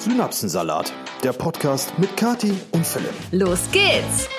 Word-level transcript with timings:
Synapsensalat, 0.00 0.94
der 1.22 1.34
Podcast 1.34 1.98
mit 1.98 2.16
Kati 2.16 2.54
und 2.70 2.86
Philipp. 2.86 3.12
Los 3.32 3.70
geht's! 3.70 4.30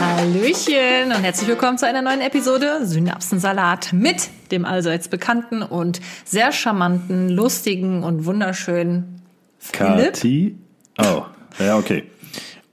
Hallöchen 0.00 1.12
und 1.14 1.22
herzlich 1.22 1.48
willkommen 1.48 1.76
zu 1.76 1.86
einer 1.86 2.00
neuen 2.00 2.22
Episode 2.22 2.86
Synapsensalat 2.86 3.92
mit 3.92 4.30
dem 4.52 4.64
allseits 4.64 5.08
bekannten 5.08 5.60
und 5.60 6.00
sehr 6.24 6.50
charmanten, 6.50 7.28
lustigen 7.28 8.02
und 8.02 8.24
wunderschönen 8.24 9.20
Philipp. 9.58 10.14
Kati. 10.14 10.56
Oh, 10.98 11.24
ja, 11.58 11.76
okay. 11.76 12.04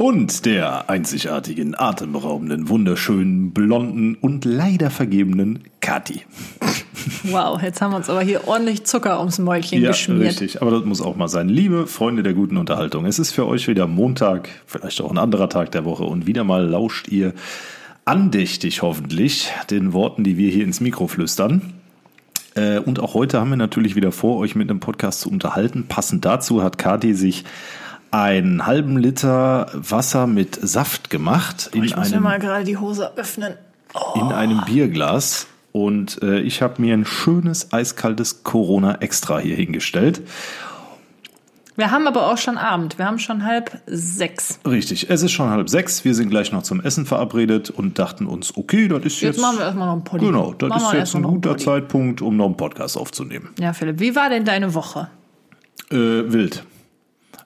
Und 0.01 0.45
der 0.45 0.89
einzigartigen, 0.89 1.75
atemberaubenden, 1.77 2.69
wunderschönen, 2.69 3.51
blonden 3.51 4.15
und 4.15 4.45
leider 4.45 4.91
vergebenen 4.91 5.59
Kati. 5.81 6.21
Wow, 7.23 7.61
jetzt 7.61 7.81
haben 7.81 7.91
wir 7.91 7.97
uns 7.97 8.09
aber 8.09 8.21
hier 8.21 8.47
ordentlich 8.47 8.85
Zucker 8.85 9.19
ums 9.19 9.39
Mäulchen 9.39 9.81
Ja, 9.81 9.89
geschmiert. 9.89 10.21
richtig. 10.21 10.61
Aber 10.61 10.71
das 10.71 10.85
muss 10.85 11.01
auch 11.01 11.17
mal 11.17 11.27
sein. 11.27 11.49
Liebe 11.49 11.85
Freunde 11.85 12.23
der 12.23 12.33
guten 12.33 12.55
Unterhaltung, 12.55 13.05
es 13.05 13.19
ist 13.19 13.31
für 13.33 13.45
euch 13.45 13.67
wieder 13.67 13.87
Montag, 13.87 14.47
vielleicht 14.65 15.01
auch 15.01 15.11
ein 15.11 15.17
anderer 15.17 15.49
Tag 15.49 15.73
der 15.73 15.83
Woche 15.83 16.03
und 16.05 16.25
wieder 16.25 16.45
mal 16.45 16.65
lauscht 16.65 17.09
ihr 17.09 17.33
andächtig 18.05 18.81
hoffentlich 18.81 19.49
den 19.69 19.91
Worten, 19.91 20.23
die 20.23 20.37
wir 20.37 20.49
hier 20.49 20.63
ins 20.63 20.79
Mikro 20.79 21.07
flüstern. 21.07 21.73
Äh, 22.55 22.79
Und 22.79 23.01
auch 23.01 23.15
heute 23.15 23.41
haben 23.41 23.49
wir 23.49 23.57
natürlich 23.57 23.97
wieder 23.97 24.13
vor, 24.13 24.37
euch 24.37 24.55
mit 24.55 24.69
einem 24.69 24.79
Podcast 24.79 25.19
zu 25.19 25.29
unterhalten. 25.29 25.87
Passend 25.89 26.23
dazu 26.23 26.63
hat 26.63 26.77
Kati 26.77 27.13
sich 27.13 27.43
einen 28.11 28.65
halben 28.65 28.97
Liter 28.97 29.69
Wasser 29.73 30.27
mit 30.27 30.55
Saft 30.61 31.09
gemacht 31.09 31.69
in 31.73 31.83
Ich 31.83 31.95
muss 31.95 32.09
mir 32.09 32.15
einem, 32.15 32.23
mal 32.23 32.39
gerade 32.39 32.63
die 32.63 32.77
Hose 32.77 33.11
öffnen. 33.17 33.53
in 34.15 34.31
einem 34.31 34.61
Bierglas. 34.65 35.47
Und 35.71 36.21
äh, 36.23 36.39
ich 36.39 36.61
habe 36.63 36.81
mir 36.81 36.95
ein 36.95 37.05
schönes 37.05 37.71
eiskaltes 37.71 38.43
Corona 38.43 38.95
Extra 39.01 39.37
hier 39.39 39.55
hingestellt. 39.55 40.21
Wir 41.75 41.91
haben 41.91 42.07
aber 42.07 42.29
auch 42.29 42.37
schon 42.37 42.57
Abend. 42.57 42.97
Wir 42.97 43.05
haben 43.05 43.19
schon 43.19 43.45
halb 43.45 43.79
sechs. 43.85 44.59
Richtig, 44.67 45.09
es 45.09 45.21
ist 45.23 45.31
schon 45.31 45.49
halb 45.49 45.69
sechs. 45.69 46.03
Wir 46.03 46.13
sind 46.13 46.29
gleich 46.29 46.51
noch 46.51 46.63
zum 46.63 46.81
Essen 46.81 47.05
verabredet 47.05 47.69
und 47.69 47.99
dachten 47.99 48.25
uns, 48.25 48.57
okay, 48.57 48.89
das 48.89 49.05
ist 49.05 49.21
jetzt. 49.21 49.37
Jetzt 49.37 49.41
machen 49.41 49.59
wir 49.59 49.65
erstmal 49.65 49.85
noch 49.87 49.93
einen 49.93 50.03
Poddy. 50.03 50.25
Genau, 50.25 50.53
das 50.53 50.69
Machen 50.69 50.85
ist 50.87 50.93
jetzt 50.93 51.15
ein 51.15 51.23
guter. 51.23 51.57
Zeitpunkt, 51.57 52.21
um 52.21 52.35
noch 52.35 52.47
einen 52.47 52.57
Podcast 52.57 52.97
aufzunehmen. 52.97 53.49
Ja, 53.59 53.71
Philipp, 53.71 53.99
wie 54.01 54.13
war 54.15 54.29
denn 54.29 54.43
deine 54.43 54.73
Woche? 54.73 55.07
Äh, 55.89 55.95
wild. 55.95 56.63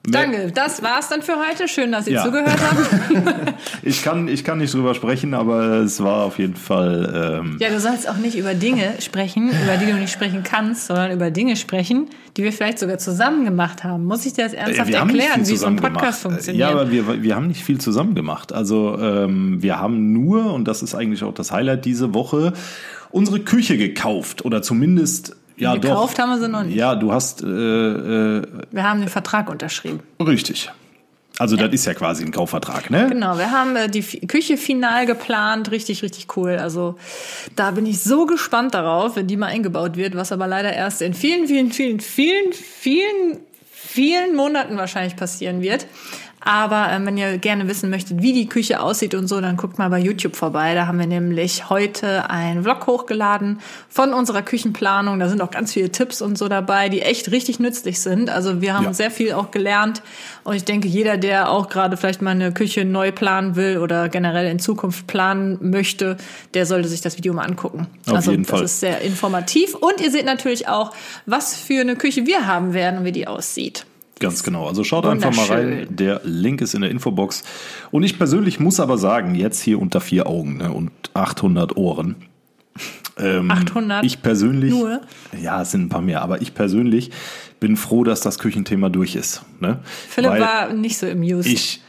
Danke, 0.06 0.52
das 0.54 0.82
war's 0.82 1.08
dann 1.08 1.22
für 1.22 1.36
heute. 1.48 1.66
Schön, 1.66 1.90
dass 1.90 2.04
Sie 2.04 2.12
Ja. 2.12 2.24
zugehört 2.24 2.60
haben. 2.60 3.54
Ich 3.82 4.02
kann, 4.02 4.28
ich 4.28 4.44
kann 4.44 4.58
nicht 4.58 4.72
drüber 4.74 4.94
sprechen, 4.94 5.34
aber 5.34 5.78
es 5.78 6.02
war 6.02 6.24
auf 6.24 6.38
jeden 6.38 6.56
Fall. 6.56 7.40
Ähm, 7.42 7.56
Ja, 7.60 7.68
du 7.70 7.78
sollst 7.80 8.08
auch 8.08 8.16
nicht 8.16 8.36
über 8.36 8.54
Dinge 8.54 8.94
sprechen, 9.00 9.48
über 9.48 9.76
die 9.78 9.86
du 9.90 9.94
nicht 9.94 10.12
sprechen 10.12 10.42
kannst, 10.42 10.86
sondern 10.86 11.12
über 11.12 11.30
Dinge 11.30 11.56
sprechen, 11.56 12.06
die 12.36 12.44
wir 12.44 12.52
vielleicht 12.52 12.78
sogar 12.78 12.98
zusammen 12.98 13.44
gemacht 13.44 13.84
haben. 13.84 14.04
Muss 14.04 14.24
ich 14.26 14.32
dir 14.34 14.44
das 14.44 14.52
ernsthaft 14.54 14.88
wir 14.90 14.96
erklären, 14.98 15.40
wie 15.46 15.56
so 15.56 15.66
ein 15.66 15.76
Podcast 15.76 16.22
gemacht. 16.22 16.34
funktioniert? 16.34 16.60
Ja, 16.60 16.70
aber 16.70 16.90
wir, 16.90 17.22
wir 17.22 17.34
haben 17.36 17.46
nicht 17.46 17.62
viel 17.64 17.78
zusammen 17.80 18.14
gemacht. 18.14 18.52
Also 18.52 18.98
ähm, 18.98 19.62
wir 19.62 19.78
haben 19.78 20.12
nur, 20.12 20.52
und 20.52 20.66
das 20.66 20.82
ist 20.82 20.94
eigentlich 20.94 21.22
auch 21.24 21.34
das 21.34 21.50
Highlight 21.52 21.84
diese 21.84 22.14
Woche, 22.14 22.52
unsere 23.10 23.40
Küche 23.40 23.76
gekauft. 23.78 24.44
Oder 24.44 24.62
zumindest, 24.62 25.36
ja 25.56 25.74
Gekauft 25.76 26.18
doch. 26.18 26.22
haben 26.22 26.30
wir 26.30 26.38
sie 26.40 26.48
noch 26.48 26.62
nicht. 26.62 26.76
Ja, 26.76 26.94
du 26.94 27.12
hast 27.12 27.42
äh, 27.42 27.46
äh, 27.46 28.42
Wir 28.70 28.82
haben 28.82 29.00
den 29.00 29.08
Vertrag 29.08 29.48
unterschrieben. 29.50 30.00
richtig. 30.20 30.70
Also 31.36 31.56
das 31.56 31.72
ist 31.72 31.84
ja 31.84 31.94
quasi 31.94 32.24
ein 32.24 32.30
Kaufvertrag, 32.30 32.90
ne? 32.90 33.08
Genau, 33.08 33.36
wir 33.38 33.50
haben 33.50 33.74
äh, 33.74 33.88
die 33.88 34.02
Fi- 34.02 34.20
Küche 34.24 34.56
final 34.56 35.04
geplant, 35.04 35.72
richtig, 35.72 36.04
richtig 36.04 36.36
cool. 36.36 36.58
Also 36.60 36.96
da 37.56 37.72
bin 37.72 37.86
ich 37.86 38.00
so 38.04 38.24
gespannt 38.26 38.72
darauf, 38.74 39.16
wenn 39.16 39.26
die 39.26 39.36
mal 39.36 39.46
eingebaut 39.48 39.96
wird, 39.96 40.14
was 40.14 40.30
aber 40.30 40.46
leider 40.46 40.72
erst 40.72 41.02
in 41.02 41.12
vielen, 41.12 41.48
vielen, 41.48 41.72
vielen, 41.72 41.98
vielen, 41.98 42.52
vielen, 42.52 43.38
vielen 43.72 44.36
Monaten 44.36 44.76
wahrscheinlich 44.76 45.16
passieren 45.16 45.60
wird. 45.60 45.88
Aber 46.44 46.88
ähm, 46.90 47.06
wenn 47.06 47.16
ihr 47.16 47.38
gerne 47.38 47.66
wissen 47.68 47.88
möchtet, 47.88 48.20
wie 48.22 48.34
die 48.34 48.48
Küche 48.48 48.80
aussieht 48.80 49.14
und 49.14 49.26
so, 49.28 49.40
dann 49.40 49.56
guckt 49.56 49.78
mal 49.78 49.88
bei 49.88 49.98
YouTube 49.98 50.36
vorbei. 50.36 50.74
Da 50.74 50.86
haben 50.86 50.98
wir 50.98 51.06
nämlich 51.06 51.70
heute 51.70 52.28
einen 52.28 52.62
Vlog 52.64 52.86
hochgeladen 52.86 53.60
von 53.88 54.12
unserer 54.12 54.42
Küchenplanung. 54.42 55.18
Da 55.18 55.28
sind 55.28 55.40
auch 55.40 55.50
ganz 55.50 55.72
viele 55.72 55.90
Tipps 55.90 56.20
und 56.20 56.36
so 56.36 56.48
dabei, 56.48 56.90
die 56.90 57.00
echt 57.00 57.30
richtig 57.32 57.60
nützlich 57.60 58.00
sind. 58.00 58.28
Also 58.28 58.60
wir 58.60 58.74
haben 58.74 58.84
Ja. 58.84 58.92
sehr 58.92 59.10
viel 59.10 59.32
auch 59.32 59.50
gelernt. 59.50 60.02
Und 60.44 60.54
ich 60.54 60.64
denke, 60.64 60.86
jeder, 60.86 61.16
der 61.16 61.50
auch 61.50 61.70
gerade 61.70 61.96
vielleicht 61.96 62.20
mal 62.20 62.32
eine 62.32 62.52
Küche 62.52 62.84
neu 62.84 63.10
planen 63.10 63.56
will 63.56 63.78
oder 63.78 64.10
generell 64.10 64.46
in 64.50 64.58
Zukunft 64.58 65.06
planen 65.06 65.58
möchte, 65.62 66.18
der 66.52 66.66
sollte 66.66 66.88
sich 66.88 67.00
das 67.00 67.16
Video 67.16 67.32
mal 67.32 67.44
angucken. 67.46 67.86
Auf 68.06 68.14
also 68.16 68.30
jeden 68.32 68.42
das 68.42 68.50
Fall. 68.50 68.62
ist 68.64 68.80
sehr 68.80 69.00
informativ. 69.00 69.74
Und 69.74 70.00
ihr 70.02 70.10
seht 70.10 70.26
natürlich 70.26 70.68
auch, 70.68 70.92
was 71.24 71.56
für 71.56 71.80
eine 71.80 71.96
Küche 71.96 72.26
wir 72.26 72.46
haben 72.46 72.74
werden 72.74 72.98
und 72.98 73.04
wie 73.06 73.12
die 73.12 73.26
aussieht. 73.26 73.86
Ganz 74.20 74.42
genau. 74.42 74.66
Also 74.66 74.84
schaut 74.84 75.06
einfach 75.06 75.34
mal 75.34 75.46
rein. 75.46 75.86
Der 75.90 76.20
Link 76.24 76.60
ist 76.60 76.74
in 76.74 76.82
der 76.82 76.90
Infobox. 76.90 77.42
Und 77.90 78.04
ich 78.04 78.16
persönlich 78.16 78.60
muss 78.60 78.80
aber 78.80 78.96
sagen, 78.96 79.34
jetzt 79.34 79.60
hier 79.60 79.80
unter 79.80 80.00
vier 80.00 80.26
Augen 80.26 80.58
ne, 80.58 80.72
und 80.72 80.92
800 81.14 81.76
Ohren. 81.76 82.16
Ähm, 83.16 83.50
800? 83.50 84.04
Ich 84.04 84.22
persönlich. 84.22 84.70
Nur? 84.70 85.00
Ja, 85.40 85.62
es 85.62 85.72
sind 85.72 85.82
ein 85.82 85.88
paar 85.88 86.02
mehr. 86.02 86.22
Aber 86.22 86.42
ich 86.42 86.54
persönlich 86.54 87.10
bin 87.60 87.76
froh, 87.76 88.04
dass 88.04 88.20
das 88.20 88.38
Küchenthema 88.38 88.88
durch 88.88 89.16
ist. 89.16 89.42
Ne? 89.60 89.80
Philipp 90.08 90.30
Weil 90.30 90.40
war 90.40 90.72
nicht 90.72 90.96
so 90.96 91.06
amused. 91.06 91.46
Ich, 91.46 91.80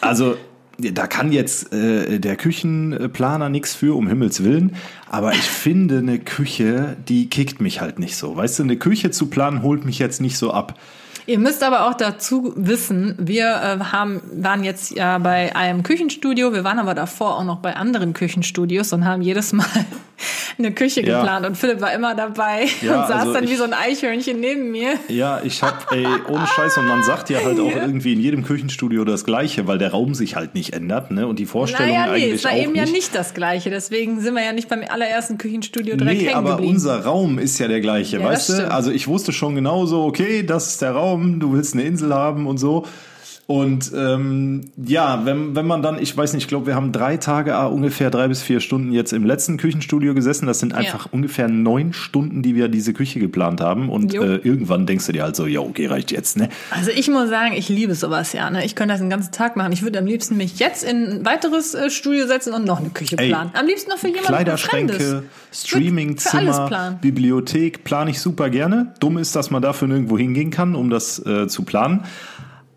also 0.00 0.36
da 0.78 1.06
kann 1.06 1.32
jetzt 1.32 1.72
äh, 1.72 2.18
der 2.18 2.36
Küchenplaner 2.36 3.48
nichts 3.48 3.74
für, 3.74 3.96
um 3.96 4.08
Himmels 4.08 4.42
Willen. 4.42 4.74
Aber 5.08 5.32
ich 5.32 5.42
finde, 5.42 5.98
eine 5.98 6.18
Küche, 6.18 6.96
die 7.08 7.28
kickt 7.28 7.60
mich 7.60 7.80
halt 7.80 7.98
nicht 7.98 8.16
so. 8.16 8.36
Weißt 8.36 8.58
du, 8.58 8.62
eine 8.64 8.76
Küche 8.76 9.10
zu 9.10 9.26
planen, 9.26 9.62
holt 9.62 9.84
mich 9.84 9.98
jetzt 9.98 10.20
nicht 10.20 10.36
so 10.36 10.52
ab. 10.52 10.78
Ihr 11.26 11.38
müsst 11.38 11.62
aber 11.62 11.86
auch 11.88 11.94
dazu 11.94 12.52
wissen, 12.56 13.14
wir 13.18 13.44
äh, 13.80 13.84
haben, 13.92 14.20
waren 14.34 14.64
jetzt 14.64 14.90
ja 14.92 15.18
bei 15.18 15.54
einem 15.54 15.82
Küchenstudio, 15.82 16.52
wir 16.52 16.64
waren 16.64 16.78
aber 16.78 16.94
davor 16.94 17.38
auch 17.38 17.44
noch 17.44 17.58
bei 17.58 17.76
anderen 17.76 18.12
Küchenstudios 18.12 18.92
und 18.92 19.04
haben 19.04 19.22
jedes 19.22 19.52
Mal 19.52 19.66
eine 20.58 20.72
Küche 20.72 21.00
Ja. 21.04 21.18
geplant 21.20 21.46
und 21.46 21.56
Philipp 21.56 21.80
war 21.80 21.92
immer 21.92 22.14
dabei 22.14 22.66
Ja, 22.82 23.02
und 23.02 23.08
saß 23.08 23.20
also 23.20 23.32
dann 23.34 23.48
wie 23.48 23.52
ich- 23.52 23.58
so 23.58 23.64
ein 23.64 23.72
Eichhörnchen 23.72 24.40
neben 24.40 24.70
mir. 24.70 24.94
Ja, 25.08 25.40
ich 25.44 25.62
hab, 25.62 25.90
ey, 25.92 26.06
ohne 26.28 26.46
Scheiß, 26.46 26.76
und 26.78 26.86
man 26.86 27.02
sagt 27.04 27.30
ja 27.30 27.38
halt 27.44 27.58
auch 27.60 27.74
irgendwie 27.74 28.12
in 28.12 28.20
jedem 28.20 28.42
Küchenstudio 28.44 29.04
das 29.04 29.24
Gleiche, 29.24 29.66
weil 29.66 29.78
der 29.78 29.90
Raum 29.92 30.14
sich 30.14 30.36
halt 30.36 30.54
nicht 30.54 30.72
ändert, 30.72 31.10
ne? 31.10 31.26
Und 31.26 31.38
die 31.38 31.46
Vorstellung 31.46 31.88
Naja, 31.92 32.06
nee, 32.06 32.12
eigentlich 32.24 32.32
es 32.34 32.44
war 32.44 32.52
auch 32.52 32.56
eben 32.56 32.72
nicht. 32.72 32.86
ja 32.86 32.92
nicht 32.92 33.14
das 33.14 33.34
Gleiche, 33.34 33.70
deswegen 33.70 34.20
sind 34.20 34.34
wir 34.34 34.44
ja 34.44 34.52
nicht 34.52 34.68
beim 34.68 34.82
allerersten 34.88 35.38
Küchenstudio 35.38 35.96
direkt 35.96 36.20
Nee, 36.20 36.26
hängen 36.26 36.36
aber 36.36 36.50
geblieben. 36.56 36.74
unser 36.74 37.04
Raum 37.04 37.38
ist 37.38 37.58
ja 37.58 37.68
der 37.68 37.80
gleiche, 37.80 38.18
Ja, 38.18 38.24
weißt 38.24 38.48
du? 38.50 38.70
Also 38.72 38.90
ich 38.90 39.08
wusste 39.08 39.32
schon 39.32 39.54
genauso, 39.54 40.04
okay, 40.04 40.42
das 40.44 40.68
ist 40.68 40.82
der 40.82 40.92
Raum, 40.92 41.11
du 41.16 41.52
willst 41.52 41.74
eine 41.74 41.84
Insel 41.84 42.14
haben 42.14 42.46
und 42.46 42.58
so. 42.58 42.86
Und 43.52 43.92
ähm, 43.94 44.62
ja, 44.82 45.26
wenn, 45.26 45.54
wenn 45.54 45.66
man 45.66 45.82
dann, 45.82 46.00
ich 46.00 46.16
weiß 46.16 46.32
nicht, 46.32 46.44
ich 46.44 46.48
glaube, 46.48 46.68
wir 46.68 46.74
haben 46.74 46.90
drei 46.90 47.18
Tage, 47.18 47.54
ah, 47.54 47.66
ungefähr 47.66 48.08
drei 48.08 48.26
bis 48.26 48.40
vier 48.40 48.60
Stunden 48.60 48.92
jetzt 48.92 49.12
im 49.12 49.26
letzten 49.26 49.58
Küchenstudio 49.58 50.14
gesessen. 50.14 50.46
Das 50.46 50.58
sind 50.58 50.72
einfach 50.72 51.08
ungefähr 51.12 51.48
neun 51.48 51.92
Stunden, 51.92 52.42
die 52.42 52.54
wir 52.54 52.68
diese 52.68 52.94
Küche 52.94 53.20
geplant 53.20 53.60
haben. 53.60 53.90
Und 53.90 54.14
äh, 54.14 54.36
irgendwann 54.36 54.86
denkst 54.86 55.04
du 55.04 55.12
dir 55.12 55.24
halt 55.24 55.36
so, 55.36 55.44
ja, 55.44 55.60
okay, 55.60 55.84
reicht 55.84 56.12
jetzt, 56.12 56.38
ne? 56.38 56.48
Also 56.70 56.92
ich 56.92 57.10
muss 57.10 57.28
sagen, 57.28 57.52
ich 57.54 57.68
liebe 57.68 57.94
sowas 57.94 58.32
ja. 58.32 58.48
Ne? 58.48 58.64
Ich 58.64 58.74
könnte 58.74 58.94
das 58.94 59.00
den 59.00 59.10
ganzen 59.10 59.32
Tag 59.32 59.54
machen. 59.54 59.72
Ich 59.72 59.82
würde 59.82 59.98
am 59.98 60.06
liebsten 60.06 60.38
mich 60.38 60.58
jetzt 60.58 60.82
in 60.82 61.04
ein 61.04 61.26
weiteres 61.26 61.74
äh, 61.74 61.90
Studio 61.90 62.26
setzen 62.26 62.54
und 62.54 62.64
noch 62.64 62.80
eine 62.80 62.88
Küche 62.88 63.18
Ey, 63.18 63.28
planen. 63.28 63.50
Am 63.52 63.66
liebsten 63.66 63.90
noch 63.90 63.98
für 63.98 64.06
jemanden 64.06 64.28
Kleiderschränke, 64.28 65.24
Streamingzimmer. 65.52 66.98
Bibliothek 67.02 67.84
plane 67.84 68.12
ich 68.12 68.20
super 68.20 68.48
gerne. 68.48 68.94
Dumm 68.98 69.18
ist, 69.18 69.36
dass 69.36 69.50
man 69.50 69.60
dafür 69.60 69.88
nirgendwo 69.88 70.16
hingehen 70.16 70.50
kann, 70.50 70.74
um 70.74 70.88
das 70.88 71.18
äh, 71.26 71.48
zu 71.48 71.64
planen. 71.64 72.04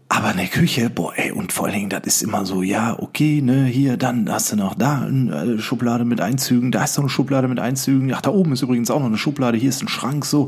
Aber 0.08 0.28
eine 0.28 0.48
Küche, 0.48 0.90
boah, 0.92 1.14
ey, 1.16 1.32
und 1.32 1.52
vor 1.52 1.66
allen 1.66 1.74
Dingen, 1.74 1.90
das 1.90 2.02
ist 2.06 2.22
immer 2.22 2.46
so, 2.46 2.62
ja, 2.62 2.96
okay, 3.00 3.42
ne, 3.42 3.66
hier, 3.66 3.98
dann 3.98 4.32
hast 4.32 4.52
du 4.52 4.56
noch 4.56 4.76
da 4.76 5.02
eine 5.02 5.56
äh, 5.56 5.60
Schublade 5.60 6.06
mit 6.06 6.22
Einzügen, 6.22 6.72
da 6.72 6.84
ist 6.84 6.96
noch 6.98 7.06
eine 7.06 7.10
Schublade 7.10 7.48
mit 7.48 7.60
Einzügen, 7.60 8.14
ach, 8.14 8.22
da 8.22 8.30
oben 8.30 8.54
ist 8.54 8.62
übrigens 8.62 8.92
auch 8.92 9.00
noch 9.00 9.08
eine 9.08 9.18
Schublade, 9.18 9.58
hier 9.58 9.70
ist 9.70 9.82
ein 9.82 9.88
Schrank, 9.88 10.24
so. 10.26 10.48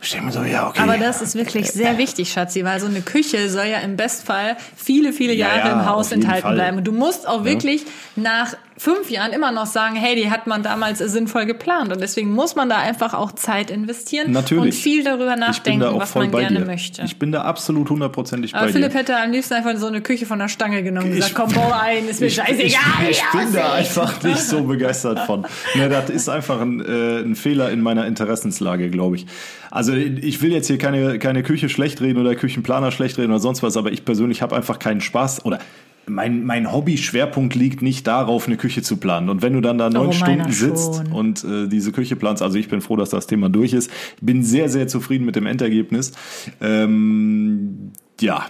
Ich 0.00 0.10
denke 0.10 0.26
mir 0.26 0.32
so, 0.32 0.42
ja, 0.44 0.68
okay. 0.68 0.80
Aber 0.82 0.98
das 0.98 1.20
ist 1.22 1.34
wirklich 1.34 1.70
sehr 1.72 1.98
wichtig, 1.98 2.30
Schatzi, 2.30 2.64
weil 2.64 2.80
so 2.80 2.86
eine 2.86 3.00
Küche 3.00 3.48
soll 3.48 3.66
ja 3.66 3.78
im 3.78 3.96
Bestfall 3.96 4.56
viele, 4.76 5.12
viele 5.12 5.32
Ja, 5.34 5.48
Jahre 5.48 5.68
ja, 5.68 5.72
im 5.80 5.86
Haus 5.86 6.12
enthalten 6.12 6.42
Fall. 6.42 6.54
bleiben. 6.54 6.76
Und 6.78 6.84
du 6.84 6.92
musst 6.92 7.26
auch 7.26 7.44
wirklich 7.44 7.84
nach 8.14 8.54
fünf 8.78 9.10
Jahren 9.10 9.32
immer 9.32 9.52
noch 9.52 9.66
sagen, 9.66 9.96
hey, 9.96 10.14
die 10.16 10.30
hat 10.30 10.46
man 10.46 10.62
damals 10.62 10.98
sinnvoll 10.98 11.46
geplant. 11.46 11.92
Und 11.92 12.00
deswegen 12.00 12.32
muss 12.32 12.56
man 12.56 12.68
da 12.68 12.76
einfach 12.76 13.14
auch 13.14 13.32
Zeit 13.32 13.70
investieren 13.70 14.32
Natürlich. 14.32 14.64
und 14.64 14.72
viel 14.74 15.02
darüber 15.02 15.32
ich 15.34 15.40
nachdenken, 15.40 15.86
was 15.98 16.14
man 16.14 16.30
gerne 16.30 16.58
dir. 16.60 16.64
möchte. 16.66 17.02
Ich 17.02 17.18
bin 17.18 17.32
da 17.32 17.42
absolut 17.42 17.88
hundertprozentig 17.88 18.54
Aber 18.54 18.66
bei 18.66 18.72
Philipp 18.72 18.92
dir. 18.92 18.98
hätte 18.98 19.16
am 19.16 19.30
liebsten 19.32 19.54
einfach 19.54 19.76
so 19.76 19.86
eine 19.86 20.02
Küche 20.02 20.26
von 20.26 20.38
der 20.38 20.48
Stange 20.48 20.82
genommen 20.82 21.06
und 21.06 21.18
Ich- 21.18 21.26
gesagt, 21.28 21.34
komm, 21.34 21.52
bau 21.54 21.72
ein, 21.72 22.06
ist 22.08 22.20
mir 22.20 22.26
Ich, 22.26 22.34
scheißegal. 22.34 22.60
ich, 22.68 23.10
ich 23.10 23.18
ja, 23.32 23.38
bin 23.40 23.52
da 23.52 23.72
einfach 23.72 24.22
nicht 24.22 24.40
so 24.42 24.62
begeistert 24.64 25.20
von. 25.20 25.46
Ne, 25.74 25.88
das 25.88 26.10
ist 26.10 26.28
einfach 26.28 26.60
ein, 26.60 26.80
äh, 26.84 27.20
ein 27.20 27.34
Fehler 27.34 27.70
in 27.70 27.80
meiner 27.80 28.06
Interessenslage, 28.06 28.90
glaube 28.90 29.16
ich. 29.16 29.26
Also 29.70 29.94
ich 29.94 30.42
will 30.42 30.52
jetzt 30.52 30.66
hier 30.66 30.78
keine, 30.78 31.18
keine 31.18 31.42
Küche 31.42 31.68
schlecht 31.68 32.00
reden 32.00 32.18
oder 32.20 32.34
Küchenplaner 32.34 32.92
schlecht 32.92 33.18
reden 33.18 33.30
oder 33.30 33.40
sonst 33.40 33.62
was, 33.62 33.76
aber 33.76 33.90
ich 33.92 34.04
persönlich 34.04 34.42
habe 34.42 34.54
einfach 34.54 34.78
keinen 34.78 35.00
Spaß 35.00 35.44
oder 35.44 35.58
mein, 36.08 36.44
mein 36.44 36.70
Hobby-Schwerpunkt 36.72 37.54
liegt 37.54 37.82
nicht 37.82 38.06
darauf, 38.06 38.46
eine 38.46 38.56
Küche 38.56 38.82
zu 38.82 38.96
planen. 38.96 39.28
Und 39.28 39.42
wenn 39.42 39.52
du 39.54 39.60
dann 39.60 39.76
da 39.78 39.90
neun 39.90 40.08
Oh, 40.08 40.12
Stunden 40.12 40.52
sitzt 40.52 40.96
schon. 40.96 41.12
und 41.12 41.44
äh, 41.44 41.66
diese 41.68 41.90
Küche 41.92 42.14
planst, 42.16 42.42
also 42.42 42.56
ich 42.58 42.68
bin 42.68 42.80
froh, 42.80 42.96
dass 42.96 43.10
das 43.10 43.26
Thema 43.26 43.48
durch 43.48 43.72
ist. 43.72 43.90
Bin 44.20 44.42
sehr, 44.44 44.68
sehr 44.68 44.86
zufrieden 44.88 45.24
mit 45.24 45.34
dem 45.36 45.46
Endergebnis. 45.46 46.12
Ähm, 46.60 47.92
ja. 48.20 48.46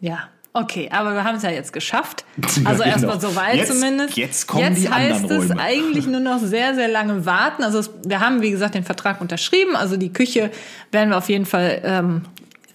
Ja. 0.00 0.18
Okay, 0.52 0.88
aber 0.90 1.14
wir 1.14 1.22
haben 1.22 1.36
es 1.36 1.44
ja 1.44 1.50
jetzt 1.50 1.72
geschafft. 1.72 2.24
Ja, 2.36 2.70
Also 2.70 2.82
genau. 2.82 2.92
erstmal 2.94 3.20
soweit 3.20 3.54
Jetzt- 3.56 3.72
zumindest. 3.72 4.16
jetzt 4.16 4.48
kommen 4.48 4.64
jetzt 4.64 4.82
die 4.82 4.88
heißt 4.90 5.22
anderen 5.22 5.42
es 5.44 5.50
Räume. 5.50 5.60
eigentlich 5.60 6.06
nur 6.08 6.18
noch 6.20 6.40
sehr, 6.40 6.74
sehr 6.74 6.88
lange 6.88 7.24
warten. 7.24 7.62
Also 7.62 7.78
es, 7.78 7.90
wir 8.04 8.18
haben, 8.20 8.42
wie 8.42 8.50
gesagt, 8.50 8.74
den 8.74 8.82
Vertrag 8.82 9.20
unterschrieben. 9.20 9.76
Also 9.76 9.96
die 9.96 10.12
Küche 10.12 10.50
werden 10.90 11.10
wir 11.10 11.18
auf 11.18 11.28
jeden 11.28 11.46
Fall 11.46 11.80
ähm, 11.84 12.22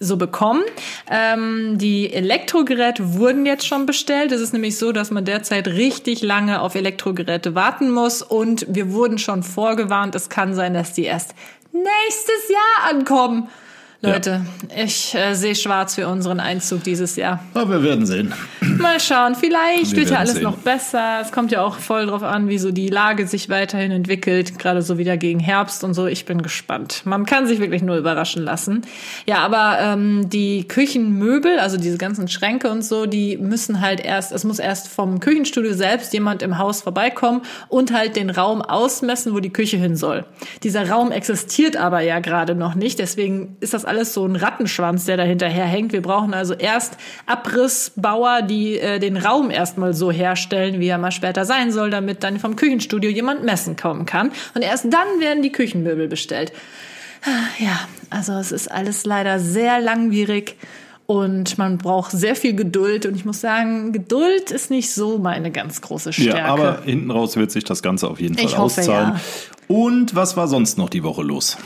so 0.00 0.16
bekommen. 0.16 0.62
Ähm, 1.10 1.78
die 1.78 2.12
Elektrogeräte 2.12 3.14
wurden 3.14 3.46
jetzt 3.46 3.66
schon 3.66 3.86
bestellt. 3.86 4.32
Es 4.32 4.40
ist 4.40 4.52
nämlich 4.52 4.78
so, 4.78 4.92
dass 4.92 5.10
man 5.10 5.24
derzeit 5.24 5.68
richtig 5.68 6.22
lange 6.22 6.60
auf 6.60 6.74
Elektrogeräte 6.74 7.54
warten 7.54 7.90
muss. 7.90 8.22
Und 8.22 8.66
wir 8.68 8.92
wurden 8.92 9.18
schon 9.18 9.42
vorgewarnt, 9.42 10.14
es 10.14 10.28
kann 10.28 10.54
sein, 10.54 10.74
dass 10.74 10.92
die 10.92 11.04
erst 11.04 11.34
nächstes 11.72 12.48
Jahr 12.48 12.90
ankommen. 12.90 13.48
Leute, 14.02 14.42
ich 14.76 15.14
äh, 15.14 15.34
sehe 15.34 15.54
schwarz 15.54 15.94
für 15.94 16.06
unseren 16.06 16.38
Einzug 16.38 16.84
dieses 16.84 17.16
Jahr. 17.16 17.42
Aber 17.54 17.70
wir 17.70 17.82
werden 17.82 18.04
sehen. 18.04 18.34
Mal 18.60 19.00
schauen, 19.00 19.34
vielleicht 19.34 19.92
Wir 19.92 19.98
wird 19.98 20.10
ja 20.10 20.18
alles 20.18 20.34
sehen. 20.34 20.42
noch 20.42 20.58
besser. 20.58 21.20
Es 21.22 21.32
kommt 21.32 21.50
ja 21.50 21.62
auch 21.62 21.76
voll 21.78 22.06
drauf 22.06 22.22
an, 22.22 22.48
wie 22.48 22.58
so 22.58 22.72
die 22.72 22.88
Lage 22.88 23.26
sich 23.26 23.48
weiterhin 23.48 23.90
entwickelt, 23.92 24.58
gerade 24.58 24.82
so 24.82 24.98
wieder 24.98 25.16
gegen 25.16 25.40
Herbst 25.40 25.82
und 25.82 25.94
so. 25.94 26.06
Ich 26.06 26.26
bin 26.26 26.42
gespannt. 26.42 27.02
Man 27.06 27.24
kann 27.24 27.46
sich 27.46 27.58
wirklich 27.58 27.82
nur 27.82 27.96
überraschen 27.96 28.42
lassen. 28.42 28.82
Ja, 29.26 29.38
aber 29.38 29.78
ähm, 29.80 30.28
die 30.28 30.68
Küchenmöbel, 30.68 31.58
also 31.58 31.78
diese 31.78 31.96
ganzen 31.96 32.28
Schränke 32.28 32.70
und 32.70 32.84
so, 32.84 33.06
die 33.06 33.38
müssen 33.38 33.80
halt 33.80 34.04
erst, 34.04 34.30
es 34.30 34.44
muss 34.44 34.58
erst 34.58 34.88
vom 34.88 35.20
Küchenstudio 35.20 35.72
selbst 35.72 36.12
jemand 36.12 36.42
im 36.42 36.58
Haus 36.58 36.82
vorbeikommen 36.82 37.42
und 37.68 37.94
halt 37.94 38.16
den 38.16 38.28
Raum 38.28 38.60
ausmessen, 38.60 39.32
wo 39.32 39.40
die 39.40 39.52
Küche 39.52 39.78
hin 39.78 39.96
soll. 39.96 40.26
Dieser 40.62 40.90
Raum 40.90 41.12
existiert 41.12 41.78
aber 41.78 42.00
ja 42.00 42.20
gerade 42.20 42.54
noch 42.54 42.74
nicht, 42.74 42.98
deswegen 42.98 43.56
ist 43.60 43.72
das 43.72 43.85
alles 43.86 44.14
so 44.14 44.26
ein 44.26 44.36
Rattenschwanz, 44.36 45.04
der 45.04 45.16
dahinter 45.16 45.48
hängt. 45.48 45.92
Wir 45.92 46.02
brauchen 46.02 46.34
also 46.34 46.54
erst 46.54 46.96
Abrissbauer, 47.26 48.42
die 48.42 48.78
äh, 48.78 48.98
den 48.98 49.16
Raum 49.16 49.50
erstmal 49.50 49.94
so 49.94 50.10
herstellen, 50.10 50.80
wie 50.80 50.88
er 50.88 50.98
mal 50.98 51.10
später 51.12 51.44
sein 51.44 51.72
soll, 51.72 51.90
damit 51.90 52.22
dann 52.22 52.38
vom 52.38 52.56
Küchenstudio 52.56 53.10
jemand 53.10 53.44
messen 53.44 53.76
kommen 53.76 54.06
kann. 54.06 54.30
Und 54.54 54.62
erst 54.62 54.84
dann 54.84 55.20
werden 55.20 55.42
die 55.42 55.52
Küchenmöbel 55.52 56.08
bestellt. 56.08 56.52
Ah, 57.24 57.30
Ja, 57.58 57.80
also 58.10 58.32
es 58.34 58.52
ist 58.52 58.70
alles 58.70 59.04
leider 59.06 59.38
sehr 59.40 59.80
langwierig 59.80 60.56
und 61.06 61.56
man 61.58 61.78
braucht 61.78 62.10
sehr 62.10 62.36
viel 62.36 62.54
Geduld. 62.54 63.06
Und 63.06 63.14
ich 63.16 63.24
muss 63.24 63.40
sagen, 63.40 63.92
Geduld 63.92 64.50
ist 64.50 64.70
nicht 64.70 64.92
so 64.92 65.18
meine 65.18 65.50
ganz 65.50 65.80
große 65.80 66.12
Stärke. 66.12 66.38
Ja, 66.38 66.46
aber 66.46 66.82
hinten 66.84 67.10
raus 67.10 67.36
wird 67.36 67.50
sich 67.50 67.64
das 67.64 67.82
Ganze 67.82 68.08
auf 68.08 68.20
jeden 68.20 68.34
Fall 68.36 68.44
Ich 68.44 68.58
hoffe, 68.58 68.80
auszahlen. 68.80 69.12
ja. 69.14 69.20
Und 69.68 70.14
was 70.14 70.36
war 70.36 70.46
sonst 70.48 70.78
noch 70.78 70.88
die 70.90 71.02
Woche 71.02 71.22
los? 71.22 71.56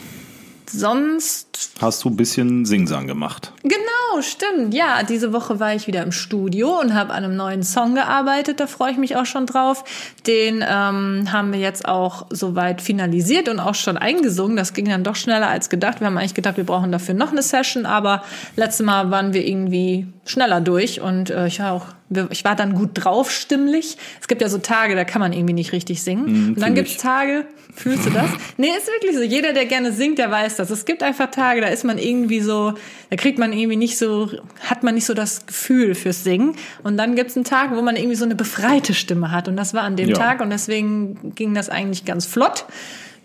Sonst 0.72 1.70
Hast 1.80 2.04
du 2.04 2.08
ein 2.10 2.16
bisschen 2.16 2.64
Singsang 2.64 3.06
gemacht? 3.06 3.52
Genau, 3.62 3.99
stimmt. 4.20 4.74
Ja, 4.74 5.02
diese 5.02 5.32
Woche 5.32 5.60
war 5.60 5.74
ich 5.74 5.86
wieder 5.86 6.02
im 6.02 6.12
Studio 6.12 6.80
und 6.80 6.94
habe 6.94 7.12
an 7.12 7.24
einem 7.24 7.36
neuen 7.36 7.62
Song 7.62 7.94
gearbeitet. 7.94 8.60
Da 8.60 8.66
freue 8.66 8.92
ich 8.92 8.98
mich 8.98 9.16
auch 9.16 9.26
schon 9.26 9.46
drauf. 9.46 9.84
Den 10.26 10.64
ähm, 10.66 11.28
haben 11.32 11.52
wir 11.52 11.60
jetzt 11.60 11.86
auch 11.86 12.26
soweit 12.30 12.80
finalisiert 12.80 13.48
und 13.48 13.60
auch 13.60 13.74
schon 13.74 13.96
eingesungen. 13.96 14.56
Das 14.56 14.72
ging 14.72 14.88
dann 14.88 15.04
doch 15.04 15.16
schneller 15.16 15.48
als 15.48 15.68
gedacht. 15.70 16.00
Wir 16.00 16.06
haben 16.06 16.18
eigentlich 16.18 16.34
gedacht, 16.34 16.56
wir 16.56 16.64
brauchen 16.64 16.92
dafür 16.92 17.14
noch 17.14 17.32
eine 17.32 17.42
Session, 17.42 17.86
aber 17.86 18.22
letztes 18.56 18.84
Mal 18.84 19.10
waren 19.10 19.32
wir 19.32 19.46
irgendwie 19.46 20.06
schneller 20.24 20.60
durch 20.60 21.00
und 21.00 21.30
äh, 21.30 21.46
ich 21.46 21.60
war 21.60 21.72
auch 21.72 21.86
ich 22.30 22.44
war 22.44 22.56
dann 22.56 22.74
gut 22.74 22.90
drauf 22.94 23.30
stimmlich. 23.30 23.96
Es 24.20 24.26
gibt 24.26 24.42
ja 24.42 24.48
so 24.48 24.58
Tage, 24.58 24.96
da 24.96 25.04
kann 25.04 25.20
man 25.20 25.32
irgendwie 25.32 25.52
nicht 25.52 25.72
richtig 25.72 26.02
singen. 26.02 26.54
und 26.54 26.60
dann 26.60 26.74
gibt's. 26.74 26.96
Tage, 26.96 27.44
fühlst 27.74 28.06
du 28.06 28.10
das? 28.10 28.28
nee, 28.56 28.68
ist 28.76 28.88
wirklich 28.88 29.14
so. 29.14 29.22
Jeder, 29.22 29.52
der 29.52 29.66
gerne 29.66 29.92
singt, 29.92 30.18
der 30.18 30.30
weiß 30.30 30.56
das. 30.56 30.70
Es 30.70 30.84
gibt 30.84 31.04
einfach 31.04 31.30
Tage, 31.30 31.60
da 31.60 31.68
ist 31.68 31.84
man 31.84 31.98
irgendwie 31.98 32.40
so, 32.40 32.74
da 33.10 33.16
kriegt 33.16 33.38
man 33.38 33.52
irgendwie 33.52 33.76
nicht 33.76 33.96
so, 34.00 34.28
hat 34.68 34.82
man 34.82 34.96
nicht 34.96 35.06
so 35.06 35.14
das 35.14 35.46
Gefühl 35.46 35.94
fürs 35.94 36.24
Singen. 36.24 36.56
Und 36.82 36.96
dann 36.96 37.14
gibt's 37.14 37.36
einen 37.36 37.44
Tag, 37.44 37.70
wo 37.76 37.82
man 37.82 37.94
irgendwie 37.94 38.16
so 38.16 38.24
eine 38.24 38.34
befreite 38.34 38.94
Stimme 38.94 39.30
hat. 39.30 39.46
Und 39.46 39.56
das 39.56 39.72
war 39.74 39.82
an 39.82 39.94
dem 39.94 40.08
Ja. 40.08 40.16
Tag 40.16 40.40
und 40.40 40.50
deswegen 40.50 41.32
ging 41.36 41.54
das 41.54 41.68
eigentlich 41.68 42.04
ganz 42.04 42.26
flott. 42.26 42.64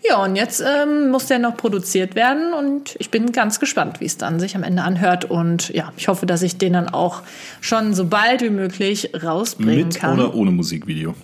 Ja, 0.08 0.22
und 0.22 0.36
jetzt 0.36 0.62
ähm, 0.64 1.08
muss 1.10 1.26
der 1.26 1.40
noch 1.40 1.56
produziert 1.56 2.14
werden 2.14 2.52
und 2.52 2.94
ich 3.00 3.10
bin 3.10 3.32
ganz 3.32 3.58
gespannt, 3.58 3.98
wie 4.00 4.04
es 4.04 4.16
dann 4.16 4.38
sich 4.38 4.54
am 4.54 4.62
Ende 4.62 4.82
anhört. 4.82 5.24
Und 5.24 5.70
ja, 5.70 5.92
ich 5.96 6.06
hoffe, 6.06 6.26
dass 6.26 6.42
ich 6.42 6.58
den 6.58 6.74
dann 6.74 6.88
auch 6.88 7.22
schon 7.60 7.92
so 7.94 8.04
bald 8.04 8.42
wie 8.42 8.50
möglich 8.50 9.10
rausbringen 9.20 9.88
Mit 9.88 9.96
kann. 9.96 10.20
oder 10.20 10.34
ohne 10.34 10.52
Musikvideo? 10.52 11.14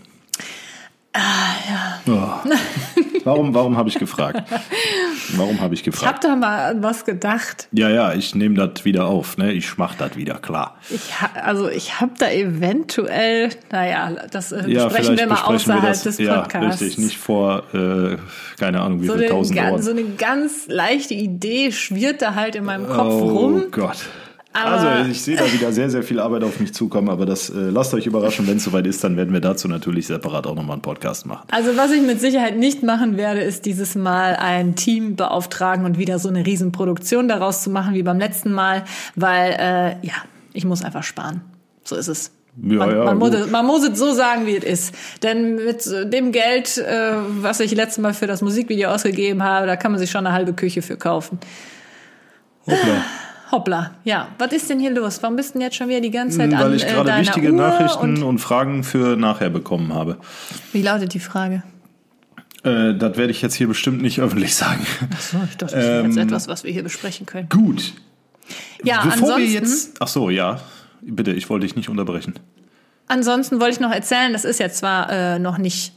Ah, 1.14 2.00
ja. 2.06 2.42
Warum, 3.24 3.54
warum 3.54 3.76
habe 3.76 3.88
ich 3.88 3.98
gefragt? 3.98 4.42
Warum 5.36 5.60
habe 5.60 5.74
ich 5.74 5.80
Ich 5.80 5.84
gefragt? 5.84 6.14
hab 6.14 6.20
da 6.22 6.34
mal 6.36 6.70
an 6.70 6.82
was 6.82 7.04
gedacht. 7.04 7.68
Ja, 7.72 7.88
ja, 7.90 8.14
ich 8.14 8.34
nehme 8.34 8.54
das 8.56 8.84
wieder 8.84 9.06
auf, 9.06 9.36
ne? 9.36 9.52
Ich 9.52 9.76
mach 9.78 9.94
das 9.94 10.16
wieder, 10.16 10.34
klar. 10.38 10.76
Ich 10.90 11.20
ha 11.20 11.30
also 11.44 11.68
ich 11.68 12.00
habe 12.00 12.12
da 12.18 12.30
eventuell, 12.30 13.50
naja, 13.70 14.10
das 14.30 14.52
äh, 14.52 14.68
Ja, 14.68 14.86
besprechen 14.88 15.18
wir 15.18 15.26
mal 15.26 15.34
besprechen 15.34 15.68
wir 15.68 15.74
außerhalb 15.76 15.92
das. 15.92 16.02
des 16.02 16.18
ja, 16.18 16.40
Podcasts. 16.40 16.82
richtig, 16.82 16.98
nicht 17.04 17.18
vor, 17.18 17.62
äh, 17.74 18.16
keine 18.58 18.80
Ahnung, 18.80 19.02
wie 19.02 19.06
so 19.06 19.12
viel 19.12 19.22
eine, 19.22 19.30
tausend 19.30 19.56
ganz, 19.58 19.72
Ohren. 19.72 19.82
so 19.82 19.90
eine 19.90 20.04
ganz 20.16 20.66
leichte 20.68 21.14
Idee 21.14 21.70
schwirrt 21.72 22.22
da 22.22 22.34
halt 22.34 22.56
in 22.56 22.64
meinem 22.64 22.88
Kopf 22.88 23.12
oh 23.12 23.28
rum. 23.28 23.64
Gott. 23.70 23.98
Aber- 24.54 24.70
also 24.76 25.10
ich 25.10 25.22
sehe 25.22 25.36
da 25.36 25.50
wieder 25.50 25.72
sehr, 25.72 25.88
sehr 25.88 26.02
viel 26.02 26.20
Arbeit 26.20 26.44
auf 26.44 26.60
mich 26.60 26.74
zukommen, 26.74 27.08
aber 27.08 27.24
das 27.24 27.48
äh, 27.50 27.54
lasst 27.70 27.94
euch 27.94 28.06
überraschen, 28.06 28.46
wenn 28.46 28.58
es 28.58 28.64
soweit 28.64 28.86
ist, 28.86 29.02
dann 29.02 29.16
werden 29.16 29.32
wir 29.32 29.40
dazu 29.40 29.66
natürlich 29.68 30.06
separat 30.06 30.46
auch 30.46 30.54
nochmal 30.54 30.74
einen 30.74 30.82
Podcast 30.82 31.24
machen. 31.26 31.46
Also 31.50 31.76
was 31.76 31.90
ich 31.90 32.02
mit 32.02 32.20
Sicherheit 32.20 32.58
nicht 32.58 32.82
machen 32.82 33.16
werde, 33.16 33.40
ist 33.40 33.64
dieses 33.64 33.94
Mal 33.94 34.36
ein 34.36 34.74
Team 34.74 35.16
beauftragen 35.16 35.84
und 35.86 35.96
wieder 35.98 36.18
so 36.18 36.28
eine 36.28 36.44
Riesenproduktion 36.44 37.28
daraus 37.28 37.62
zu 37.62 37.70
machen 37.70 37.94
wie 37.94 38.02
beim 38.02 38.18
letzten 38.18 38.52
Mal, 38.52 38.84
weil 39.14 39.52
äh, 39.58 40.06
ja, 40.06 40.14
ich 40.52 40.64
muss 40.66 40.84
einfach 40.84 41.02
sparen. 41.02 41.40
So 41.84 41.96
ist 41.96 42.08
es. 42.08 42.30
Ja, 42.62 42.76
man, 42.76 42.90
ja, 42.90 43.04
man, 43.04 43.16
muss 43.18 43.32
es, 43.32 43.50
man 43.50 43.64
muss 43.66 43.88
es 43.88 43.98
so 43.98 44.12
sagen, 44.12 44.46
wie 44.46 44.56
es 44.56 44.64
ist. 44.64 44.94
Denn 45.22 45.54
mit 45.54 45.86
äh, 45.86 46.06
dem 46.06 46.32
Geld, 46.32 46.76
äh, 46.76 47.12
was 47.40 47.60
ich 47.60 47.74
letztes 47.74 48.02
Mal 48.02 48.12
für 48.12 48.26
das 48.26 48.42
Musikvideo 48.42 48.90
ausgegeben 48.90 49.42
habe, 49.42 49.66
da 49.66 49.76
kann 49.76 49.90
man 49.92 49.98
sich 49.98 50.10
schon 50.10 50.26
eine 50.26 50.34
halbe 50.34 50.52
Küche 50.52 50.82
für 50.82 50.98
kaufen. 50.98 51.38
Hoppla. 52.66 53.02
Hoppla, 53.52 53.92
ja. 54.04 54.28
Was 54.38 54.52
ist 54.52 54.68
denn 54.70 54.80
hier 54.80 54.90
los? 54.92 55.22
Warum 55.22 55.36
bist 55.36 55.50
du 55.50 55.52
denn 55.54 55.62
jetzt 55.62 55.76
schon 55.76 55.88
wieder 55.88 56.00
die 56.00 56.10
ganze 56.10 56.38
Zeit 56.38 56.50
Hm, 56.50 56.58
Weil 56.58 56.66
an 56.66 56.74
ich 56.74 56.84
äh, 56.84 56.88
gerade 56.92 57.04
deiner 57.10 57.20
wichtige 57.20 57.52
Uhr 57.52 57.56
Nachrichten 57.58 58.16
Und, 58.16 58.22
und 58.22 58.38
Fragen 58.38 58.82
für 58.82 59.16
nachher 59.16 59.50
bekommen 59.50 59.92
habe. 59.94 60.16
wie 60.72 60.82
lautet 60.82 61.12
die 61.14 61.20
Frage? 61.20 61.62
Äh, 62.64 62.94
das 62.94 63.16
werde 63.16 63.30
ich 63.30 63.42
jetzt 63.42 63.54
hier 63.54 63.68
bestimmt 63.68 64.00
nicht 64.02 64.20
öffentlich 64.20 64.54
sagen. 64.54 64.86
So, 65.20 65.36
ich 65.50 65.56
dachte, 65.56 65.76
das 65.76 65.84
Ähm, 65.84 66.06
jetzt 66.06 66.16
etwas, 66.16 66.48
was 66.48 66.64
wir 66.64 66.72
hier 66.72 66.82
besprechen 66.82 67.26
können. 67.26 67.48
Gut. 67.48 67.92
Ja, 68.84 69.02
Bevor 69.04 69.28
wir 69.28 69.34
ansonsten, 69.34 69.52
jetzt. 69.52 69.94
Ach 70.00 70.08
so, 70.08 70.30
ja. 70.30 70.60
Bitte, 71.02 71.32
ich 71.32 71.50
wollte 71.50 71.66
dich 71.66 71.76
nicht 71.76 71.88
unterbrechen. 71.88 72.34
ansonsten 73.08 73.60
wollte 73.60 73.74
ich 73.74 73.80
noch 73.80 73.90
erzählen, 73.92 74.32
das 74.32 74.44
ist 74.44 74.60
jetzt 74.60 74.78
zwar 74.78 75.10
äh, 75.10 75.38
noch 75.38 75.58
nicht 75.58 75.92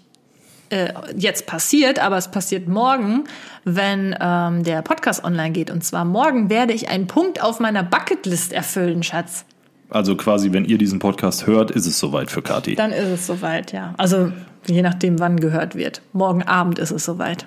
äh, 0.69 0.93
jetzt 1.15 1.45
passiert, 1.45 2.00
aber 2.00 2.17
es 2.17 2.29
passiert 2.29 2.67
morgen, 2.67 3.25
wenn 3.63 4.15
ähm, 4.19 4.63
der 4.63 4.81
Podcast 4.81 5.24
online 5.24 5.51
geht. 5.51 5.72
Und 5.72 5.84
zwar 5.84 6.05
morgen 6.05 6.50
werde 6.50 6.74
ich 6.74 6.89
einen 6.89 7.07
Punkt 7.07 7.41
auf 7.41 7.60
meiner 7.60 7.84
Bucketlist 7.84 8.53
erfüllen, 8.53 9.03
Schatz. 9.03 9.45
Also 9.89 10.15
quasi, 10.15 10.51
wenn 10.51 10.65
ihr 10.65 10.77
diesen 10.77 11.00
Podcast 11.00 11.45
hört, 11.45 11.72
ist 11.72 11.86
es 11.86 12.00
soweit 12.00 12.31
für 12.31 12.41
Kati. 12.41 12.75
Dann 12.75 12.91
ist 12.91 13.10
es 13.10 13.27
soweit, 13.27 13.72
ja. 13.72 13.93
Also 13.98 14.31
je 14.65 14.81
nachdem, 14.81 15.19
wann 15.19 15.39
gehört 15.39 15.75
wird. 15.75 16.01
Morgen 16.13 16.43
Abend 16.43 16.79
ist 16.79 16.91
es 16.91 17.05
soweit. 17.05 17.45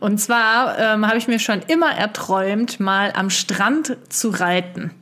Und 0.00 0.18
zwar 0.18 0.78
ähm, 0.78 1.06
habe 1.06 1.18
ich 1.18 1.28
mir 1.28 1.38
schon 1.38 1.60
immer 1.66 1.90
erträumt, 1.90 2.80
mal 2.80 3.12
am 3.14 3.30
Strand 3.30 3.96
zu 4.08 4.30
reiten. 4.30 4.92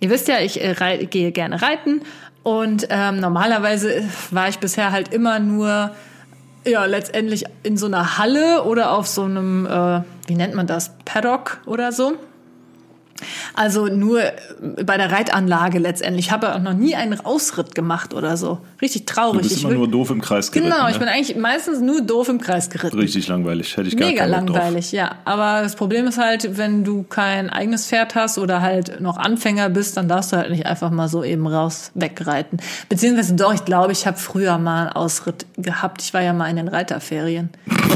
Ihr 0.00 0.10
wisst 0.10 0.28
ja, 0.28 0.40
ich 0.40 0.62
äh, 0.62 1.06
gehe 1.10 1.32
gerne 1.32 1.62
reiten 1.62 2.02
und 2.42 2.86
ähm, 2.90 3.18
normalerweise 3.18 4.04
war 4.30 4.48
ich 4.48 4.58
bisher 4.58 4.92
halt 4.92 5.12
immer 5.12 5.40
nur 5.40 5.90
ja 6.66 6.84
letztendlich 6.84 7.44
in 7.62 7.76
so 7.76 7.86
einer 7.86 8.18
Halle 8.18 8.64
oder 8.64 8.92
auf 8.92 9.06
so 9.06 9.22
einem 9.22 9.66
äh, 9.66 10.02
wie 10.26 10.34
nennt 10.34 10.54
man 10.54 10.66
das 10.66 10.92
Paddock 11.04 11.60
oder 11.66 11.92
so. 11.92 12.14
Also 13.54 13.86
nur 13.86 14.20
bei 14.84 14.96
der 14.96 15.10
Reitanlage 15.10 15.78
letztendlich. 15.78 16.26
Ich 16.26 16.32
habe 16.32 16.54
auch 16.54 16.60
noch 16.60 16.74
nie 16.74 16.94
einen 16.94 17.20
Ausritt 17.20 17.74
gemacht 17.74 18.14
oder 18.14 18.36
so. 18.36 18.58
Richtig 18.80 19.06
traurig. 19.06 19.42
Du 19.42 19.48
bist 19.48 19.64
immer 19.64 19.74
nur 19.74 19.88
doof 19.88 20.10
im 20.10 20.20
Kreis 20.20 20.50
geritten. 20.50 20.70
genau, 20.70 20.88
ich 20.88 20.94
ne? 20.94 21.00
bin 21.00 21.08
eigentlich 21.08 21.36
meistens 21.36 21.80
nur 21.80 22.00
doof 22.02 22.28
im 22.28 22.40
Kreis 22.40 22.70
geritten. 22.70 22.98
Richtig 22.98 23.28
langweilig. 23.28 23.76
Hätte 23.76 23.88
ich 23.88 23.96
gar 23.96 24.08
Mega 24.08 24.26
Bock 24.26 24.46
drauf. 24.46 24.56
langweilig, 24.56 24.92
ja. 24.92 25.16
Aber 25.24 25.62
das 25.62 25.76
Problem 25.76 26.06
ist 26.06 26.18
halt, 26.18 26.56
wenn 26.56 26.84
du 26.84 27.02
kein 27.02 27.50
eigenes 27.50 27.86
Pferd 27.86 28.14
hast 28.14 28.38
oder 28.38 28.60
halt 28.62 29.00
noch 29.00 29.16
Anfänger 29.16 29.68
bist, 29.68 29.96
dann 29.96 30.08
darfst 30.08 30.32
du 30.32 30.36
halt 30.36 30.50
nicht 30.50 30.66
einfach 30.66 30.90
mal 30.90 31.08
so 31.08 31.24
eben 31.24 31.46
raus 31.46 31.90
wegreiten. 31.94 32.58
Beziehungsweise 32.88 33.34
doch, 33.34 33.54
ich 33.54 33.64
glaube, 33.64 33.92
ich 33.92 34.06
habe 34.06 34.18
früher 34.18 34.58
mal 34.58 34.82
einen 34.82 34.90
Ausritt 34.90 35.46
gehabt. 35.56 36.02
Ich 36.02 36.14
war 36.14 36.22
ja 36.22 36.32
mal 36.32 36.48
in 36.48 36.56
den 36.56 36.68
Reiterferien. 36.68 37.50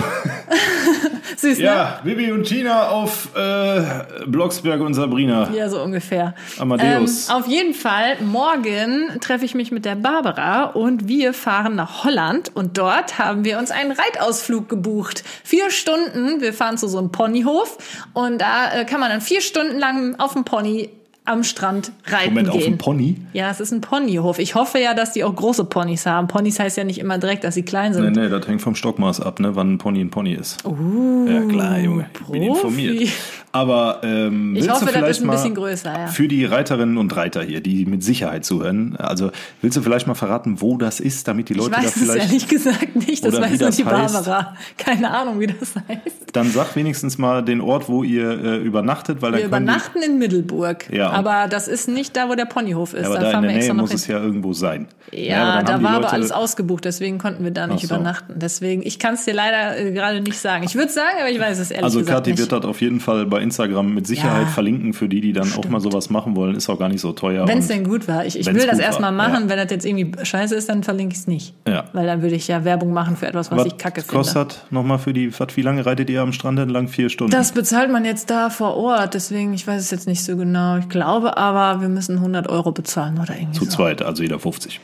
Süß, 1.37 1.59
ne? 1.59 1.65
Ja, 1.65 2.01
Bibi 2.05 2.33
und 2.33 2.45
Tina 2.45 2.89
auf 2.89 3.29
äh, 3.37 3.83
Blocksberg 4.27 4.81
und 4.81 4.95
Sabrina. 4.95 5.51
Ja, 5.53 5.69
so 5.69 5.83
ungefähr. 5.83 6.35
Amadeus. 6.59 7.29
Ähm, 7.29 7.35
auf 7.37 7.47
jeden 7.47 7.75
Fall, 7.75 8.17
morgen 8.21 9.19
treffe 9.21 9.45
ich 9.45 9.55
mich 9.55 9.73
mit 9.73 9.85
der 9.85 9.95
Barbara 9.95 10.65
und 10.65 11.09
wir 11.09 11.33
fahren 11.33 11.75
nach 11.75 12.05
Holland 12.05 12.55
und 12.55 12.79
dort 12.79 13.19
haben 13.19 13.45
wir 13.45 13.59
uns 13.59 13.71
einen 13.71 13.93
Reitausflug 13.93 14.69
gebucht. 14.69 15.25
Vier 15.45 15.71
Stunden, 15.71 16.41
wir 16.41 16.53
fahren 16.53 16.79
zu 16.79 16.89
so 16.89 16.99
einem 16.99 17.13
Ponyhof 17.13 17.79
und 18.15 18.41
da 18.41 18.73
äh, 18.73 18.85
kann 18.85 19.01
man 19.01 19.11
dann 19.11 19.21
vier 19.21 19.41
Stunden 19.41 19.79
lang 19.79 20.19
auf 20.19 20.33
dem 20.33 20.45
Pony 20.45 20.91
am 21.25 21.45
Strand 21.45 21.93
reiten 22.07 22.31
Moment, 22.31 22.51
gehen. 22.51 22.59
auf 22.59 22.65
dem 22.65 22.79
Pony? 22.79 23.17
Ja, 23.33 23.51
es 23.51 23.61
ist 23.61 23.73
ein 23.73 23.81
Ponyhof. 23.81 24.39
Ich 24.39 24.55
hoffe 24.55 24.79
ja, 24.79 24.95
dass 24.95 25.13
die 25.13 25.23
auch 25.23 25.35
große 25.35 25.65
Ponys 25.65 26.07
haben. 26.07 26.27
Ponys 26.29 26.59
heißt 26.59 26.77
ja 26.77 26.85
nicht 26.85 26.99
immer 26.99 27.19
direkt, 27.19 27.45
dass 27.45 27.55
sie 27.55 27.63
klein 27.63 27.93
sind. 27.95 28.13
Nee, 28.13 28.23
nee, 28.23 28.29
das 28.29 28.47
hängt 28.49 28.63
vom 28.63 28.75
Stockmaß 28.75 29.21
ab, 29.21 29.39
ne, 29.39 29.55
wann 29.55 29.75
ein 29.75 29.79
Pony 29.79 30.01
ein 30.01 30.11
Pony 30.11 30.35
ist. 30.35 30.65
Uh, 30.65 31.27
ja, 31.29 31.43
klar, 31.43 31.79
Junge. 31.79 32.07
Ich 32.13 32.27
bin 32.27 32.47
Profi. 32.47 32.47
informiert. 32.47 33.13
Aber 33.53 34.01
ähm, 34.05 34.55
Ich 34.55 34.63
willst 34.63 34.71
hoffe, 34.77 34.81
du 34.81 34.87
das 34.87 34.95
vielleicht 34.95 35.11
ist 35.11 35.21
ein 35.23 35.27
mal 35.27 35.33
bisschen 35.33 35.55
größer, 35.57 35.93
ja. 35.93 36.07
für 36.07 36.29
die 36.29 36.45
Reiterinnen 36.45 36.97
und 36.99 37.17
Reiter 37.17 37.43
hier, 37.43 37.61
die 37.61 37.85
mit 37.85 38.05
Sicherheit 38.05 38.45
zuhören, 38.45 38.95
also 38.97 39.33
willst 39.61 39.77
du 39.77 39.83
vielleicht 39.83 40.07
mal 40.07 40.15
verraten, 40.15 40.61
wo 40.61 40.77
das 40.77 41.01
ist, 41.01 41.27
damit 41.27 41.49
die 41.49 41.55
Ich 41.55 41.59
Leute 41.59 41.73
da 41.73 41.79
weiß 41.79 41.87
es 41.97 42.03
vielleicht 42.03 42.27
ehrlich 42.27 42.47
gesagt 42.49 42.95
nicht. 42.95 43.25
Das 43.25 43.41
weiß 43.41 43.59
nur 43.61 43.71
die. 43.71 43.83
Barbara. 43.83 44.55
Keine 44.79 45.11
Ahnung, 45.11 45.41
wie 45.41 45.49
das 45.49 45.75
heißt. 45.75 46.17
dann 46.33 46.51
sag 46.53 46.77
wenigstens 46.77 47.19
mal 47.19 47.43
den 47.45 47.61
Ort, 47.61 47.89
wo 47.89 48.05
ihr 48.05 48.31
äh, 48.31 48.57
übernachtet, 48.59 49.21
weil 49.21 49.33
Wir 49.33 49.41
können 49.41 49.51
die- 49.51 49.57
übernachten 49.73 50.03
in 50.03 50.19
Middelburg. 50.19 50.89
Ja, 50.93 51.11
aber 51.11 51.49
das 51.49 51.67
ist 51.67 51.89
nicht 51.89 52.17
da, 52.17 52.29
wo 52.29 52.37
der 52.37 52.45
Ponyhof 52.45 52.95
ist. 52.95 53.01
Ja, 53.03 53.07
aber 53.09 53.17
da 53.19 53.33
da 53.33 53.39
in 53.39 53.43
der 53.49 53.53
Nähe 53.57 53.75
muss 53.75 53.91
hin. 53.91 53.97
es 53.97 54.07
ja 54.07 54.21
irgendwo 54.21 54.53
sein. 54.53 54.87
Ja, 55.13 55.55
aber 55.55 55.63
da 55.65 55.83
war 55.83 55.91
aber 55.91 56.03
Leute- 56.03 56.13
alles 56.13 56.31
ausgebucht, 56.31 56.85
deswegen 56.85 57.19
konnten 57.19 57.43
wir 57.43 57.51
da 57.51 57.67
nicht 57.67 57.89
so. 57.89 57.95
übernachten. 57.95 58.35
Deswegen, 58.37 58.83
ich 58.87 59.01
kann 59.01 59.15
es 59.15 59.25
dir 59.25 59.35
leider 59.35 59.77
äh, 59.77 59.91
gerade 59.91 60.21
nicht 60.21 60.39
sagen. 60.39 60.63
Ich 60.63 60.77
würde 60.77 60.93
sagen, 60.93 61.17
aber 61.19 61.31
ich 61.31 61.41
weiß 61.41 61.59
es 61.59 61.73
ehrlich 61.73 61.85
Also 61.85 61.99
gesagt 61.99 62.19
Kathi 62.19 62.31
nicht. 62.31 62.39
wird 62.39 62.53
das 62.53 62.65
auf 62.65 62.81
jeden 62.81 63.01
Fall 63.01 63.27
bei 63.27 63.40
Instagram 63.41 63.95
mit 63.95 64.07
Sicherheit 64.07 64.47
Ja, 64.47 64.49
verlinken 64.49 64.93
für 64.93 65.09
die, 65.09 65.21
die 65.21 65.33
dann 65.33 65.53
auch 65.55 65.69
mal 65.69 65.81
sowas 65.81 66.11
machen 66.11 66.37
wollen. 66.37 66.55
Ist 66.55 66.69
auch 66.69 66.79
gar 66.79 66.89
nicht 66.89 67.01
so 67.01 67.13
teuer. 67.13 67.47
Wenn 67.49 67.59
es 67.59 67.69
denn 67.69 67.85
gut 67.85 68.09
war. 68.09 68.25
Ich, 68.27 68.39
ich 68.39 68.47
will 68.47 68.67
das 68.67 68.79
erstmal 68.79 69.13
machen. 69.13 69.45
ja. 69.45 69.49
Wenn 69.51 69.57
das 69.57 69.71
jetzt 69.71 69.87
irgendwie 69.87 70.25
scheiße 70.25 70.55
ist, 70.55 70.69
dann 70.69 70.83
verlinke 70.83 71.15
ich 71.15 71.21
es 71.21 71.27
nicht. 71.27 71.55
Ja. 71.67 71.85
Weil 71.93 72.07
dann 72.07 72.23
würde 72.23 72.35
ich 72.37 72.49
ja 72.49 72.65
Werbung 72.65 72.93
machen 72.93 73.17
für 73.17 73.27
etwas, 73.27 73.51
was, 73.51 73.67
ich 73.67 73.77
kacke 73.77 74.03
finde. 74.03 74.15
kostet 74.17 74.65
nochmal 74.71 74.99
für 74.99 75.13
die, 75.13 75.39
was, 75.39 75.57
wie 75.57 75.63
lange 75.63 75.85
reitet 75.85 76.11
ihr 76.11 76.23
am 76.23 76.33
Strand 76.33 76.59
entlang? 76.59 76.89
Vier 76.89 77.09
Stunden? 77.09 77.33
Das 77.33 77.53
bezahlt 77.53 77.91
man 77.91 78.05
jetzt 78.05 78.31
da 78.31 78.51
vor 78.51 78.77
Ort, 78.77 79.15
deswegen, 79.15 79.53
ich 79.55 79.67
weiß 79.67 79.81
es 79.81 79.91
jetzt 79.91 80.07
nicht 80.07 80.25
so 80.25 80.37
genau. 80.37 80.77
Ich 80.79 80.89
glaube 80.89 81.37
aber, 81.37 81.81
wir 81.81 81.89
müssen 81.89 82.17
100 82.17 82.49
Euro 82.49 82.73
bezahlen 82.73 83.19
oder 83.21 83.35
irgendwie 83.35 83.59
Zu 83.59 83.65
so. 83.65 83.71
zweit, 83.71 84.03
also 84.03 84.23
jeder 84.23 84.39
50. 84.39 84.81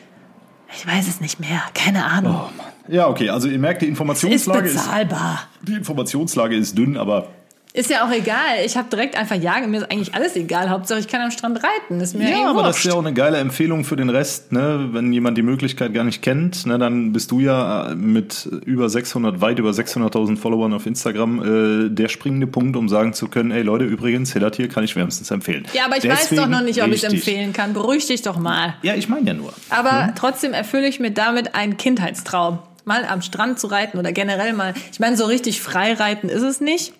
Ich 0.74 0.86
weiß 0.86 1.08
es 1.08 1.20
nicht 1.20 1.40
mehr, 1.40 1.62
keine 1.74 2.04
Ahnung. 2.04 2.40
Ja, 2.88 3.08
okay, 3.08 3.30
also 3.30 3.48
ihr 3.48 3.58
merkt, 3.58 3.82
die 3.82 3.86
ist 3.86 3.90
Informationslage 3.90 4.68
ist, 4.68 4.74
bezahlbar. 4.84 5.40
die 5.62 5.74
Informationslage 5.74 6.56
ist 6.56 6.76
dünn, 6.76 6.96
aber 6.96 7.28
Ist 7.76 7.90
ja 7.90 8.06
auch 8.06 8.10
egal. 8.10 8.64
Ich 8.64 8.74
habe 8.78 8.88
direkt 8.88 9.18
einfach 9.18 9.36
ja, 9.36 9.60
mir 9.66 9.76
ist 9.82 9.90
eigentlich 9.90 10.14
alles 10.14 10.34
egal. 10.34 10.70
Hauptsache 10.70 10.98
ich 10.98 11.08
kann 11.08 11.20
am 11.20 11.30
Strand 11.30 11.60
reiten. 11.62 12.00
Ist 12.00 12.16
mir 12.16 12.30
ja, 12.30 12.38
eh 12.38 12.44
aber 12.44 12.62
das 12.62 12.78
ist 12.78 12.84
wurscht. 12.84 12.86
ja 12.86 12.92
auch 12.94 13.04
eine 13.04 13.12
geile 13.12 13.36
Empfehlung 13.36 13.84
für 13.84 13.96
den 13.96 14.08
Rest, 14.08 14.50
ne? 14.50 14.88
Wenn 14.92 15.12
jemand 15.12 15.36
die 15.36 15.42
Möglichkeit 15.42 15.92
gar 15.92 16.02
nicht 16.02 16.22
kennt, 16.22 16.64
ne, 16.64 16.78
dann 16.78 17.12
bist 17.12 17.30
du 17.32 17.40
ja 17.40 17.92
mit 17.94 18.48
über 18.64 18.88
600, 18.88 19.42
weit 19.42 19.58
über 19.58 19.72
600.000 19.72 20.38
Followern 20.38 20.72
auf 20.72 20.86
Instagram 20.86 21.42
äh, 21.86 21.90
der 21.90 22.08
springende 22.08 22.46
Punkt, 22.46 22.78
um 22.78 22.88
sagen 22.88 23.12
zu 23.12 23.28
können, 23.28 23.50
ey 23.50 23.60
Leute, 23.60 23.84
übrigens, 23.84 24.32
Hillert 24.32 24.56
hier 24.56 24.70
kann 24.70 24.82
ich 24.82 24.96
wärmstens 24.96 25.30
empfehlen. 25.30 25.66
Ja, 25.74 25.84
aber 25.84 25.98
ich 25.98 26.08
weiß 26.08 26.30
Deswegen 26.30 26.40
doch 26.40 26.48
noch 26.48 26.62
nicht, 26.62 26.82
ob 26.82 26.88
ich 26.88 27.04
empfehlen 27.04 27.52
kann. 27.52 27.74
Beruhig 27.74 28.06
dich 28.06 28.22
doch 28.22 28.38
mal. 28.38 28.72
Ja, 28.80 28.94
ich 28.94 29.10
meine 29.10 29.26
ja 29.26 29.34
nur. 29.34 29.52
Aber 29.68 30.14
trotzdem 30.18 30.54
erfülle 30.54 30.88
ich 30.88 30.98
mir 30.98 31.10
damit 31.10 31.54
einen 31.54 31.76
Kindheitstraum. 31.76 32.58
Mal 32.86 33.04
am 33.04 33.20
Strand 33.20 33.58
zu 33.58 33.66
reiten 33.66 33.98
oder 33.98 34.12
generell 34.12 34.54
mal. 34.54 34.72
Ich 34.92 34.98
meine, 34.98 35.18
so 35.18 35.26
richtig 35.26 35.60
frei 35.60 35.92
reiten 35.92 36.30
ist 36.30 36.42
es 36.42 36.62
nicht. 36.62 36.94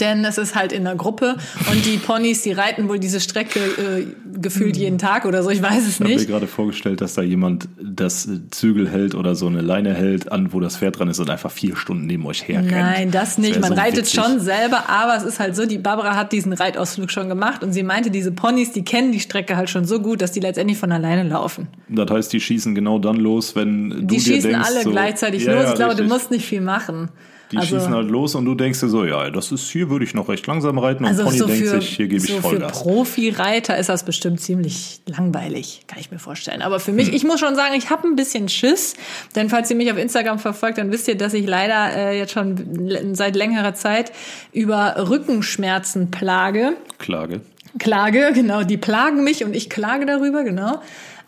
Denn 0.00 0.24
es 0.24 0.38
ist 0.38 0.54
halt 0.54 0.72
in 0.72 0.84
der 0.84 0.94
Gruppe 0.94 1.36
und 1.70 1.84
die 1.84 1.96
Ponys, 1.96 2.42
die 2.42 2.52
reiten 2.52 2.88
wohl 2.88 2.98
diese 2.98 3.20
Strecke 3.20 3.58
äh, 3.60 4.06
gefühlt 4.40 4.76
jeden 4.76 4.98
Tag 4.98 5.24
oder 5.24 5.42
so, 5.42 5.50
ich 5.50 5.62
weiß 5.62 5.82
es 5.86 5.88
Ich 5.94 6.00
habe 6.00 6.08
mir 6.10 6.16
nicht. 6.16 6.28
gerade 6.28 6.46
vorgestellt, 6.46 7.00
dass 7.00 7.14
da 7.14 7.22
jemand 7.22 7.68
das 7.82 8.28
Zügel 8.50 8.88
hält 8.88 9.14
oder 9.14 9.34
so 9.34 9.46
eine 9.46 9.60
Leine 9.60 9.94
hält, 9.94 10.30
an 10.30 10.52
wo 10.52 10.60
das 10.60 10.76
Pferd 10.76 10.98
dran 10.98 11.08
ist 11.08 11.18
und 11.18 11.28
einfach 11.30 11.50
vier 11.50 11.76
Stunden 11.76 12.06
neben 12.06 12.24
euch 12.26 12.46
herrennt. 12.46 12.70
Nein, 12.70 13.10
das 13.10 13.38
nicht. 13.38 13.54
wär 13.54 13.60
Man 13.60 13.70
so 13.74 13.76
reitet 13.80 13.98
witzig. 14.06 14.20
schon 14.22 14.40
selber, 14.40 14.88
aber 14.88 15.16
es 15.16 15.22
ist 15.24 15.40
halt 15.40 15.56
so, 15.56 15.66
die 15.66 15.78
Barbara 15.78 16.14
hat 16.16 16.32
diesen 16.32 16.52
Reitausflug 16.52 17.10
schon 17.10 17.28
gemacht 17.28 17.62
und 17.64 17.72
sie 17.72 17.82
meinte, 17.82 18.10
diese 18.10 18.32
Ponys, 18.32 18.72
die 18.72 18.84
kennen 18.84 19.12
die 19.12 19.20
Strecke 19.20 19.56
halt 19.56 19.70
schon 19.70 19.84
so 19.84 20.00
gut, 20.00 20.22
dass 20.22 20.32
die 20.32 20.40
letztendlich 20.40 20.78
von 20.78 20.92
alleine 20.92 21.22
laufen. 21.28 21.68
Das 21.88 22.10
heißt, 22.10 22.32
die 22.32 22.40
schießen 22.40 22.74
genau 22.74 22.98
dann 22.98 23.16
los, 23.16 23.56
wenn 23.56 23.90
du 23.90 23.96
Die 24.02 24.16
dir 24.16 24.20
schießen 24.20 24.50
denkst, 24.52 24.68
alle 24.68 24.82
so, 24.82 24.90
gleichzeitig 24.90 25.44
Ja, 25.44 25.54
los. 25.54 25.62
ja, 25.64 25.68
Ich 25.70 25.74
glaube, 25.76 25.94
du 25.94 26.02
richtig. 26.02 26.12
musst 26.18 26.30
nicht 26.30 26.46
viel 26.46 26.60
machen. 26.60 27.08
Die 27.52 27.58
also, 27.58 27.76
schießen 27.76 27.92
halt 27.94 28.10
los 28.10 28.34
und 28.34 28.44
du 28.44 28.54
denkst 28.54 28.80
dir 28.80 28.88
so, 28.88 29.04
ja, 29.04 29.30
das 29.30 29.52
ist 29.52 29.70
hier 29.70 29.90
würde 29.90 30.04
ich 30.04 30.14
noch 30.14 30.28
recht 30.28 30.46
langsam 30.46 30.78
reiten 30.78 31.04
und 31.04 31.10
also 31.10 31.24
Pony 31.24 31.38
so 31.38 31.46
denkt 31.46 31.68
für, 31.68 31.80
sich, 31.80 31.96
hier 31.96 32.08
gebe 32.08 32.24
ich 32.24 32.30
so 32.30 32.36
für 32.36 32.42
Vollgas. 32.42 32.82
Profi-Reiter 32.82 33.76
ist 33.76 33.88
das 33.88 34.04
bestimmt 34.04 34.40
ziemlich 34.40 35.00
langweilig, 35.06 35.82
kann 35.86 35.98
ich 36.00 36.10
mir 36.10 36.18
vorstellen. 36.18 36.62
Aber 36.62 36.80
für 36.80 36.88
Hm. 36.88 36.96
mich, 36.96 37.12
ich 37.12 37.24
muss 37.24 37.40
schon 37.40 37.54
sagen, 37.54 37.74
ich 37.76 37.90
habe 37.90 38.08
ein 38.08 38.16
bisschen 38.16 38.48
Schiss, 38.48 38.94
denn 39.36 39.50
falls 39.50 39.70
ihr 39.70 39.76
mich 39.76 39.92
auf 39.92 39.98
Instagram 39.98 40.38
verfolgt, 40.38 40.78
dann 40.78 40.90
wisst 40.90 41.06
ihr, 41.08 41.16
dass 41.16 41.34
ich 41.34 41.46
leider 41.46 41.94
äh, 41.94 42.18
jetzt 42.18 42.32
schon 42.32 43.14
seit 43.14 43.36
längerer 43.36 43.74
Zeit 43.74 44.12
über 44.52 45.08
Rückenschmerzen 45.08 46.10
plage. 46.10 46.76
Klage. 46.98 47.40
Klage, 47.78 48.30
genau, 48.34 48.62
die 48.62 48.76
plagen 48.76 49.24
mich 49.24 49.44
und 49.44 49.54
ich 49.54 49.68
klage 49.68 50.06
darüber, 50.06 50.44
genau. 50.44 50.80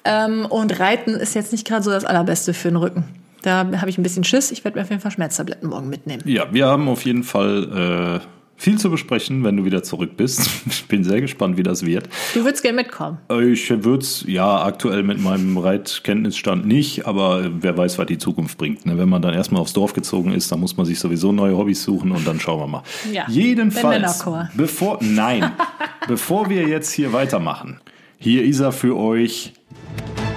Ähm, 0.05 0.47
und 0.47 0.79
Reiten 0.79 1.15
ist 1.15 1.35
jetzt 1.35 1.53
nicht 1.53 1.67
gerade 1.67 1.83
so 1.83 1.91
das 1.91 2.05
Allerbeste 2.05 2.55
für 2.55 2.69
den 2.69 2.77
Rücken. 2.77 3.05
Da 3.47 3.65
habe 3.81 3.89
ich 3.89 3.97
ein 3.97 4.03
bisschen 4.03 4.25
Schiss. 4.25 4.51
Ich 4.51 4.65
werde 4.65 4.77
mir 4.77 4.83
auf 4.83 4.91
jeden 4.91 5.01
Fall 5.01 5.13
Schmerztabletten 5.13 5.69
morgen 5.69 5.89
mitnehmen. 5.89 6.21
Ja, 6.27 6.53
wir 6.53 6.67
haben 6.67 6.89
auf 6.89 7.05
jeden 7.05 7.23
Fall 7.23 8.21
äh, 8.21 8.27
viel 8.57 8.77
zu 8.77 8.91
besprechen, 8.91 9.45
wenn 9.45 9.57
du 9.57 9.65
wieder 9.65 9.85
zurück 9.85 10.17
bist. 10.17 10.51
Ich 10.69 10.89
bin 10.89 11.05
sehr 11.05 11.21
gespannt, 11.21 11.57
wie 11.57 11.63
das 11.63 11.87
wird. 11.87 12.09
Du 12.35 12.45
würdest 12.45 12.63
gerne 12.63 12.77
mitkommen. 12.77 13.19
Ich 13.29 13.71
würde 13.71 14.03
es 14.03 14.25
ja 14.27 14.65
aktuell 14.65 15.05
mit 15.05 15.21
meinem 15.21 15.59
Reitkenntnisstand 15.59 16.67
nicht, 16.67 17.07
aber 17.07 17.51
wer 17.61 17.77
weiß, 17.77 17.99
was 17.99 18.07
die 18.07 18.19
Zukunft 18.19 18.59
bringt. 18.59 18.85
Ne? 18.85 18.99
Wenn 18.99 19.09
man 19.09 19.23
dann 19.23 19.35
erstmal 19.35 19.63
aufs 19.63 19.73
Dorf 19.73 19.93
gezogen 19.93 20.33
ist, 20.33 20.51
dann 20.51 20.59
muss 20.59 20.77
man 20.77 20.85
sich 20.85 20.99
sowieso 20.99 21.31
neue 21.31 21.57
Hobbys 21.57 21.85
suchen 21.85 22.11
und 22.11 22.27
dann 22.27 22.41
schauen 22.41 22.61
wir 22.61 22.67
mal. 22.67 22.83
Ja, 23.13 23.27
Jedenfalls, 23.29 24.25
bevor, 24.55 24.99
nein, 25.03 25.53
bevor 26.09 26.51
wir 26.51 26.67
jetzt 26.67 26.91
hier 26.93 27.13
weitermachen, 27.13 27.81
hier 28.19 28.45
ist 28.45 28.59
er 28.59 28.73
für 28.73 28.97
euch. 28.97 29.53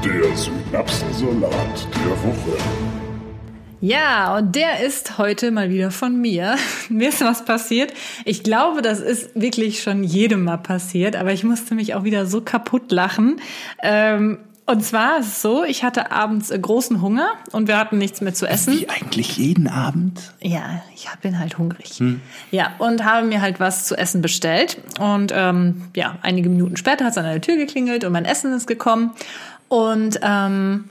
Der 0.03 0.35
Synapsensalat 0.35 1.87
der 2.05 2.23
Woche. 2.23 2.88
Ja, 3.81 4.35
und 4.35 4.55
der 4.55 4.85
ist 4.85 5.17
heute 5.17 5.51
mal 5.51 5.69
wieder 5.69 5.91
von 5.91 6.19
mir. 6.19 6.55
mir 6.89 7.09
ist 7.09 7.21
was 7.21 7.45
passiert. 7.45 7.93
Ich 8.25 8.43
glaube, 8.43 8.81
das 8.81 8.99
ist 8.99 9.39
wirklich 9.39 9.81
schon 9.81 10.03
jedem 10.03 10.43
mal 10.43 10.57
passiert, 10.57 11.15
aber 11.15 11.31
ich 11.31 11.43
musste 11.43 11.75
mich 11.75 11.95
auch 11.95 12.03
wieder 12.03 12.25
so 12.25 12.41
kaputt 12.41 12.91
lachen. 12.91 13.39
Ähm, 13.81 14.39
und 14.65 14.83
zwar 14.83 15.19
ist 15.19 15.27
es 15.27 15.41
so, 15.41 15.63
ich 15.63 15.83
hatte 15.83 16.11
abends 16.11 16.49
großen 16.49 17.01
Hunger 17.01 17.29
und 17.53 17.67
wir 17.67 17.77
hatten 17.77 17.97
nichts 17.97 18.21
mehr 18.21 18.35
zu 18.35 18.45
essen. 18.45 18.79
Wie 18.79 18.87
eigentlich 18.87 19.37
jeden 19.37 19.67
Abend? 19.67 20.33
Ja, 20.41 20.83
ich 20.93 21.07
bin 21.21 21.39
halt 21.39 21.57
hungrig. 21.57 21.99
Ja, 22.51 22.73
und 22.77 23.03
habe 23.03 23.25
mir 23.25 23.41
halt 23.41 23.59
was 23.59 23.85
zu 23.87 23.97
essen 23.97 24.21
bestellt. 24.21 24.77
Und 24.99 25.31
ähm, 25.33 25.85
ja, 25.95 26.19
einige 26.21 26.49
Minuten 26.49 26.77
später 26.77 27.05
hat 27.05 27.13
es 27.13 27.17
an 27.17 27.23
der 27.23 27.41
Tür 27.41 27.55
geklingelt 27.55 28.03
und 28.03 28.11
mein 28.11 28.25
Essen 28.25 28.53
ist 28.53 28.67
gekommen. 28.67 29.11
Und 29.69 30.19
ähm, 30.21 30.89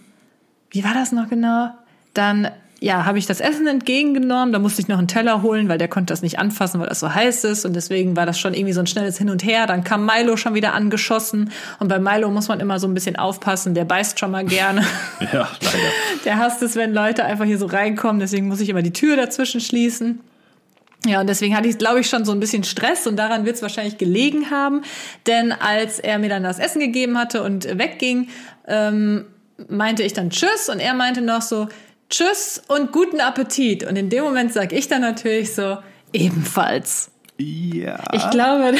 wie 0.70 0.82
war 0.82 0.94
das 0.94 1.12
noch 1.12 1.28
genau? 1.28 1.70
Dann 2.14 2.50
ja, 2.80 3.04
habe 3.04 3.18
ich 3.18 3.26
das 3.26 3.40
Essen 3.40 3.66
entgegengenommen. 3.66 4.52
Da 4.52 4.60
musste 4.60 4.80
ich 4.80 4.86
noch 4.86 4.98
einen 4.98 5.08
Teller 5.08 5.42
holen, 5.42 5.68
weil 5.68 5.78
der 5.78 5.88
konnte 5.88 6.12
das 6.12 6.22
nicht 6.22 6.38
anfassen, 6.38 6.80
weil 6.80 6.88
das 6.88 7.00
so 7.00 7.12
heiß 7.12 7.42
ist. 7.44 7.64
Und 7.64 7.74
deswegen 7.74 8.14
war 8.16 8.24
das 8.24 8.38
schon 8.38 8.54
irgendwie 8.54 8.72
so 8.72 8.80
ein 8.80 8.86
schnelles 8.86 9.18
Hin 9.18 9.30
und 9.30 9.42
Her. 9.42 9.66
Dann 9.66 9.82
kam 9.82 10.06
Milo 10.06 10.36
schon 10.36 10.54
wieder 10.54 10.74
angeschossen. 10.74 11.50
Und 11.80 11.88
bei 11.88 11.98
Milo 11.98 12.30
muss 12.30 12.46
man 12.46 12.60
immer 12.60 12.78
so 12.78 12.86
ein 12.86 12.94
bisschen 12.94 13.16
aufpassen. 13.16 13.74
Der 13.74 13.84
beißt 13.84 14.18
schon 14.20 14.30
mal 14.30 14.44
gerne. 14.44 14.86
Ja, 15.20 15.48
leider. 15.60 15.78
Der 16.24 16.38
hasst 16.38 16.62
es, 16.62 16.76
wenn 16.76 16.94
Leute 16.94 17.24
einfach 17.24 17.44
hier 17.44 17.58
so 17.58 17.66
reinkommen. 17.66 18.20
Deswegen 18.20 18.48
muss 18.48 18.60
ich 18.60 18.68
immer 18.68 18.82
die 18.82 18.92
Tür 18.92 19.16
dazwischen 19.16 19.60
schließen. 19.60 20.20
Ja, 21.04 21.20
und 21.20 21.28
deswegen 21.28 21.56
hatte 21.56 21.68
ich, 21.68 21.76
glaube 21.76 22.00
ich, 22.00 22.08
schon 22.08 22.24
so 22.24 22.32
ein 22.32 22.40
bisschen 22.40 22.64
Stress 22.64 23.06
und 23.06 23.16
daran 23.16 23.44
wird 23.44 23.56
es 23.56 23.62
wahrscheinlich 23.62 23.98
gelegen 23.98 24.50
haben. 24.50 24.82
Denn 25.26 25.52
als 25.52 25.98
er 25.98 26.18
mir 26.18 26.28
dann 26.28 26.44
das 26.44 26.58
Essen 26.58 26.80
gegeben 26.80 27.18
hatte 27.18 27.42
und 27.42 27.64
wegging, 27.78 28.28
ähm, 28.66 29.26
meinte 29.68 30.02
ich 30.02 30.12
dann 30.12 30.30
Tschüss 30.30 30.68
und 30.68 30.78
er 30.80 30.94
meinte 30.94 31.20
noch 31.20 31.42
so 31.42 31.68
Tschüss 32.10 32.62
und 32.68 32.92
guten 32.92 33.20
Appetit. 33.20 33.84
Und 33.84 33.96
in 33.96 34.08
dem 34.08 34.24
Moment 34.24 34.52
sage 34.52 34.74
ich 34.76 34.88
dann 34.88 35.02
natürlich 35.02 35.54
so 35.54 35.78
ebenfalls. 36.12 37.10
Ja. 37.38 38.02
Ich 38.12 38.30
glaube. 38.30 38.74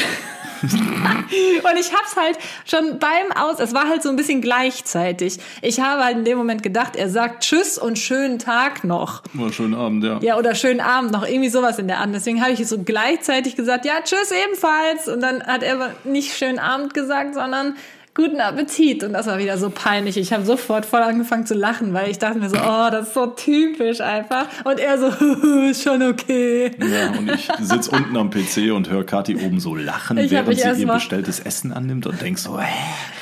und 0.61 1.79
ich 1.79 1.93
hab's 1.93 2.15
halt 2.17 2.37
schon 2.65 2.99
beim 2.99 3.31
Aus, 3.33 3.59
es 3.59 3.73
war 3.73 3.87
halt 3.87 4.03
so 4.03 4.09
ein 4.09 4.17
bisschen 4.17 4.41
gleichzeitig. 4.41 5.37
Ich 5.61 5.79
habe 5.79 6.03
halt 6.03 6.17
in 6.17 6.25
dem 6.25 6.37
Moment 6.37 6.63
gedacht, 6.63 6.97
er 6.97 7.09
sagt 7.09 7.43
Tschüss 7.43 7.77
und 7.77 7.97
schönen 7.97 8.39
Tag 8.39 8.83
noch. 8.83 9.23
War 9.33 9.53
schönen 9.53 9.75
Abend, 9.75 10.03
ja. 10.03 10.19
Ja, 10.21 10.37
oder 10.37 10.55
schönen 10.55 10.81
Abend 10.81 11.11
noch, 11.11 11.25
irgendwie 11.25 11.49
sowas 11.49 11.79
in 11.79 11.87
der 11.87 11.99
Art. 11.99 12.09
Deswegen 12.13 12.41
habe 12.41 12.51
ich 12.51 12.67
so 12.67 12.83
gleichzeitig 12.83 13.55
gesagt, 13.55 13.85
ja, 13.85 14.01
tschüss 14.03 14.31
ebenfalls. 14.31 15.07
Und 15.07 15.21
dann 15.21 15.43
hat 15.43 15.63
er 15.63 15.75
aber 15.75 15.91
nicht 16.03 16.35
schönen 16.35 16.59
Abend 16.59 16.93
gesagt, 16.93 17.35
sondern 17.35 17.75
guten 18.19 18.41
Appetit. 18.41 19.03
Und 19.03 19.13
das 19.13 19.27
war 19.27 19.39
wieder 19.39 19.57
so 19.57 19.69
peinlich. 19.69 20.17
Ich 20.17 20.33
habe 20.33 20.43
sofort 20.43 20.85
voll 20.85 21.01
angefangen 21.01 21.45
zu 21.45 21.53
lachen, 21.53 21.93
weil 21.93 22.09
ich 22.09 22.19
dachte 22.19 22.37
mir 22.37 22.49
so, 22.49 22.57
oh, 22.57 22.89
das 22.91 23.07
ist 23.07 23.13
so 23.13 23.27
typisch 23.27 24.01
einfach. 24.01 24.45
Und 24.65 24.79
er 24.79 24.97
so, 24.97 25.07
ist 25.69 25.83
schon 25.83 26.03
okay. 26.03 26.71
Ja, 26.79 27.17
und 27.17 27.31
ich 27.31 27.47
sitz 27.61 27.87
unten 27.99 28.17
am 28.17 28.29
PC 28.29 28.73
und 28.73 28.89
höre 28.89 29.05
Kathi 29.05 29.37
oben 29.37 29.59
so 29.61 29.73
lachen, 29.75 30.17
Ich 30.17 30.31
während 30.31 30.53
sie 30.53 30.81
ihr 30.81 30.87
bestelltes 30.87 31.39
Essen 31.39 31.71
annimmt 31.71 32.05
und 32.07 32.21
denkst 32.21 32.41
so, 32.41 32.59
hä? 32.59 32.65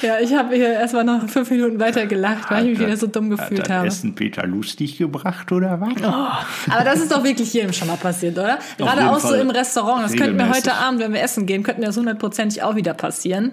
Ja, 0.01 0.20
ich 0.20 0.34
habe 0.34 0.56
hier 0.56 0.70
erstmal 0.70 1.04
noch 1.04 1.27
fünf 1.30 1.50
Minuten 1.51 1.80
weiter 1.80 2.08
gelacht, 2.08 2.50
weil 2.50 2.66
ich 2.66 2.72
mich 2.72 2.88
wieder 2.88 2.98
so 2.98 3.08
dumm 3.08 3.30
gefühlt 3.30 3.62
Hat 3.62 3.70
das 3.70 3.75
habe. 3.75 3.88
Essen 3.88 4.16
Peter 4.16 4.48
lustig 4.48 4.98
gebracht 4.98 5.51
oder 5.51 5.80
was? 5.80 6.04
Aber 6.04 6.84
das 6.84 7.01
ist 7.01 7.12
doch 7.12 7.24
wirklich 7.24 7.54
jedem 7.54 7.74
schon 7.74 7.88
mal 7.88 7.98
passiert, 7.98 8.38
oder? 8.38 8.58
Gerade 8.77 9.10
auch 9.10 9.20
so 9.20 9.30
Fall. 9.30 9.42
im 9.42 9.50
Restaurant. 9.51 10.04
Das 10.04 10.16
könnte 10.16 10.34
mir 10.34 10.50
heute 10.50 10.74
Abend, 10.74 11.00
wenn 11.01 11.13
wir 11.13 11.22
essen 11.22 11.46
gehen, 11.46 11.62
könnte 11.62 11.82
mir 11.82 11.88
das 11.88 11.98
hundertprozentig 11.98 12.63
auch 12.63 12.75
wieder 12.75 12.94
passieren. 12.94 13.51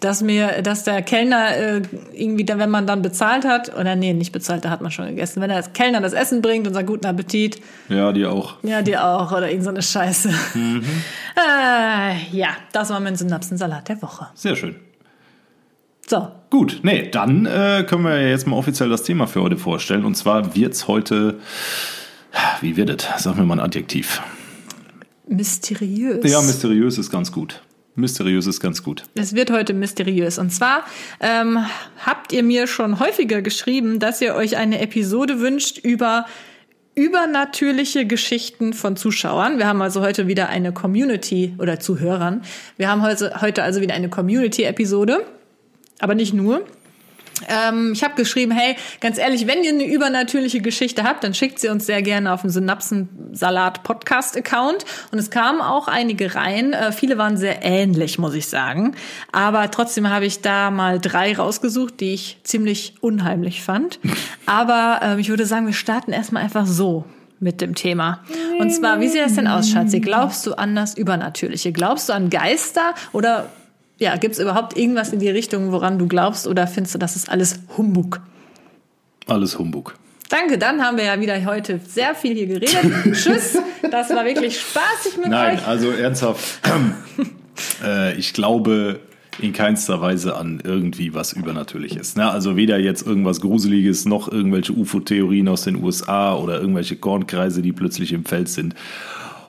Dass 0.00 0.22
mir, 0.22 0.62
dass 0.80 0.84
der 0.94 1.02
Kellner 1.02 1.56
äh, 1.56 1.82
irgendwie, 2.14 2.44
dann, 2.44 2.58
wenn 2.58 2.70
man 2.70 2.86
dann 2.86 3.02
bezahlt 3.02 3.44
hat, 3.44 3.76
oder 3.76 3.96
nee, 3.96 4.12
nicht 4.14 4.32
bezahlt, 4.32 4.64
da 4.64 4.70
hat 4.70 4.80
man 4.80 4.90
schon 4.90 5.06
gegessen. 5.08 5.40
Wenn 5.42 5.50
der 5.50 5.62
Kellner 5.62 6.00
das 6.00 6.12
Essen 6.14 6.40
bringt 6.42 6.66
und 6.66 6.72
sagt, 6.74 6.86
guten 6.86 7.06
Appetit, 7.06 7.60
Ja, 7.88 8.12
die 8.12 8.24
auch. 8.24 8.54
ja, 8.62 8.80
dir 8.82 9.04
auch, 9.04 9.30
oder 9.32 9.48
irgend 9.50 9.64
so 9.64 9.70
eine 9.70 9.82
Scheiße. 9.82 10.30
Äh, 11.36 12.36
ja, 12.36 12.48
das 12.72 12.90
war 12.90 13.00
mein 13.00 13.16
Synapsensalat 13.16 13.88
der 13.88 14.02
Woche. 14.02 14.26
Sehr 14.34 14.56
schön. 14.56 14.74
So, 16.06 16.28
Gut, 16.50 16.80
nee, 16.82 17.08
dann 17.08 17.46
äh, 17.46 17.84
können 17.88 18.02
wir 18.04 18.20
ja 18.20 18.28
jetzt 18.28 18.46
mal 18.48 18.56
offiziell 18.56 18.88
das 18.88 19.04
Thema 19.04 19.26
für 19.28 19.40
heute 19.40 19.56
vorstellen. 19.56 20.04
Und 20.04 20.16
zwar 20.16 20.54
wird's 20.56 20.88
heute, 20.88 21.38
wie 22.60 22.76
wird 22.76 22.90
es? 22.90 23.22
Sag 23.22 23.36
mir 23.36 23.44
mal 23.44 23.54
ein 23.54 23.60
Adjektiv. 23.64 24.20
mysteriös. 25.28 26.28
Ja, 26.30 26.42
mysteriös 26.42 26.98
ist 26.98 27.10
ganz 27.10 27.30
gut. 27.30 27.62
Mysteriös 27.94 28.46
ist 28.46 28.60
ganz 28.60 28.82
gut. 28.82 29.04
Es 29.14 29.34
wird 29.34 29.50
heute 29.50 29.74
mysteriös. 29.74 30.38
Und 30.38 30.50
zwar 30.50 30.84
ähm, 31.20 31.58
habt 32.04 32.32
ihr 32.32 32.42
mir 32.42 32.66
schon 32.66 33.00
häufiger 33.00 33.42
geschrieben, 33.42 33.98
dass 33.98 34.20
ihr 34.20 34.34
euch 34.34 34.56
eine 34.56 34.80
Episode 34.80 35.40
wünscht 35.40 35.78
über 35.78 36.26
übernatürliche 36.94 38.06
Geschichten 38.06 38.72
von 38.72 38.96
Zuschauern. 38.96 39.58
Wir 39.58 39.66
haben 39.66 39.80
also 39.80 40.02
heute 40.02 40.26
wieder 40.26 40.48
eine 40.48 40.72
Community 40.72 41.54
oder 41.58 41.78
Zuhörern. 41.78 42.42
Wir 42.76 42.88
haben 42.88 43.02
heute, 43.02 43.40
heute 43.40 43.62
also 43.62 43.80
wieder 43.80 43.94
eine 43.94 44.08
Community-Episode, 44.08 45.24
aber 46.00 46.14
nicht 46.14 46.34
nur. 46.34 46.64
Ähm, 47.48 47.92
ich 47.92 48.04
habe 48.04 48.14
geschrieben, 48.14 48.52
hey, 48.52 48.76
ganz 49.00 49.18
ehrlich, 49.18 49.46
wenn 49.46 49.62
ihr 49.62 49.70
eine 49.70 49.84
übernatürliche 49.84 50.60
Geschichte 50.60 51.04
habt, 51.04 51.24
dann 51.24 51.34
schickt 51.34 51.58
sie 51.58 51.68
uns 51.68 51.86
sehr 51.86 52.02
gerne 52.02 52.32
auf 52.32 52.42
den 52.42 52.50
Synapsen-Salat-Podcast-Account. 52.50 54.84
Und 55.12 55.18
es 55.18 55.30
kamen 55.30 55.60
auch 55.60 55.88
einige 55.88 56.34
rein. 56.34 56.72
Äh, 56.72 56.92
viele 56.92 57.18
waren 57.18 57.36
sehr 57.36 57.64
ähnlich, 57.64 58.18
muss 58.18 58.34
ich 58.34 58.48
sagen. 58.48 58.94
Aber 59.32 59.70
trotzdem 59.70 60.08
habe 60.10 60.26
ich 60.26 60.40
da 60.40 60.70
mal 60.70 61.00
drei 61.00 61.36
rausgesucht, 61.36 62.00
die 62.00 62.14
ich 62.14 62.38
ziemlich 62.42 62.94
unheimlich 63.00 63.62
fand. 63.62 64.00
Aber 64.46 65.00
ähm, 65.02 65.18
ich 65.18 65.28
würde 65.28 65.46
sagen, 65.46 65.66
wir 65.66 65.74
starten 65.74 66.12
erstmal 66.12 66.42
einfach 66.42 66.66
so 66.66 67.04
mit 67.40 67.60
dem 67.60 67.74
Thema. 67.74 68.20
Und 68.58 68.70
zwar, 68.70 69.00
wie 69.00 69.08
sieht 69.08 69.22
das 69.22 69.34
denn 69.34 69.46
aus, 69.46 69.70
Schatzi? 69.70 70.00
Glaubst 70.00 70.46
du 70.46 70.54
an 70.54 70.76
das 70.76 70.96
Übernatürliche? 70.96 71.72
Glaubst 71.72 72.10
du 72.10 72.12
an 72.12 72.28
Geister 72.28 72.94
oder 73.12 73.48
ja, 74.00 74.16
gibt 74.16 74.34
es 74.34 74.40
überhaupt 74.40 74.76
irgendwas 74.76 75.12
in 75.12 75.20
die 75.20 75.28
Richtung, 75.28 75.70
woran 75.70 75.98
du 75.98 76.08
glaubst 76.08 76.46
oder 76.46 76.66
findest 76.66 76.94
du, 76.94 76.98
das 76.98 77.16
ist 77.16 77.30
alles 77.30 77.60
Humbug? 77.76 78.20
Alles 79.26 79.58
Humbug. 79.58 79.94
Danke, 80.30 80.58
dann 80.58 80.82
haben 80.82 80.96
wir 80.96 81.04
ja 81.04 81.20
wieder 81.20 81.44
heute 81.44 81.80
sehr 81.86 82.14
viel 82.14 82.34
hier 82.34 82.46
geredet. 82.46 82.92
Tschüss, 83.12 83.58
das 83.90 84.10
war 84.10 84.24
wirklich 84.24 84.58
spaßig 84.58 85.18
mit 85.18 85.28
Nein, 85.28 85.58
euch. 85.58 85.66
also 85.66 85.90
ernsthaft. 85.90 86.60
äh, 87.84 88.14
ich 88.16 88.32
glaube 88.32 89.00
in 89.38 89.52
keinster 89.52 90.00
Weise 90.00 90.36
an 90.36 90.60
irgendwie 90.62 91.14
was 91.14 91.32
Übernatürliches. 91.32 92.16
Ne? 92.16 92.30
Also 92.30 92.56
weder 92.56 92.78
jetzt 92.78 93.06
irgendwas 93.06 93.40
Gruseliges 93.40 94.04
noch 94.04 94.30
irgendwelche 94.30 94.72
UFO-Theorien 94.72 95.48
aus 95.48 95.62
den 95.62 95.82
USA 95.82 96.34
oder 96.34 96.60
irgendwelche 96.60 96.96
Kornkreise, 96.96 97.62
die 97.62 97.72
plötzlich 97.72 98.12
im 98.12 98.24
Feld 98.24 98.48
sind. 98.48 98.74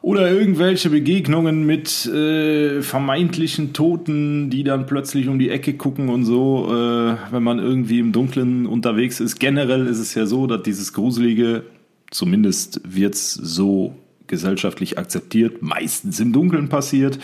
Oder 0.02 0.32
irgendwelche 0.32 0.90
Begegnungen 0.90 1.64
mit 1.66 2.08
äh, 2.08 2.82
vermeintlichen 2.82 3.74
Toten, 3.74 4.50
die 4.50 4.64
dann 4.64 4.88
plötzlich 4.88 5.28
um 5.28 5.38
die 5.38 5.52
Ecke 5.52 5.76
gucken 5.76 6.10
und 6.10 6.26
so, 6.26 6.68
äh, 6.70 7.18
wenn 7.32 7.44
man 7.44 7.60
irgendwie 7.60 8.00
im 8.00 8.12
Dunkeln 8.12 8.66
unterwegs 8.66 9.20
ist. 9.20 9.40
Generell 9.40 9.86
ist 9.86 10.00
es 10.00 10.16
ja 10.16 10.26
so, 10.26 10.48
dass 10.48 10.64
dieses 10.64 10.94
Gruselige, 10.94 11.64
zumindest 12.10 12.82
wird's 12.84 13.34
so 13.34 13.96
gesellschaftlich 14.26 14.98
akzeptiert, 14.98 15.62
meistens 15.62 16.20
im 16.20 16.34
Dunkeln 16.34 16.68
passiert. 16.68 17.20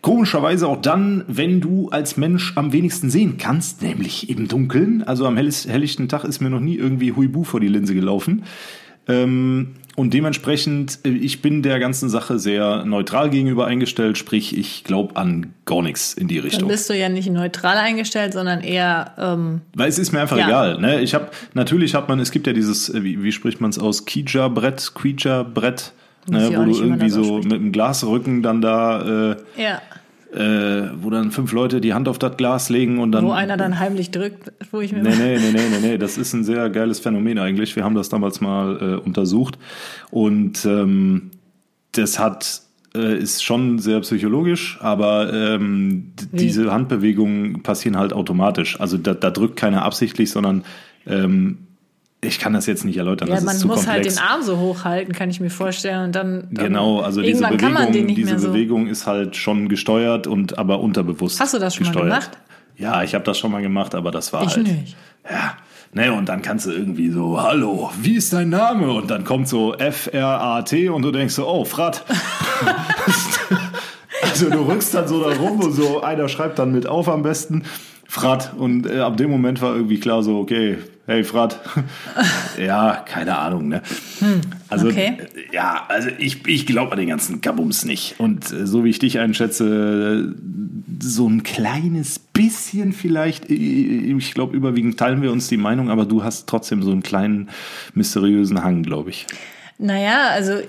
Komischerweise 0.00 0.68
auch 0.68 0.80
dann, 0.80 1.24
wenn 1.26 1.60
du 1.60 1.88
als 1.88 2.16
Mensch 2.16 2.52
am 2.56 2.72
wenigsten 2.72 3.10
sehen 3.10 3.38
kannst, 3.38 3.82
nämlich 3.82 4.30
im 4.30 4.46
Dunkeln. 4.46 5.02
Also 5.02 5.26
am 5.26 5.36
helllichten 5.36 6.08
Tag 6.08 6.22
ist 6.22 6.40
mir 6.40 6.50
noch 6.50 6.60
nie 6.60 6.76
irgendwie 6.76 7.12
Huibu 7.12 7.42
vor 7.42 7.58
die 7.58 7.66
Linse 7.66 7.94
gelaufen. 7.94 8.44
Ähm, 9.08 9.70
und 9.96 10.12
dementsprechend, 10.14 10.98
äh, 11.04 11.08
ich 11.08 11.42
bin 11.42 11.62
der 11.62 11.80
ganzen 11.80 12.08
Sache 12.08 12.38
sehr 12.38 12.84
neutral 12.84 13.30
gegenüber 13.30 13.66
eingestellt, 13.66 14.16
sprich, 14.18 14.56
ich 14.56 14.84
glaube 14.84 15.16
an 15.16 15.52
gar 15.64 15.82
nichts 15.82 16.14
in 16.14 16.28
die 16.28 16.36
Dann 16.36 16.44
Richtung. 16.44 16.68
bist 16.68 16.88
du 16.88 16.94
ja 16.96 17.08
nicht 17.08 17.28
neutral 17.30 17.76
eingestellt, 17.78 18.32
sondern 18.34 18.60
eher 18.60 19.12
ähm, 19.18 19.62
Weil 19.74 19.88
es 19.88 19.98
ist 19.98 20.12
mir 20.12 20.20
einfach 20.20 20.36
Ja. 20.36 20.46
egal. 20.46 20.80
Ne? 20.80 21.00
Ich 21.00 21.14
habe 21.14 21.28
natürlich 21.54 21.94
hat 21.94 22.08
man, 22.08 22.20
es 22.20 22.30
gibt 22.30 22.46
ja 22.46 22.52
dieses, 22.52 22.88
äh, 22.90 23.02
wie, 23.02 23.22
wie 23.22 23.32
spricht 23.32 23.60
man 23.60 23.70
es 23.70 23.78
aus, 23.78 24.04
Kija-Brett, 24.06 24.92
Quija-Brett, 24.94 25.92
Weiß 26.28 26.50
ne, 26.50 26.58
wo 26.58 26.64
du 26.64 26.78
irgendwie 26.78 27.08
so 27.10 27.38
mit 27.38 27.52
einem 27.54 27.72
Glasrücken 27.72 28.42
dann 28.42 28.60
da, 28.60 29.32
äh, 29.32 29.36
ja, 29.56 29.80
äh, 30.32 30.90
wo 31.00 31.10
dann 31.10 31.30
fünf 31.30 31.52
Leute 31.52 31.80
die 31.80 31.94
Hand 31.94 32.08
auf 32.08 32.18
das 32.18 32.36
Glas 32.36 32.68
legen 32.68 32.98
und 32.98 33.12
dann. 33.12 33.24
wo 33.24 33.32
einer 33.32 33.56
dann 33.56 33.78
heimlich 33.78 34.10
drückt, 34.10 34.52
wo 34.70 34.80
ich 34.80 34.92
mir 34.92 35.02
Nee, 35.02 35.14
nee, 35.16 35.38
nee, 35.38 35.52
nee, 35.52 35.60
nee, 35.70 35.88
nee, 35.88 35.98
das 35.98 36.18
ist 36.18 36.32
ein 36.32 36.44
sehr 36.44 36.68
geiles 36.70 37.00
Phänomen 37.00 37.38
eigentlich. 37.38 37.76
Wir 37.76 37.84
haben 37.84 37.94
das 37.94 38.08
damals 38.08 38.40
mal 38.40 38.78
äh, 38.80 39.06
untersucht 39.06 39.58
und 40.10 40.64
ähm, 40.64 41.30
das 41.92 42.18
hat 42.18 42.62
äh, 42.94 43.18
ist 43.18 43.44
schon 43.44 43.78
sehr 43.78 44.00
psychologisch, 44.00 44.78
aber 44.80 45.32
ähm, 45.32 46.12
diese 46.32 46.72
Handbewegungen 46.72 47.62
passieren 47.62 47.96
halt 47.96 48.12
automatisch. 48.12 48.80
Also 48.80 48.96
da, 48.96 49.14
da 49.14 49.30
drückt 49.30 49.56
keiner 49.56 49.82
absichtlich, 49.82 50.30
sondern 50.30 50.64
ähm, 51.06 51.58
ich 52.20 52.38
kann 52.38 52.52
das 52.52 52.66
jetzt 52.66 52.84
nicht 52.84 52.96
erläutern. 52.96 53.28
ja, 53.28 53.34
das 53.34 53.44
man 53.44 53.56
muss 53.66 53.86
halt 53.86 54.02
komplex. 54.02 54.14
den 54.16 54.24
Arm 54.24 54.42
so 54.42 54.58
hochhalten, 54.58 55.14
kann 55.14 55.30
ich 55.30 55.40
mir 55.40 55.50
vorstellen. 55.50 56.06
Und 56.06 56.14
dann, 56.14 56.48
dann 56.50 56.66
Genau, 56.66 57.00
also 57.00 57.22
diese 57.22 57.46
Bewegung, 57.46 57.92
diese 58.14 58.30
mehr 58.30 58.38
so. 58.38 58.48
Bewegung 58.48 58.86
ist 58.86 59.06
halt 59.06 59.36
schon 59.36 59.68
gesteuert 59.68 60.26
und 60.26 60.58
aber 60.58 60.80
unterbewusst. 60.80 61.40
Hast 61.40 61.54
du 61.54 61.58
das 61.58 61.74
schon 61.74 61.84
mal 61.86 61.92
gesteuert. 61.92 62.08
gemacht? 62.08 62.38
Ja, 62.78 63.02
ich 63.02 63.14
habe 63.14 63.24
das 63.24 63.38
schon 63.38 63.52
mal 63.52 63.62
gemacht, 63.62 63.94
aber 63.94 64.10
das 64.10 64.32
war 64.32 64.44
Ich 64.44 64.56
halt. 64.56 64.66
nicht. 64.66 64.96
Ja. 65.30 65.54
Ne, 65.92 66.12
und 66.12 66.28
dann 66.28 66.42
kannst 66.42 66.66
du 66.66 66.72
irgendwie 66.72 67.08
so, 67.10 67.40
hallo, 67.40 67.90
wie 68.02 68.16
ist 68.16 68.32
dein 68.32 68.50
Name? 68.50 68.90
Und 68.90 69.10
dann 69.10 69.24
kommt 69.24 69.48
so 69.48 69.74
F-R-A-T 69.74 70.88
und 70.90 71.02
du 71.02 71.10
denkst 71.10 71.34
so, 71.34 71.48
oh, 71.48 71.64
Frat. 71.64 72.04
also 74.22 74.50
du 74.50 74.58
rückst 74.58 74.94
dann 74.94 75.08
so 75.08 75.22
da 75.22 75.34
rum 75.36 75.60
und 75.60 75.72
so, 75.72 76.02
einer 76.02 76.28
schreibt 76.28 76.58
dann 76.58 76.72
mit 76.72 76.86
auf 76.86 77.08
am 77.08 77.22
besten, 77.22 77.62
Frat. 78.06 78.52
Und 78.58 78.86
äh, 78.86 78.98
ab 78.98 79.16
dem 79.16 79.30
Moment 79.30 79.62
war 79.62 79.74
irgendwie 79.74 79.98
klar 79.98 80.22
so, 80.22 80.38
okay, 80.38 80.76
hey 81.06 81.24
Frat. 81.24 81.60
ja, 82.58 83.04
keine 83.06 83.38
Ahnung, 83.38 83.68
ne? 83.68 83.82
Also, 84.68 84.88
okay. 84.88 85.16
ja, 85.52 85.84
also 85.88 86.08
ich, 86.18 86.46
ich 86.46 86.66
glaube 86.66 86.92
an 86.92 86.98
den 86.98 87.08
ganzen 87.08 87.40
Kabums 87.40 87.84
nicht. 87.84 88.16
Und 88.18 88.52
äh, 88.52 88.66
so 88.66 88.84
wie 88.84 88.90
ich 88.90 88.98
dich 88.98 89.18
einschätze, 89.18 90.34
so 91.00 91.28
ein 91.28 91.42
kleines 91.42 92.18
bisschen 92.18 92.92
vielleicht, 92.92 93.50
ich 93.50 94.34
glaube, 94.34 94.56
überwiegend 94.56 94.98
teilen 94.98 95.22
wir 95.22 95.32
uns 95.32 95.48
die 95.48 95.56
Meinung, 95.56 95.90
aber 95.90 96.04
du 96.06 96.24
hast 96.24 96.46
trotzdem 96.48 96.82
so 96.82 96.90
einen 96.90 97.02
kleinen 97.02 97.50
mysteriösen 97.94 98.62
Hang, 98.62 98.82
glaube 98.82 99.10
ich. 99.10 99.26
Naja, 99.78 100.28
also 100.30 100.60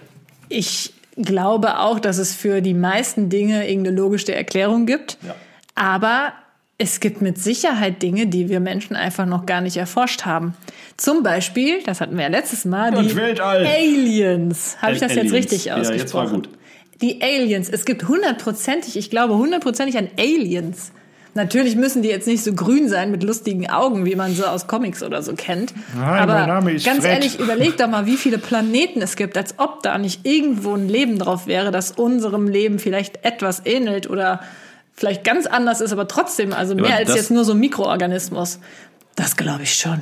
ich 0.50 0.94
glaube 1.16 1.80
auch, 1.80 2.00
dass 2.00 2.18
es 2.18 2.34
für 2.34 2.62
die 2.62 2.74
meisten 2.74 3.30
Dinge 3.30 3.68
irgendeine 3.68 3.98
logische 3.98 4.36
Erklärung 4.36 4.86
gibt. 4.86 5.18
Ja. 5.26 5.36
Aber 5.76 6.34
es 6.80 7.00
gibt 7.00 7.22
mit 7.22 7.40
Sicherheit 7.40 8.02
Dinge, 8.04 8.28
die 8.28 8.50
wir 8.50 8.60
Menschen 8.60 8.96
einfach 8.96 9.26
noch 9.26 9.46
gar 9.46 9.62
nicht 9.62 9.78
erforscht 9.78 10.26
haben. 10.26 10.54
Zum 10.96 11.24
Beispiel, 11.24 11.82
das 11.84 12.02
hatten 12.02 12.16
wir 12.16 12.24
ja 12.24 12.30
letztes 12.30 12.66
Mal, 12.66 12.92
die. 12.92 13.20
Aliens. 13.20 14.78
Habe 14.82 14.94
ich 14.94 15.00
das 15.00 15.12
Aliens. 15.12 15.32
jetzt 15.32 15.34
richtig 15.34 15.66
Ja, 15.66 15.76
ausgesprochen? 15.78 16.00
jetzt 16.00 16.14
war 16.14 16.28
gut. 16.30 16.50
Die 17.02 17.22
Aliens. 17.22 17.70
Es 17.70 17.86
gibt 17.86 18.08
hundertprozentig, 18.08 18.98
ich 18.98 19.10
glaube 19.10 19.36
hundertprozentig 19.36 19.98
an 19.98 20.10
Aliens. 20.20 20.92
Natürlich 21.34 21.76
müssen 21.76 22.02
die 22.02 22.10
jetzt 22.10 22.28
nicht 22.28 22.44
so 22.44 22.54
grün 22.54 22.90
sein 22.90 23.12
mit 23.12 23.22
lustigen 23.22 23.70
Augen, 23.70 24.06
wie 24.06 24.16
man 24.16 24.34
so 24.34 24.46
aus 24.46 24.66
Comics 24.66 25.04
oder 25.04 25.22
so 25.22 25.34
kennt. 25.34 25.72
Nein, 25.96 26.04
Aber 26.30 26.46
ganz 26.62 26.84
Fred. 26.84 27.04
ehrlich, 27.06 27.40
überleg 27.40 27.78
doch 27.78 27.88
mal, 27.88 28.08
wie 28.08 28.18
viele 28.18 28.40
Planeten 28.40 29.04
es 29.04 29.16
gibt, 29.16 29.38
als 29.38 29.54
ob 29.60 29.84
da 29.84 30.00
nicht 30.00 30.26
irgendwo 30.26 30.74
ein 30.74 30.90
Leben 30.90 31.20
drauf 31.20 31.46
wäre, 31.46 31.70
das 31.70 31.92
unserem 31.92 32.48
Leben 32.48 32.80
vielleicht 32.80 33.24
etwas 33.24 33.62
ähnelt 33.66 34.10
oder 34.10 34.42
vielleicht 34.98 35.24
ganz 35.24 35.46
anders 35.46 35.80
ist, 35.80 35.94
aber 35.94 36.08
trotzdem, 36.08 36.52
also 36.52 36.76
mehr 36.76 36.86
aber 36.86 36.96
als 36.96 37.16
jetzt 37.16 37.32
nur 37.32 37.46
so 37.46 37.54
ein 37.54 37.60
Mikroorganismus. 37.60 38.60
Das 39.16 39.38
glaube 39.38 39.64
ich 39.64 39.74
schon. 39.74 40.02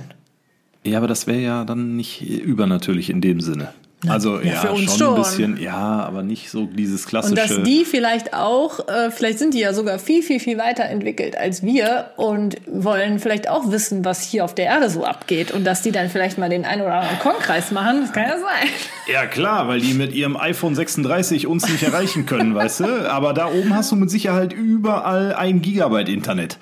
Ja, 0.83 0.97
aber 0.97 1.07
das 1.07 1.27
wäre 1.27 1.39
ja 1.39 1.65
dann 1.65 1.95
nicht 1.95 2.21
übernatürlich 2.21 3.09
in 3.09 3.21
dem 3.21 3.41
Sinne. 3.41 3.73
Also 4.09 4.39
ja, 4.39 4.53
ja, 4.53 4.59
für 4.59 4.71
uns 4.71 4.91
schon, 4.91 4.97
schon. 4.97 5.15
ein 5.15 5.21
bisschen, 5.21 5.57
ja, 5.61 5.75
aber 5.75 6.23
nicht 6.23 6.49
so 6.49 6.65
dieses 6.65 7.05
klassische. 7.05 7.31
Und 7.31 7.37
dass 7.39 7.63
die 7.63 7.85
vielleicht 7.85 8.33
auch, 8.33 8.87
äh, 8.87 9.11
vielleicht 9.11 9.39
sind 9.39 9.53
die 9.53 9.59
ja 9.59 9.73
sogar 9.73 9.99
viel, 9.99 10.23
viel, 10.23 10.39
viel 10.39 10.57
weiter 10.57 10.85
entwickelt 10.85 11.37
als 11.37 11.63
wir 11.63 12.11
und 12.17 12.57
wollen 12.67 13.19
vielleicht 13.19 13.49
auch 13.49 13.71
wissen, 13.71 14.05
was 14.05 14.21
hier 14.21 14.45
auf 14.45 14.55
der 14.55 14.65
Erde 14.65 14.89
so 14.89 15.03
abgeht. 15.03 15.51
Und 15.51 15.65
dass 15.65 15.81
die 15.81 15.91
dann 15.91 16.09
vielleicht 16.09 16.37
mal 16.37 16.49
den 16.49 16.65
einen 16.65 16.81
oder 16.81 16.95
anderen 16.95 17.19
Konkreis 17.19 17.71
machen, 17.71 18.01
das 18.01 18.13
kann 18.13 18.23
ja 18.23 18.37
sein. 18.39 18.69
Ja, 19.11 19.25
klar, 19.25 19.67
weil 19.67 19.79
die 19.79 19.93
mit 19.93 20.13
ihrem 20.13 20.37
iPhone 20.37 20.75
36 20.75 21.47
uns 21.47 21.69
nicht 21.69 21.83
erreichen 21.83 22.25
können, 22.25 22.55
weißt 22.55 22.81
du? 22.81 23.11
Aber 23.11 23.33
da 23.33 23.47
oben 23.47 23.75
hast 23.75 23.91
du 23.91 23.95
mit 23.95 24.09
Sicherheit 24.09 24.53
überall 24.53 25.33
ein 25.33 25.61
Gigabyte 25.61 26.09
Internet. 26.09 26.57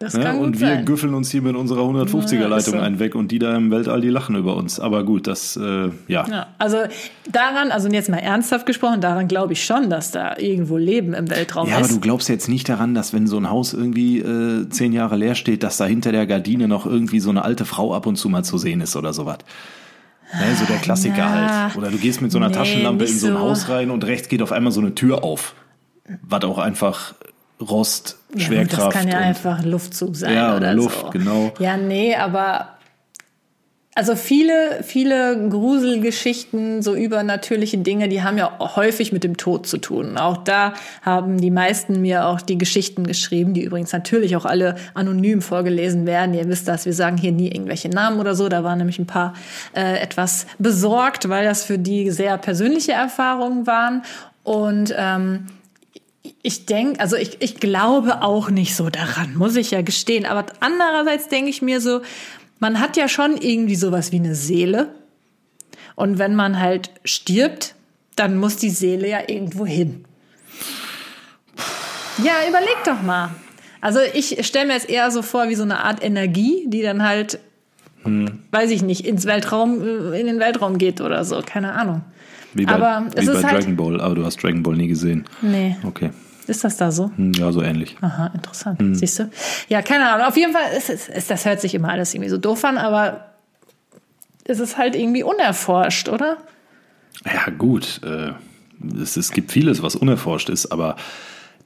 Das 0.00 0.14
Ne? 0.14 0.24
kann 0.24 0.36
gut 0.38 0.46
Und 0.46 0.60
wir 0.60 0.66
sein. 0.68 0.84
güffeln 0.84 1.14
uns 1.14 1.30
hier 1.30 1.40
mit 1.40 1.54
unserer 1.56 1.82
150er 1.82 2.48
Ja, 2.74 2.80
einen 2.82 2.98
weg 2.98 3.14
und 3.14 3.30
die 3.30 3.38
da 3.38 3.54
im 3.56 3.70
Weltall, 3.70 4.00
die 4.00 4.08
lachen 4.08 4.34
über 4.36 4.56
uns. 4.56 4.80
Aber 4.80 5.04
gut, 5.04 5.26
das, 5.26 5.56
äh, 5.56 5.90
ja. 6.08 6.26
Ja, 6.28 6.46
also 6.58 6.78
daran, 7.30 7.70
also 7.70 7.88
jetzt 7.88 8.08
mal 8.10 8.18
ernsthaft 8.18 8.66
gesprochen, 8.66 9.00
daran 9.00 9.28
glaube 9.28 9.52
ich 9.52 9.64
schon, 9.64 9.90
dass 9.90 10.10
da 10.10 10.36
irgendwo 10.36 10.76
Leben 10.76 11.14
im 11.14 11.30
Weltraum 11.30 11.68
Ja, 11.68 11.76
aber 11.76 11.84
ist. 11.84 11.92
du 11.92 12.00
glaubst 12.00 12.28
jetzt 12.28 12.48
nicht 12.48 12.68
daran, 12.68 12.94
dass 12.94 13.12
wenn 13.12 13.26
so 13.26 13.36
ein 13.36 13.48
Haus 13.48 13.72
irgendwie 13.72 14.18
äh, 14.18 14.68
zehn 14.68 14.92
Jahre 14.92 15.16
leer 15.16 15.34
steht, 15.36 15.62
dass 15.62 15.76
da 15.76 15.84
hinter 15.86 16.10
der 16.12 16.26
Gardine 16.26 16.66
noch 16.68 16.86
irgendwie 16.86 17.20
so 17.20 17.30
eine 17.30 17.44
alte 17.44 17.64
Frau 17.64 17.94
ab 17.94 18.06
und 18.06 18.16
zu 18.16 18.28
mal 18.28 18.42
zu 18.42 18.58
sehen 18.58 18.80
ist 18.80 18.96
oder 18.96 19.12
sowas. 19.12 19.38
Ne, 20.32 20.56
so 20.58 20.64
der 20.64 20.78
Klassiker 20.78 21.14
Na, 21.18 21.62
halt. 21.64 21.76
Oder 21.76 21.90
du 21.90 21.98
gehst 21.98 22.20
mit 22.20 22.32
so 22.32 22.38
einer 22.38 22.48
nee, 22.48 22.54
Taschenlampe 22.54 23.04
in 23.04 23.16
so 23.16 23.28
ein 23.28 23.34
so. 23.34 23.38
Haus 23.38 23.68
rein 23.68 23.90
und 23.90 24.04
rechts 24.04 24.28
geht 24.28 24.42
auf 24.42 24.50
einmal 24.50 24.72
so 24.72 24.80
eine 24.80 24.94
Tür 24.94 25.22
auf. 25.22 25.54
Was 26.22 26.42
auch 26.42 26.58
einfach 26.58 27.14
Rost, 27.60 28.18
Ja, 28.34 28.46
Schwerkraft. 28.46 28.94
Das 28.94 28.94
kann 28.94 29.08
ja 29.08 29.18
einfach 29.18 29.64
Luftzug 29.64 30.16
sein. 30.16 30.34
Ja, 30.34 30.48
oder 30.56 30.64
oder 30.64 30.74
Luft, 30.74 31.00
so. 31.00 31.10
genau. 31.10 31.52
Ja, 31.58 31.76
nee, 31.76 32.14
aber 32.16 32.74
also 33.96 34.16
viele, 34.16 34.82
viele 34.82 35.48
Gruselgeschichten, 35.48 36.82
so 36.82 36.96
übernatürliche 36.96 37.78
Dinge, 37.78 38.08
die 38.08 38.24
haben 38.24 38.36
ja 38.38 38.58
häufig 38.58 39.12
mit 39.12 39.22
dem 39.22 39.36
Tod 39.36 39.68
zu 39.68 39.78
tun. 39.78 40.18
Auch 40.18 40.38
da 40.38 40.74
haben 41.02 41.40
die 41.40 41.52
meisten 41.52 42.00
mir 42.00 42.26
auch 42.26 42.40
die 42.40 42.58
Geschichten 42.58 43.06
geschrieben, 43.06 43.54
die 43.54 43.62
übrigens 43.62 43.92
natürlich 43.92 44.34
auch 44.34 44.46
alle 44.46 44.74
anonym 44.94 45.42
vorgelesen 45.42 46.06
werden. 46.06 46.34
Ihr 46.34 46.48
wisst 46.48 46.66
das, 46.66 46.86
wir 46.86 46.92
sagen 46.92 47.16
hier 47.16 47.30
nie 47.30 47.46
irgendwelche 47.46 47.88
Namen 47.88 48.18
oder 48.18 48.34
so. 48.34 48.48
Da 48.48 48.64
waren 48.64 48.78
nämlich 48.78 48.98
ein 48.98 49.06
paar 49.06 49.34
äh, 49.76 50.00
etwas 50.00 50.48
besorgt, 50.58 51.28
weil 51.28 51.44
das 51.44 51.62
für 51.62 51.78
die 51.78 52.10
sehr 52.10 52.36
persönliche 52.36 52.92
Erfahrungen 52.92 53.68
waren. 53.68 54.02
Und 54.42 54.92
ähm, 54.98 55.46
ich 56.42 56.66
denke, 56.66 57.00
also 57.00 57.16
ich, 57.16 57.36
ich 57.40 57.56
glaube 57.56 58.22
auch 58.22 58.50
nicht 58.50 58.74
so 58.74 58.90
daran, 58.90 59.34
muss 59.34 59.56
ich 59.56 59.70
ja 59.70 59.82
gestehen. 59.82 60.26
Aber 60.26 60.46
andererseits 60.60 61.28
denke 61.28 61.50
ich 61.50 61.62
mir 61.62 61.80
so, 61.80 62.00
man 62.58 62.80
hat 62.80 62.96
ja 62.96 63.08
schon 63.08 63.36
irgendwie 63.36 63.76
sowas 63.76 64.12
wie 64.12 64.16
eine 64.16 64.34
Seele. 64.34 64.94
Und 65.96 66.18
wenn 66.18 66.34
man 66.34 66.60
halt 66.60 66.90
stirbt, 67.04 67.74
dann 68.16 68.38
muss 68.38 68.56
die 68.56 68.70
Seele 68.70 69.08
ja 69.08 69.20
irgendwo 69.26 69.66
hin. 69.66 70.04
Ja, 72.22 72.32
überleg 72.48 72.76
doch 72.84 73.02
mal. 73.02 73.30
Also 73.80 74.00
ich 74.14 74.46
stelle 74.46 74.66
mir 74.66 74.74
jetzt 74.74 74.88
eher 74.88 75.10
so 75.10 75.20
vor 75.20 75.48
wie 75.48 75.54
so 75.56 75.62
eine 75.62 75.84
Art 75.84 76.02
Energie, 76.02 76.64
die 76.68 76.80
dann 76.80 77.02
halt, 77.02 77.38
weiß 78.04 78.70
ich 78.70 78.82
nicht, 78.82 79.06
ins 79.06 79.26
Weltraum, 79.26 80.12
in 80.14 80.26
den 80.26 80.38
Weltraum 80.38 80.78
geht 80.78 81.00
oder 81.00 81.24
so, 81.24 81.42
keine 81.44 81.72
Ahnung. 81.72 82.02
Wie 82.54 82.64
bei, 82.66 82.72
aber 82.72 83.06
es 83.14 83.22
wie 83.22 83.26
bei 83.26 83.32
ist 83.38 83.44
halt- 83.44 83.56
Dragon 83.62 83.76
Ball. 83.76 84.00
Aber 84.00 84.14
du 84.14 84.24
hast 84.24 84.42
Dragon 84.42 84.62
Ball 84.62 84.76
nie 84.76 84.88
gesehen. 84.88 85.24
Nee, 85.42 85.76
Okay. 85.84 86.10
ist 86.46 86.64
das 86.64 86.76
da 86.76 86.90
so? 86.92 87.10
Hm, 87.16 87.32
Ja, 87.32 87.50
so 87.52 87.62
ähnlich. 87.62 87.96
Aha, 88.00 88.30
interessant. 88.34 88.80
Hm. 88.80 88.94
Siehst 88.94 89.18
du? 89.18 89.30
Ja, 89.68 89.82
keine 89.82 90.08
Ahnung. 90.10 90.26
Auf 90.26 90.36
jeden 90.36 90.52
Fall, 90.52 90.76
ist, 90.76 90.90
es- 90.90 91.08
ist, 91.08 91.30
das 91.30 91.44
hört 91.44 91.60
sich 91.60 91.74
immer 91.74 91.88
alles 91.90 92.14
irgendwie 92.14 92.30
so 92.30 92.38
doof 92.38 92.64
an, 92.64 92.78
aber 92.78 93.26
es 94.44 94.60
ist 94.60 94.76
halt 94.78 94.94
irgendwie 94.94 95.22
unerforscht, 95.22 96.08
oder? 96.08 96.36
Ja, 97.24 97.50
gut. 97.56 98.00
Äh, 98.04 98.32
es, 99.00 99.16
es 99.16 99.30
gibt 99.32 99.50
vieles, 99.52 99.82
was 99.82 99.96
unerforscht 99.96 100.48
ist, 100.50 100.66
aber 100.72 100.96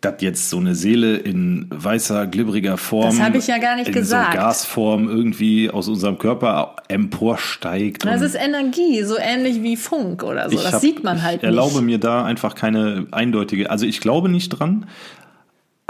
dass 0.01 0.15
jetzt 0.21 0.49
so 0.49 0.59
eine 0.59 0.75
Seele 0.77 1.17
in 1.17 1.67
weißer, 1.71 2.29
glibberiger 2.29 2.77
Form. 2.77 3.17
Das 3.17 3.21
hab 3.21 3.35
ich 3.35 3.49
ja 3.49 3.59
gar 3.59 3.75
nicht 3.77 3.89
in 3.89 3.95
gesagt. 3.95 4.33
So 4.33 4.39
Gasform 4.39 5.09
irgendwie 5.09 5.71
aus 5.71 5.89
unserem 5.89 6.19
Körper 6.19 6.77
emporsteigt. 6.87 8.05
Das 8.05 8.23
ist 8.23 8.35
Energie, 8.37 9.03
so 9.03 9.17
ähnlich 9.19 9.63
wie 9.63 9.77
Funk 9.77 10.23
oder 10.23 10.49
so. 10.49 10.57
ich 10.57 10.63
Das 10.63 10.75
hab- 10.75 10.81
sieht 10.81 11.03
man 11.03 11.23
halt 11.23 11.39
Ich 11.39 11.43
erlaube 11.45 11.75
nicht. 11.77 11.85
mir 11.85 11.99
da 11.99 12.25
einfach 12.25 12.55
keine 12.55 13.07
eindeutige. 13.11 13.71
Also 13.71 13.87
ich 13.87 14.01
glaube 14.01 14.29
nicht 14.29 14.51
dran. 14.51 14.87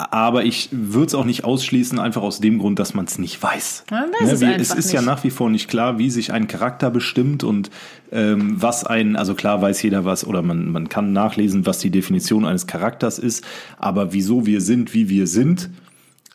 Aber 0.01 0.45
ich 0.45 0.69
würde 0.71 1.07
es 1.07 1.15
auch 1.17 1.25
nicht 1.25 1.43
ausschließen, 1.43 1.99
einfach 1.99 2.23
aus 2.23 2.39
dem 2.39 2.59
Grund, 2.59 2.79
dass 2.79 2.95
man 2.95 3.07
es 3.07 3.19
nicht 3.19 3.43
weiß. 3.43 3.85
Man 3.91 4.13
weiß 4.13 4.33
es 4.35 4.41
wie, 4.41 4.45
es 4.45 4.73
ist 4.73 4.93
ja 4.93 5.01
nicht. 5.01 5.07
nach 5.09 5.25
wie 5.25 5.31
vor 5.31 5.51
nicht 5.51 5.69
klar, 5.69 5.99
wie 5.99 6.09
sich 6.09 6.33
ein 6.33 6.47
Charakter 6.47 6.89
bestimmt 6.89 7.43
und 7.43 7.69
ähm, 8.13 8.63
was 8.63 8.85
ein, 8.85 9.17
also 9.17 9.35
klar 9.35 9.61
weiß 9.61 9.83
jeder 9.83 10.05
was 10.05 10.25
oder 10.25 10.41
man, 10.43 10.71
man 10.71 10.89
kann 10.89 11.13
nachlesen, 11.13 11.67
was 11.67 11.81
die 11.81 11.91
Definition 11.91 12.45
eines 12.45 12.69
Charakters 12.69 13.19
ist, 13.19 13.45
aber 13.77 14.13
wieso 14.13 14.47
wir 14.47 14.61
sind, 14.61 14.95
wie 14.95 15.09
wir 15.09 15.27
sind 15.27 15.69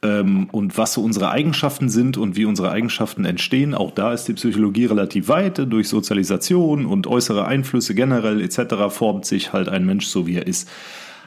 ähm, 0.04 0.50
und 0.52 0.78
was 0.78 0.94
so 0.94 1.02
unsere 1.02 1.32
Eigenschaften 1.32 1.88
sind 1.88 2.18
und 2.18 2.36
wie 2.36 2.44
unsere 2.44 2.70
Eigenschaften 2.70 3.24
entstehen, 3.24 3.74
auch 3.74 3.92
da 3.92 4.12
ist 4.12 4.26
die 4.26 4.34
Psychologie 4.34 4.88
relativ 4.88 5.30
weit. 5.30 5.60
Durch 5.72 5.88
Sozialisation 5.88 6.86
und 6.86 7.08
äußere 7.08 7.46
Einflüsse 7.46 7.96
generell 7.96 8.42
etc. 8.42 8.76
formt 8.90 9.26
sich 9.26 9.54
halt 9.54 9.70
ein 9.70 9.86
Mensch 9.86 10.08
so, 10.08 10.28
wie 10.28 10.36
er 10.36 10.48
ist. 10.48 10.68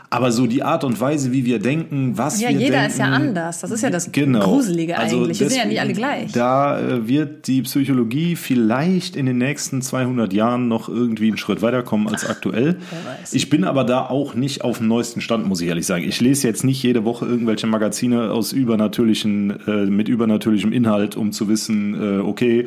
Aber 0.08 0.30
so 0.30 0.46
die 0.46 0.62
Art 0.62 0.84
und 0.84 1.00
Weise, 1.00 1.32
wie 1.32 1.44
wir 1.44 1.58
denken, 1.58 2.16
was 2.16 2.40
Ja, 2.40 2.48
wir 2.50 2.56
jeder 2.58 2.72
denken, 2.76 2.90
ist 2.90 2.98
ja 2.98 3.04
anders. 3.06 3.60
Das 3.60 3.70
ist 3.70 3.82
ja 3.82 3.90
das 3.90 4.12
Genau. 4.12 4.40
Gruselige 4.40 4.96
Also 4.98 5.16
eigentlich. 5.22 5.40
Wir 5.40 5.48
sind 5.50 5.58
ja 5.58 5.64
nicht 5.66 5.80
alle 5.80 5.92
gleich. 5.92 6.32
Da 6.32 6.78
äh, 6.80 7.08
wird 7.08 7.46
die 7.48 7.62
Psychologie 7.62 8.36
vielleicht 8.36 9.16
in 9.16 9.26
den 9.26 9.38
nächsten 9.38 9.82
200 9.82 10.32
Jahren 10.32 10.68
noch 10.68 10.88
irgendwie 10.88 11.28
einen 11.28 11.38
Schritt 11.38 11.60
weiterkommen 11.62 12.08
als 12.08 12.24
aktuell. 12.28 12.76
weiß. 13.20 13.32
Ich 13.34 13.50
bin 13.50 13.64
aber 13.64 13.84
da 13.84 14.06
auch 14.06 14.34
nicht 14.34 14.62
auf 14.62 14.78
dem 14.78 14.88
neuesten 14.88 15.20
Stand, 15.20 15.46
muss 15.46 15.60
ich 15.60 15.68
ehrlich 15.68 15.86
sagen. 15.86 16.04
Ich 16.04 16.20
lese 16.20 16.46
jetzt 16.46 16.62
nicht 16.64 16.82
jede 16.82 17.04
Woche 17.04 17.26
irgendwelche 17.26 17.66
Magazine 17.66 18.30
aus 18.30 18.52
übernatürlichen, 18.52 19.58
äh, 19.66 19.86
mit 19.86 20.08
übernatürlichem 20.08 20.72
Inhalt, 20.72 21.16
um 21.16 21.32
zu 21.32 21.48
wissen, 21.48 21.94
äh, 21.94 22.18
okay, 22.20 22.66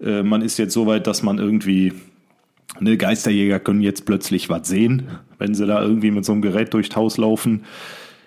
äh, 0.00 0.22
man 0.22 0.42
ist 0.42 0.58
jetzt 0.58 0.72
so 0.74 0.86
weit, 0.86 1.06
dass 1.06 1.22
man 1.22 1.38
irgendwie 1.38 1.92
Ne, 2.80 2.96
Geisterjäger 2.96 3.58
können 3.58 3.80
jetzt 3.80 4.04
plötzlich 4.04 4.48
was 4.48 4.68
sehen, 4.68 5.08
wenn 5.38 5.54
sie 5.54 5.66
da 5.66 5.80
irgendwie 5.80 6.10
mit 6.10 6.24
so 6.24 6.32
einem 6.32 6.42
Gerät 6.42 6.74
durchs 6.74 6.94
Haus 6.94 7.16
laufen. 7.16 7.64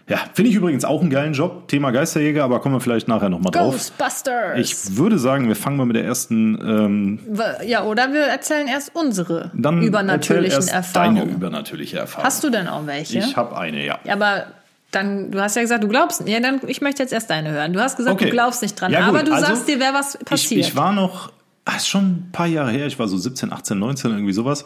Ja, 0.08 0.18
finde 0.34 0.50
ich 0.50 0.56
übrigens 0.56 0.86
auch 0.86 1.02
einen 1.02 1.12
geilen 1.12 1.34
Job. 1.34 1.68
Thema 1.68 1.92
Geisterjäger, 1.92 2.44
aber 2.44 2.62
kommen 2.62 2.74
wir 2.74 2.80
vielleicht 2.80 3.08
nachher 3.08 3.30
nochmal 3.30 3.52
drauf. 3.52 3.74
Ghostbusters. 3.74 4.58
Ich 4.58 4.98
würde 4.98 5.20
sagen, 5.20 5.48
wir 5.48 5.56
fangen 5.56 5.78
mal 5.78 5.86
mit 5.86 5.96
der 5.98 6.04
ersten. 6.04 6.58
Ähm, 6.60 7.20
ja, 7.64 7.84
oder 7.84 8.12
wir 8.12 8.22
erzählen 8.22 8.68
erst 8.68 8.96
unsere 8.96 9.52
dann 9.54 9.84
übernatürlichen 9.84 10.58
erst 10.58 10.74
Erfahrungen. 10.74 11.18
Deine 11.18 11.32
übernatürliche 11.32 12.00
Erfahrung. 12.00 12.26
Hast 12.26 12.44
du 12.44 12.50
denn 12.50 12.68
auch 12.68 12.88
welche? 12.88 13.20
Ich 13.20 13.38
habe 13.38 13.56
eine, 13.56 13.86
ja. 13.86 14.00
Aber 14.08 14.48
dann, 14.90 15.30
du 15.30 15.40
hast 15.40 15.56
ja 15.56 15.62
gesagt, 15.62 15.84
du 15.84 15.88
glaubst 15.88 16.22
nicht. 16.26 16.34
Ja, 16.34 16.40
dann, 16.40 16.60
ich 16.66 16.82
möchte 16.82 17.04
jetzt 17.04 17.14
erst 17.14 17.30
deine 17.30 17.52
hören. 17.52 17.74
Du 17.74 17.80
hast 17.80 17.96
gesagt, 17.96 18.16
Okay. 18.16 18.26
du 18.26 18.32
glaubst 18.32 18.64
nicht 18.64 18.82
dran. 18.82 18.92
Ja, 18.92 19.02
aber 19.02 19.22
du 19.22 19.32
also, 19.32 19.46
sagst 19.46 19.68
dir, 19.68 19.80
wäre 19.80 19.94
was 19.94 20.16
Ich, 20.16 20.26
passiert. 20.26 20.66
ich 20.66 20.76
war 20.76 20.92
noch, 20.92 21.32
ah, 21.70 21.78
ist 21.78 21.88
schon 21.88 22.04
ein 22.04 22.30
paar 22.32 22.48
Jahre 22.48 22.72
her, 22.72 22.88
ich 22.88 23.00
war 23.00 23.08
so 23.08 23.18
17, 23.18 23.52
18, 23.52 23.78
19, 23.78 24.12
irgendwie 24.12 24.34
sowas. 24.34 24.66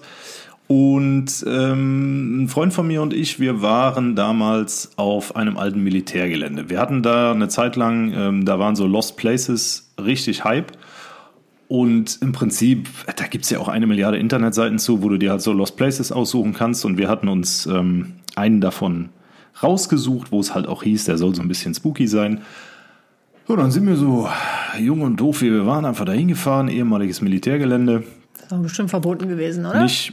Und 0.68 1.44
ähm, 1.46 2.44
ein 2.44 2.48
Freund 2.48 2.74
von 2.74 2.88
mir 2.88 3.02
und 3.02 3.14
ich, 3.14 3.40
wir 3.40 3.62
waren 3.62 4.16
damals 4.16 4.92
auf 4.96 5.36
einem 5.36 5.58
alten 5.58 5.84
Militärgelände. 5.84 6.70
Wir 6.70 6.80
hatten 6.80 7.04
da 7.04 7.32
eine 7.32 7.50
Zeit 7.50 7.76
lang, 7.76 8.14
ähm, 8.14 8.46
da 8.46 8.60
waren 8.60 8.76
so 8.76 8.88
Lost 8.88 9.18
Places 9.18 9.92
richtig 10.02 10.46
Hype. 10.46 10.72
Und 11.68 12.22
im 12.22 12.32
Prinzip, 12.32 12.88
da 13.16 13.26
gibt's 13.28 13.50
ja 13.50 13.60
auch 13.60 13.68
eine 13.68 13.88
Milliarde 13.88 14.18
Internetseiten 14.18 14.80
zu, 14.80 15.02
wo 15.02 15.10
du 15.10 15.18
dir 15.18 15.32
halt 15.32 15.42
so 15.42 15.52
Lost 15.52 15.76
Places 15.76 16.12
aussuchen 16.12 16.54
kannst. 16.54 16.86
Und 16.86 16.98
wir 16.98 17.10
hatten 17.10 17.28
uns 17.28 17.66
ähm, 17.66 18.14
einen 18.36 18.62
davon 18.62 19.10
rausgesucht, 19.62 20.32
wo 20.32 20.40
es 20.40 20.56
halt 20.56 20.68
auch 20.68 20.84
hieß, 20.84 21.06
der 21.06 21.18
soll 21.18 21.36
so 21.36 21.42
ein 21.42 21.48
bisschen 21.48 21.74
spooky 21.74 22.08
sein. 22.08 22.42
So, 23.54 23.58
dann 23.58 23.70
sind 23.70 23.86
wir 23.86 23.96
so 23.96 24.28
jung 24.80 25.02
und 25.02 25.18
doof, 25.18 25.44
wie 25.44 25.52
wir 25.52 25.68
waren, 25.68 25.86
einfach 25.86 26.06
dahin 26.06 26.28
gefahren, 26.28 26.70
ehemaliges 26.70 27.22
Militärgelände. 27.22 28.02
das 28.34 28.48
doch 28.48 28.58
bestimmt 28.58 28.90
verboten 28.90 29.28
gewesen, 29.28 29.68
oder? 29.68 29.84
Nicht, 29.84 30.12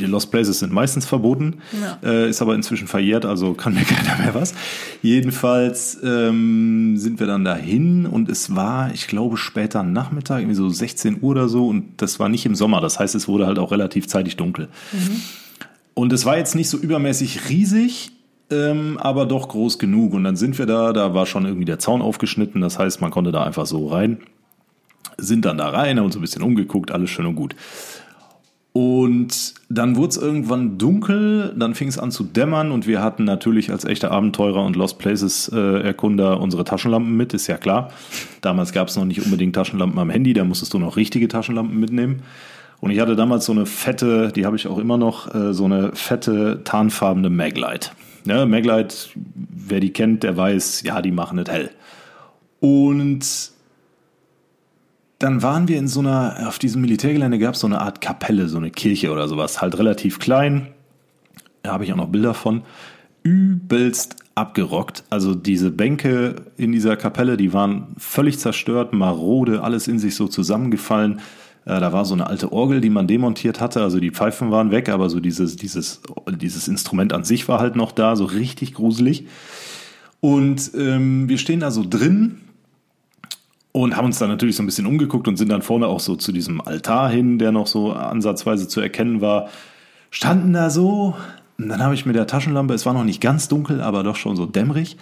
die 0.00 0.06
Lost 0.06 0.32
Places 0.32 0.58
sind 0.58 0.72
meistens 0.72 1.06
verboten, 1.06 1.58
äh, 2.02 2.28
ist 2.28 2.42
aber 2.42 2.56
inzwischen 2.56 2.88
verjährt, 2.88 3.24
also 3.24 3.54
kann 3.54 3.74
mir 3.74 3.82
keiner 3.84 4.20
mehr 4.20 4.34
was. 4.34 4.54
Jedenfalls 5.00 5.96
ähm, 6.02 6.96
sind 6.96 7.20
wir 7.20 7.28
dann 7.28 7.44
dahin 7.44 8.04
und 8.04 8.28
es 8.28 8.56
war, 8.56 8.92
ich 8.92 9.06
glaube, 9.06 9.36
später 9.36 9.84
Nachmittag, 9.84 10.40
irgendwie 10.40 10.56
so 10.56 10.68
16 10.68 11.18
Uhr 11.20 11.30
oder 11.30 11.48
so 11.48 11.68
und 11.68 12.02
das 12.02 12.18
war 12.18 12.28
nicht 12.28 12.46
im 12.46 12.56
Sommer, 12.56 12.80
das 12.80 12.98
heißt, 12.98 13.14
es 13.14 13.28
wurde 13.28 13.46
halt 13.46 13.60
auch 13.60 13.70
relativ 13.70 14.08
zeitig 14.08 14.36
dunkel. 14.38 14.66
Und 15.94 16.12
es 16.12 16.24
war 16.24 16.36
jetzt 16.36 16.56
nicht 16.56 16.68
so 16.68 16.78
übermäßig 16.78 17.48
riesig, 17.48 18.10
ähm, 18.52 18.98
aber 18.98 19.26
doch 19.26 19.48
groß 19.48 19.78
genug. 19.78 20.14
Und 20.14 20.24
dann 20.24 20.36
sind 20.36 20.58
wir 20.58 20.66
da, 20.66 20.92
da 20.92 21.14
war 21.14 21.26
schon 21.26 21.44
irgendwie 21.44 21.64
der 21.64 21.78
Zaun 21.78 22.02
aufgeschnitten, 22.02 22.60
das 22.60 22.78
heißt, 22.78 23.00
man 23.00 23.10
konnte 23.10 23.32
da 23.32 23.42
einfach 23.42 23.66
so 23.66 23.88
rein. 23.88 24.18
Sind 25.18 25.44
dann 25.44 25.58
da 25.58 25.68
rein, 25.68 25.98
haben 25.98 26.06
uns 26.06 26.16
ein 26.16 26.20
bisschen 26.20 26.42
umgeguckt, 26.42 26.90
alles 26.90 27.10
schön 27.10 27.26
und 27.26 27.34
gut. 27.34 27.56
Und 28.72 29.54
dann 29.68 29.96
wurde 29.96 30.08
es 30.08 30.16
irgendwann 30.16 30.78
dunkel, 30.78 31.54
dann 31.56 31.74
fing 31.74 31.88
es 31.88 31.98
an 31.98 32.10
zu 32.10 32.24
dämmern 32.24 32.70
und 32.72 32.86
wir 32.86 33.02
hatten 33.02 33.24
natürlich 33.24 33.70
als 33.70 33.84
echte 33.84 34.10
Abenteurer 34.10 34.64
und 34.64 34.76
Lost 34.76 34.98
Places 34.98 35.48
äh, 35.48 35.94
unsere 36.00 36.64
Taschenlampen 36.64 37.14
mit, 37.14 37.34
ist 37.34 37.48
ja 37.48 37.58
klar. 37.58 37.90
Damals 38.40 38.72
gab 38.72 38.88
es 38.88 38.96
noch 38.96 39.04
nicht 39.04 39.22
unbedingt 39.22 39.54
Taschenlampen 39.54 39.98
am 39.98 40.08
Handy, 40.08 40.32
da 40.32 40.44
musstest 40.44 40.72
du 40.72 40.78
noch 40.78 40.96
richtige 40.96 41.28
Taschenlampen 41.28 41.78
mitnehmen. 41.78 42.22
Und 42.80 42.90
ich 42.90 42.98
hatte 42.98 43.14
damals 43.14 43.44
so 43.44 43.52
eine 43.52 43.66
fette, 43.66 44.32
die 44.34 44.46
habe 44.46 44.56
ich 44.56 44.66
auch 44.66 44.78
immer 44.78 44.96
noch, 44.96 45.32
äh, 45.34 45.52
so 45.52 45.66
eine 45.66 45.92
fette 45.92 46.62
tarnfarbene 46.64 47.28
Maglite. 47.28 47.90
Ja, 48.24 48.46
Maglite, 48.46 48.94
wer 49.14 49.80
die 49.80 49.92
kennt, 49.92 50.22
der 50.22 50.36
weiß, 50.36 50.82
ja, 50.82 51.02
die 51.02 51.10
machen 51.10 51.38
es 51.38 51.50
hell. 51.50 51.70
Und 52.60 53.52
dann 55.18 55.42
waren 55.42 55.68
wir 55.68 55.78
in 55.78 55.88
so 55.88 56.00
einer, 56.00 56.48
auf 56.48 56.58
diesem 56.58 56.82
Militärgelände 56.82 57.38
gab 57.38 57.54
es 57.54 57.60
so 57.60 57.66
eine 57.66 57.80
Art 57.80 58.00
Kapelle, 58.00 58.48
so 58.48 58.58
eine 58.58 58.70
Kirche 58.70 59.12
oder 59.12 59.28
sowas, 59.28 59.60
halt 59.60 59.78
relativ 59.78 60.18
klein. 60.18 60.68
Da 61.62 61.72
habe 61.72 61.84
ich 61.84 61.92
auch 61.92 61.96
noch 61.96 62.08
Bilder 62.08 62.34
von. 62.34 62.62
Übelst 63.22 64.16
abgerockt. 64.34 65.04
Also 65.10 65.34
diese 65.34 65.70
Bänke 65.70 66.36
in 66.56 66.72
dieser 66.72 66.96
Kapelle, 66.96 67.36
die 67.36 67.52
waren 67.52 67.94
völlig 67.98 68.38
zerstört, 68.38 68.92
marode, 68.92 69.62
alles 69.62 69.88
in 69.88 69.98
sich 69.98 70.14
so 70.14 70.26
zusammengefallen. 70.26 71.20
Äh, 71.64 71.80
da 71.80 71.92
war 71.92 72.04
so 72.04 72.14
eine 72.14 72.26
alte 72.26 72.52
Orgel, 72.52 72.80
die 72.80 72.90
man 72.90 73.06
demontiert 73.06 73.60
hatte. 73.60 73.82
Also 73.82 74.00
die 74.00 74.10
Pfeifen 74.10 74.50
waren 74.50 74.70
weg, 74.70 74.88
aber 74.88 75.10
so 75.10 75.20
dieses, 75.20 75.56
dieses, 75.56 76.02
dieses 76.28 76.68
Instrument 76.68 77.12
an 77.12 77.24
sich 77.24 77.48
war 77.48 77.60
halt 77.60 77.76
noch 77.76 77.92
da, 77.92 78.16
so 78.16 78.24
richtig 78.24 78.74
gruselig. 78.74 79.26
Und 80.20 80.70
ähm, 80.76 81.28
wir 81.28 81.38
stehen 81.38 81.60
da 81.60 81.70
so 81.70 81.84
drin 81.88 82.40
und 83.72 83.96
haben 83.96 84.04
uns 84.04 84.18
dann 84.18 84.28
natürlich 84.28 84.54
so 84.56 84.62
ein 84.62 84.66
bisschen 84.66 84.86
umgeguckt 84.86 85.26
und 85.26 85.36
sind 85.36 85.48
dann 85.48 85.62
vorne 85.62 85.86
auch 85.86 86.00
so 86.00 86.14
zu 86.14 86.30
diesem 86.30 86.60
Altar 86.60 87.10
hin, 87.10 87.38
der 87.38 87.52
noch 87.52 87.66
so 87.66 87.92
ansatzweise 87.92 88.68
zu 88.68 88.80
erkennen 88.80 89.20
war. 89.20 89.48
Standen 90.10 90.52
da 90.52 90.70
so. 90.70 91.16
Und 91.58 91.68
dann 91.68 91.82
habe 91.82 91.94
ich 91.94 92.06
mit 92.06 92.14
der 92.14 92.26
Taschenlampe, 92.26 92.74
es 92.74 92.86
war 92.86 92.92
noch 92.92 93.04
nicht 93.04 93.20
ganz 93.20 93.48
dunkel, 93.48 93.80
aber 93.80 94.02
doch 94.02 94.16
schon 94.16 94.36
so 94.36 94.46
dämmerig, 94.46 94.96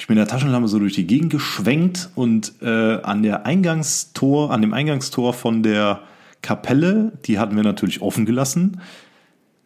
ich 0.00 0.08
mit 0.08 0.16
der 0.16 0.26
Taschenlampe 0.26 0.68
so 0.68 0.78
durch 0.78 0.94
die 0.94 1.06
Gegend 1.06 1.30
geschwenkt 1.30 2.08
und 2.14 2.54
äh, 2.62 3.00
an 3.02 3.22
der 3.22 3.44
Eingangstor, 3.44 4.50
an 4.50 4.62
dem 4.62 4.72
Eingangstor 4.72 5.34
von 5.34 5.62
der 5.62 6.00
Kapelle, 6.42 7.12
die 7.26 7.38
hatten 7.38 7.54
wir 7.54 7.62
natürlich 7.62 8.00
offen 8.00 8.24
gelassen, 8.24 8.80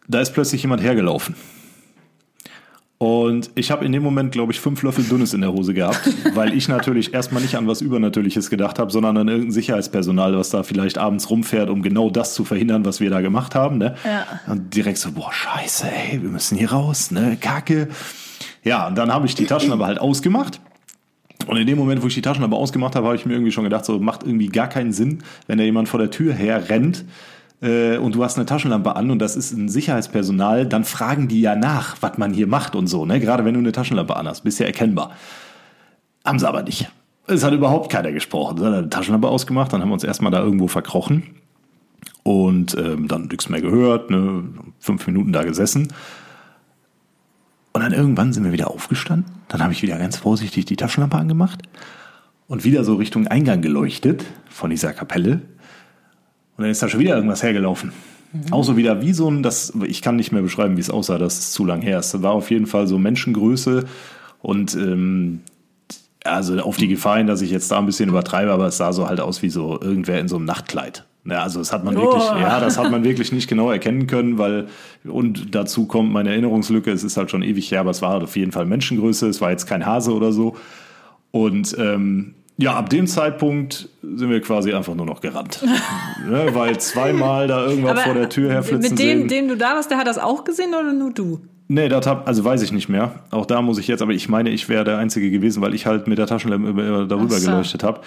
da 0.07 0.19
ist 0.19 0.33
plötzlich 0.33 0.61
jemand 0.61 0.83
hergelaufen. 0.83 1.35
Und 2.97 3.49
ich 3.55 3.71
habe 3.71 3.85
in 3.85 3.91
dem 3.91 4.03
Moment, 4.03 4.31
glaube 4.31 4.51
ich, 4.51 4.59
fünf 4.59 4.81
Löffel 4.81 5.03
Dünnes 5.03 5.33
in 5.33 5.41
der 5.41 5.53
Hose 5.53 5.73
gehabt, 5.73 6.01
weil 6.33 6.53
ich 6.53 6.67
natürlich 6.67 7.13
erstmal 7.13 7.41
nicht 7.41 7.55
an 7.55 7.67
was 7.67 7.81
Übernatürliches 7.81 8.49
gedacht 8.49 8.77
habe, 8.77 8.91
sondern 8.91 9.17
an 9.17 9.27
irgendein 9.27 9.51
Sicherheitspersonal, 9.51 10.37
was 10.37 10.49
da 10.49 10.63
vielleicht 10.63 10.97
abends 10.97 11.29
rumfährt, 11.29 11.69
um 11.69 11.81
genau 11.81 12.09
das 12.09 12.33
zu 12.33 12.43
verhindern, 12.43 12.85
was 12.85 12.99
wir 12.99 13.09
da 13.09 13.21
gemacht 13.21 13.55
haben. 13.55 13.77
Ne? 13.77 13.95
Ja. 14.03 14.25
Und 14.47 14.75
direkt 14.75 14.97
so, 14.97 15.11
boah, 15.11 15.31
scheiße, 15.31 15.87
ey, 15.87 16.21
wir 16.21 16.29
müssen 16.29 16.57
hier 16.57 16.71
raus, 16.71 17.11
ne? 17.11 17.37
Kacke. 17.39 17.89
Ja, 18.65 18.87
und 18.87 18.97
dann 18.97 19.13
habe 19.13 19.27
ich 19.27 19.35
die 19.35 19.45
Taschenlampe 19.45 19.85
halt 19.85 19.99
ausgemacht. 19.99 20.59
Und 21.47 21.57
in 21.57 21.67
dem 21.67 21.77
Moment, 21.77 22.01
wo 22.01 22.07
ich 22.07 22.15
die 22.15 22.21
Taschenlampe 22.21 22.55
ausgemacht 22.55 22.95
habe, 22.95 23.05
habe 23.05 23.15
ich 23.15 23.25
mir 23.25 23.33
irgendwie 23.33 23.51
schon 23.51 23.63
gedacht, 23.63 23.85
so 23.85 23.99
macht 23.99 24.23
irgendwie 24.23 24.47
gar 24.47 24.67
keinen 24.67 24.91
Sinn, 24.91 25.19
wenn 25.47 25.59
da 25.59 25.63
jemand 25.63 25.87
vor 25.87 25.99
der 25.99 26.09
Tür 26.09 26.33
her 26.33 26.67
rennt 26.69 27.05
äh, 27.61 27.97
und 27.97 28.15
du 28.15 28.23
hast 28.23 28.37
eine 28.37 28.47
Taschenlampe 28.47 28.95
an 28.95 29.11
und 29.11 29.19
das 29.19 29.35
ist 29.35 29.51
ein 29.51 29.69
Sicherheitspersonal, 29.69 30.65
dann 30.65 30.83
fragen 30.83 31.27
die 31.27 31.41
ja 31.41 31.55
nach, 31.55 31.97
was 32.01 32.17
man 32.17 32.33
hier 32.33 32.47
macht 32.47 32.75
und 32.75 32.87
so, 32.87 33.05
ne? 33.05 33.19
Gerade 33.19 33.45
wenn 33.45 33.53
du 33.53 33.59
eine 33.59 33.71
Taschenlampe 33.71 34.15
an 34.15 34.27
hast, 34.27 34.41
bist 34.41 34.59
ja 34.59 34.65
erkennbar. 34.65 35.11
Haben 36.25 36.39
sie 36.39 36.47
aber 36.47 36.63
nicht. 36.63 36.89
Es 37.27 37.43
hat 37.43 37.53
überhaupt 37.53 37.91
keiner 37.91 38.11
gesprochen. 38.11 38.57
Sie 38.57 38.65
hat 38.65 38.73
eine 38.73 38.89
Taschenlampe 38.89 39.27
ausgemacht, 39.27 39.71
dann 39.71 39.81
haben 39.81 39.89
wir 39.89 39.93
uns 39.93 40.03
erstmal 40.03 40.31
da 40.31 40.41
irgendwo 40.41 40.67
verkrochen 40.67 41.23
und 42.23 42.75
ähm, 42.77 43.07
dann 43.07 43.27
nichts 43.27 43.49
mehr 43.49 43.61
gehört, 43.61 44.09
ne? 44.09 44.45
fünf 44.79 45.05
Minuten 45.05 45.31
da 45.31 45.43
gesessen. 45.43 45.89
Und 47.75 47.81
dann 47.81 47.91
irgendwann 47.91 48.31
sind 48.31 48.45
wir 48.45 48.53
wieder 48.53 48.71
aufgestanden. 48.71 49.29
Dann 49.49 49.61
habe 49.61 49.73
ich 49.73 49.81
wieder 49.81 49.97
ganz 49.97 50.15
vorsichtig 50.15 50.63
die 50.63 50.77
Taschenlampe 50.77 51.17
angemacht 51.17 51.61
und 52.47 52.63
wieder 52.63 52.85
so 52.85 52.95
Richtung 52.95 53.27
Eingang 53.27 53.61
geleuchtet 53.61 54.23
von 54.49 54.69
dieser 54.69 54.93
Kapelle. 54.93 55.41
Und 56.55 56.61
dann 56.61 56.69
ist 56.69 56.81
da 56.81 56.87
schon 56.87 57.01
wieder 57.01 57.17
irgendwas 57.17 57.43
hergelaufen. 57.43 57.91
Mhm. 58.31 58.53
Auch 58.53 58.63
so 58.63 58.77
wieder 58.77 59.01
wie 59.01 59.11
so 59.11 59.29
ein, 59.29 59.43
das, 59.43 59.73
ich 59.85 60.01
kann 60.01 60.15
nicht 60.15 60.31
mehr 60.31 60.41
beschreiben, 60.41 60.77
wie 60.77 60.79
es 60.79 60.89
aussah, 60.89 61.17
das 61.17 61.37
ist 61.37 61.51
zu 61.51 61.65
lang 61.65 61.81
her. 61.81 61.99
Es 61.99 62.21
war 62.21 62.31
auf 62.31 62.49
jeden 62.49 62.65
Fall 62.65 62.87
so 62.87 62.97
Menschengröße 62.97 63.83
und 64.41 64.73
ähm, 64.75 65.41
also 66.23 66.57
auf 66.59 66.77
die 66.77 66.87
Gefahr 66.87 67.17
hin, 67.17 67.27
dass 67.27 67.41
ich 67.41 67.51
jetzt 67.51 67.69
da 67.69 67.79
ein 67.79 67.85
bisschen 67.87 68.07
übertreibe, 68.07 68.53
aber 68.53 68.67
es 68.67 68.77
sah 68.77 68.93
so 68.93 69.09
halt 69.09 69.19
aus 69.19 69.41
wie 69.41 69.49
so 69.49 69.81
irgendwer 69.81 70.21
in 70.21 70.29
so 70.29 70.37
einem 70.37 70.45
Nachtkleid. 70.45 71.03
Ja, 71.27 71.41
also 71.41 71.57
das 71.59 71.73
hat 71.73 71.83
man 71.83 71.95
wirklich, 71.95 72.23
Oh. 72.23 72.37
ja, 72.37 72.59
das 72.59 72.77
hat 72.77 72.91
man 72.91 73.03
wirklich 73.03 73.31
nicht 73.31 73.47
genau 73.47 73.71
erkennen 73.71 74.05
können, 74.05 74.37
weil 74.37 74.67
und 75.03 75.55
dazu 75.55 75.85
kommt 75.87 76.11
meine 76.13 76.29
Erinnerungslücke. 76.29 76.91
Es 76.91 77.03
ist 77.03 77.17
halt 77.17 77.31
schon 77.31 77.41
ewig 77.41 77.71
her, 77.71 77.79
aber 77.79 77.89
es 77.91 78.01
war 78.03 78.11
halt 78.11 78.23
auf 78.23 78.35
jeden 78.37 78.51
Fall 78.51 78.65
Menschengröße. 78.65 79.27
Es 79.27 79.41
war 79.41 79.49
jetzt 79.49 79.65
kein 79.65 79.85
Hase 79.85 80.13
oder 80.13 80.31
so. 80.31 80.55
Und 81.31 81.75
ähm, 81.79 82.35
ja, 82.57 82.73
ab 82.75 82.89
dem 82.89 83.07
Zeitpunkt 83.07 83.89
sind 84.01 84.29
wir 84.29 84.39
quasi 84.41 84.71
einfach 84.73 84.95
nur 84.95 85.05
noch 85.05 85.19
gerannt, 85.19 85.61
ne, 86.29 86.47
weil 86.53 86.79
zweimal 86.79 87.47
da 87.47 87.65
irgendwas 87.65 88.01
vor 88.03 88.13
der 88.13 88.29
Tür 88.29 88.51
herflitzen 88.51 88.91
mit 88.91 88.99
dem, 88.99 89.19
sehen. 89.21 89.27
dem 89.27 89.47
du 89.49 89.57
da 89.57 89.75
warst, 89.75 89.89
der 89.91 89.97
hat 89.97 90.07
das 90.07 90.17
auch 90.17 90.43
gesehen 90.45 90.69
oder 90.69 90.93
nur 90.93 91.11
du? 91.11 91.41
Nee, 91.67 91.89
das 91.89 92.05
hab, 92.05 92.27
also 92.27 92.45
weiß 92.45 92.61
ich 92.61 92.71
nicht 92.71 92.87
mehr. 92.87 93.15
Auch 93.31 93.47
da 93.47 93.61
muss 93.63 93.79
ich 93.79 93.87
jetzt, 93.87 94.01
aber 94.03 94.11
ich 94.13 94.29
meine, 94.29 94.51
ich 94.51 94.69
wäre 94.69 94.83
der 94.83 94.99
Einzige 94.99 95.31
gewesen, 95.31 95.61
weil 95.63 95.73
ich 95.73 95.87
halt 95.87 96.07
mit 96.07 96.17
der 96.19 96.27
Taschenlampe 96.27 96.69
über- 96.69 97.05
darüber 97.07 97.39
so. 97.39 97.49
geleuchtet 97.49 97.83
habe. 97.83 98.01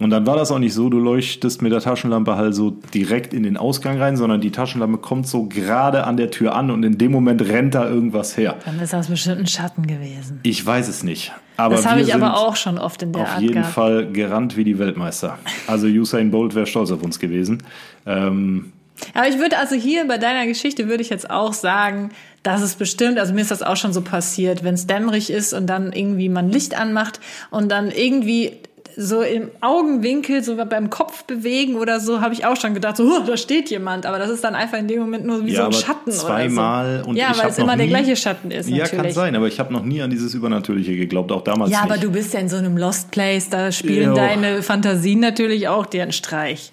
Und 0.00 0.10
dann 0.10 0.26
war 0.26 0.36
das 0.36 0.52
auch 0.52 0.60
nicht 0.60 0.74
so, 0.74 0.88
du 0.88 0.98
leuchtest 1.00 1.60
mit 1.60 1.72
der 1.72 1.80
Taschenlampe 1.80 2.36
halt 2.36 2.54
so 2.54 2.70
direkt 2.94 3.34
in 3.34 3.42
den 3.42 3.56
Ausgang 3.56 3.98
rein, 3.98 4.16
sondern 4.16 4.40
die 4.40 4.52
Taschenlampe 4.52 4.98
kommt 4.98 5.26
so 5.26 5.46
gerade 5.46 6.04
an 6.04 6.16
der 6.16 6.30
Tür 6.30 6.54
an 6.54 6.70
und 6.70 6.84
in 6.84 6.98
dem 6.98 7.10
Moment 7.10 7.42
rennt 7.42 7.74
da 7.74 7.88
irgendwas 7.88 8.36
her. 8.36 8.56
Dann 8.64 8.78
ist 8.78 8.92
das 8.92 9.08
bestimmt 9.08 9.40
ein 9.40 9.46
Schatten 9.48 9.86
gewesen. 9.88 10.38
Ich 10.44 10.64
weiß 10.64 10.86
es 10.86 11.02
nicht. 11.02 11.32
Aber 11.56 11.74
das 11.74 11.86
habe 11.86 12.00
ich 12.00 12.14
aber 12.14 12.36
auch 12.36 12.54
schon 12.54 12.78
oft 12.78 13.02
in 13.02 13.12
der 13.12 13.22
Auf 13.22 13.28
Art 13.30 13.40
jeden 13.42 13.54
gehabt. 13.54 13.74
Fall 13.74 14.06
gerannt 14.12 14.56
wie 14.56 14.62
die 14.62 14.78
Weltmeister. 14.78 15.38
Also 15.66 15.88
Usain 15.88 16.30
Bolt 16.30 16.54
wäre 16.54 16.66
stolz 16.66 16.92
auf 16.92 17.02
uns 17.02 17.18
gewesen. 17.18 17.64
Ähm, 18.06 18.72
Aber 19.14 19.26
ich 19.26 19.38
würde 19.40 19.58
also 19.58 19.74
hier 19.74 20.06
bei 20.06 20.18
deiner 20.18 20.46
Geschichte 20.46 20.88
würde 20.88 21.02
ich 21.02 21.10
jetzt 21.10 21.28
auch 21.28 21.52
sagen, 21.52 22.10
dass 22.44 22.62
es 22.62 22.76
bestimmt, 22.76 23.18
also 23.18 23.34
mir 23.34 23.40
ist 23.40 23.50
das 23.50 23.62
auch 23.64 23.76
schon 23.76 23.92
so 23.92 24.02
passiert, 24.02 24.62
wenn 24.62 24.74
es 24.74 24.86
dämmerig 24.86 25.30
ist 25.30 25.52
und 25.52 25.66
dann 25.66 25.92
irgendwie 25.92 26.28
man 26.28 26.48
Licht 26.48 26.78
anmacht 26.78 27.18
und 27.50 27.72
dann 27.72 27.90
irgendwie 27.90 28.52
so 29.00 29.22
im 29.22 29.50
Augenwinkel, 29.60 30.42
so 30.42 30.56
beim 30.56 30.90
Kopf 30.90 31.22
bewegen 31.22 31.76
oder 31.76 32.00
so, 32.00 32.20
habe 32.20 32.34
ich 32.34 32.44
auch 32.44 32.56
schon 32.56 32.74
gedacht, 32.74 32.96
so, 32.96 33.04
huh, 33.04 33.22
da 33.24 33.36
steht 33.36 33.70
jemand. 33.70 34.06
Aber 34.06 34.18
das 34.18 34.28
ist 34.28 34.42
dann 34.42 34.56
einfach 34.56 34.76
in 34.76 34.88
dem 34.88 34.98
Moment 34.98 35.24
nur 35.24 35.46
wie 35.46 35.52
Ja, 35.52 35.60
so 35.62 35.66
ein 35.66 35.72
Schatten 35.72 36.10
zweimal 36.10 36.86
oder 36.96 37.04
so. 37.04 37.10
und 37.10 37.16
ja, 37.16 37.32
weil 37.38 37.48
es 37.48 37.58
immer 37.58 37.68
noch 37.68 37.76
der 37.76 37.84
nie- 37.86 37.90
gleiche 37.92 38.16
Schatten 38.16 38.50
ist 38.50 38.68
ja, 38.68 38.78
natürlich. 38.78 39.04
kann 39.04 39.12
sein, 39.12 39.36
aber 39.36 39.46
ich 39.46 39.60
habe 39.60 39.72
noch 39.72 39.84
nie 39.84 40.02
an 40.02 40.10
dieses 40.10 40.34
Übernatürliche 40.34 40.96
geglaubt, 40.96 41.30
auch 41.30 41.42
damals 41.44 41.70
Ja, 41.70 41.82
nicht. 41.84 41.92
aber 41.92 42.00
du 42.00 42.10
bist 42.10 42.34
ja 42.34 42.40
in 42.40 42.48
so 42.48 42.56
einem 42.56 42.76
Lost 42.76 43.12
Place, 43.12 43.48
da 43.48 43.70
spielen 43.70 44.08
Jo. 44.10 44.14
deine 44.16 44.62
Fantasien 44.62 45.20
natürlich 45.20 45.68
auch 45.68 45.86
dir 45.86 46.02
einen 46.02 46.10
Streich. 46.12 46.72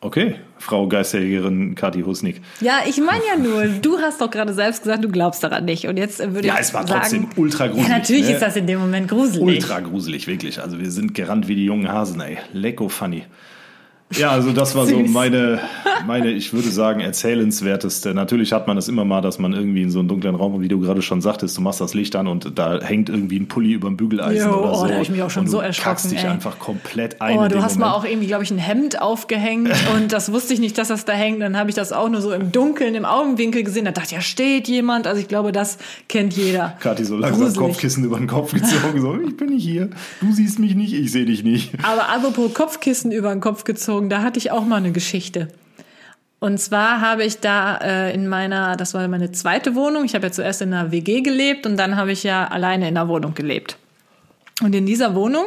Okay, 0.00 0.36
Frau 0.58 0.86
Geisterjägerin 0.88 1.74
Kathi 1.74 2.02
Husnik. 2.02 2.40
Ja, 2.60 2.80
ich 2.88 2.98
meine 2.98 3.22
ja 3.26 3.36
nur, 3.38 3.66
du 3.80 3.98
hast 3.98 4.20
doch 4.20 4.30
gerade 4.30 4.52
selbst 4.52 4.82
gesagt, 4.82 5.04
du 5.04 5.08
glaubst 5.08 5.42
daran 5.42 5.64
nicht. 5.64 5.86
Und 5.86 5.96
jetzt 5.96 6.20
äh, 6.20 6.34
würde 6.34 6.48
Ja, 6.48 6.54
ich 6.54 6.60
es 6.60 6.74
war 6.74 6.86
sagen, 6.86 7.00
trotzdem 7.00 7.28
ultra 7.36 7.66
gruselig, 7.68 7.88
Ja, 7.88 7.96
natürlich 7.98 8.26
ne? 8.26 8.32
ist 8.32 8.42
das 8.42 8.56
in 8.56 8.66
dem 8.66 8.80
Moment 8.80 9.08
gruselig. 9.08 9.42
Ultra 9.62 9.80
gruselig, 9.80 10.26
wirklich. 10.26 10.60
Also 10.60 10.78
wir 10.78 10.90
sind 10.90 11.14
gerannt 11.14 11.48
wie 11.48 11.54
die 11.54 11.64
jungen 11.64 11.88
Hasen, 11.90 12.20
ey. 12.20 12.38
Lecko 12.52 12.88
funny. 12.88 13.24
Ja, 14.16 14.30
also 14.30 14.52
das 14.52 14.74
war 14.74 14.86
so 14.86 14.98
meine, 15.00 15.60
meine, 16.06 16.30
ich 16.30 16.52
würde 16.52 16.70
sagen, 16.70 17.00
erzählenswerteste. 17.00 18.14
Natürlich 18.14 18.52
hat 18.52 18.66
man 18.66 18.76
das 18.76 18.88
immer 18.88 19.04
mal, 19.04 19.20
dass 19.20 19.38
man 19.38 19.52
irgendwie 19.52 19.82
in 19.82 19.90
so 19.90 19.98
einem 19.98 20.08
dunklen 20.08 20.34
Raum, 20.34 20.60
wie 20.62 20.68
du 20.68 20.80
gerade 20.80 21.02
schon 21.02 21.20
sagtest, 21.20 21.56
du 21.58 21.60
machst 21.60 21.80
das 21.80 21.92
Licht 21.92 22.16
an 22.16 22.26
und 22.26 22.58
da 22.58 22.80
hängt 22.80 23.10
irgendwie 23.10 23.38
ein 23.38 23.48
Pulli 23.48 23.72
über 23.72 23.88
dem 23.88 23.96
Bügeleisen 23.98 24.50
Jo, 24.50 24.58
oder 24.58 24.72
oh, 24.72 24.74
so. 24.76 24.86
da 24.86 24.94
hab 24.94 25.02
ich 25.02 25.10
mich 25.10 25.22
auch 25.22 25.30
schon 25.30 25.40
und 25.40 25.46
du 25.46 25.52
so 25.52 25.60
erschrocken, 25.60 25.90
kackst 25.90 26.10
dich 26.10 26.24
ey. 26.24 26.30
einfach 26.30 26.58
komplett 26.58 27.20
ein. 27.20 27.38
Oh, 27.38 27.48
du 27.48 27.62
hast 27.62 27.78
mal 27.78 27.86
Moment. 27.90 28.04
auch 28.04 28.08
irgendwie, 28.08 28.26
glaube 28.28 28.44
ich, 28.44 28.50
ein 28.50 28.58
Hemd 28.58 29.00
aufgehängt 29.00 29.70
und 29.94 30.12
das 30.12 30.32
wusste 30.32 30.54
ich 30.54 30.60
nicht, 30.60 30.78
dass 30.78 30.88
das 30.88 31.04
da 31.04 31.12
hängt. 31.12 31.42
Dann 31.42 31.56
habe 31.58 31.68
ich 31.68 31.76
das 31.76 31.92
auch 31.92 32.08
nur 32.08 32.22
so 32.22 32.32
im 32.32 32.50
Dunkeln, 32.50 32.94
im 32.94 33.04
Augenwinkel 33.04 33.62
gesehen. 33.62 33.84
Da 33.84 33.92
dachte 33.92 34.08
ich, 34.08 34.12
ja, 34.12 34.20
steht 34.22 34.68
jemand. 34.68 35.06
Also 35.06 35.20
ich 35.20 35.28
glaube, 35.28 35.52
das 35.52 35.76
kennt 36.08 36.34
jeder. 36.34 36.76
Kathi 36.80 37.04
so 37.04 37.16
langsam 37.16 37.40
Gruselig. 37.40 37.58
Kopfkissen 37.58 38.04
über 38.04 38.16
den 38.16 38.26
Kopf 38.26 38.52
gezogen, 38.52 39.00
so, 39.00 39.18
ich 39.20 39.36
bin 39.36 39.50
nicht 39.50 39.64
hier, 39.64 39.90
du 40.20 40.32
siehst 40.32 40.58
mich 40.58 40.74
nicht, 40.74 40.94
ich 40.94 41.12
sehe 41.12 41.26
dich 41.26 41.44
nicht. 41.44 41.72
Aber 41.82 42.08
apropos 42.08 42.54
Kopfkissen 42.54 43.12
über 43.12 43.30
den 43.30 43.40
Kopf 43.40 43.64
gezogen, 43.64 43.97
da 44.06 44.22
hatte 44.22 44.38
ich 44.38 44.50
auch 44.50 44.64
mal 44.64 44.76
eine 44.76 44.92
Geschichte. 44.92 45.48
Und 46.40 46.58
zwar 46.58 47.00
habe 47.00 47.24
ich 47.24 47.40
da 47.40 47.78
äh, 47.78 48.14
in 48.14 48.28
meiner, 48.28 48.76
das 48.76 48.94
war 48.94 49.06
meine 49.08 49.32
zweite 49.32 49.74
Wohnung. 49.74 50.04
Ich 50.04 50.14
habe 50.14 50.26
ja 50.26 50.32
zuerst 50.32 50.62
in 50.62 50.72
einer 50.72 50.92
WG 50.92 51.20
gelebt 51.20 51.66
und 51.66 51.76
dann 51.76 51.96
habe 51.96 52.12
ich 52.12 52.22
ja 52.22 52.46
alleine 52.46 52.88
in 52.88 52.96
einer 52.96 53.08
Wohnung 53.08 53.34
gelebt. 53.34 53.76
Und 54.62 54.74
in 54.74 54.86
dieser 54.86 55.14
Wohnung, 55.14 55.46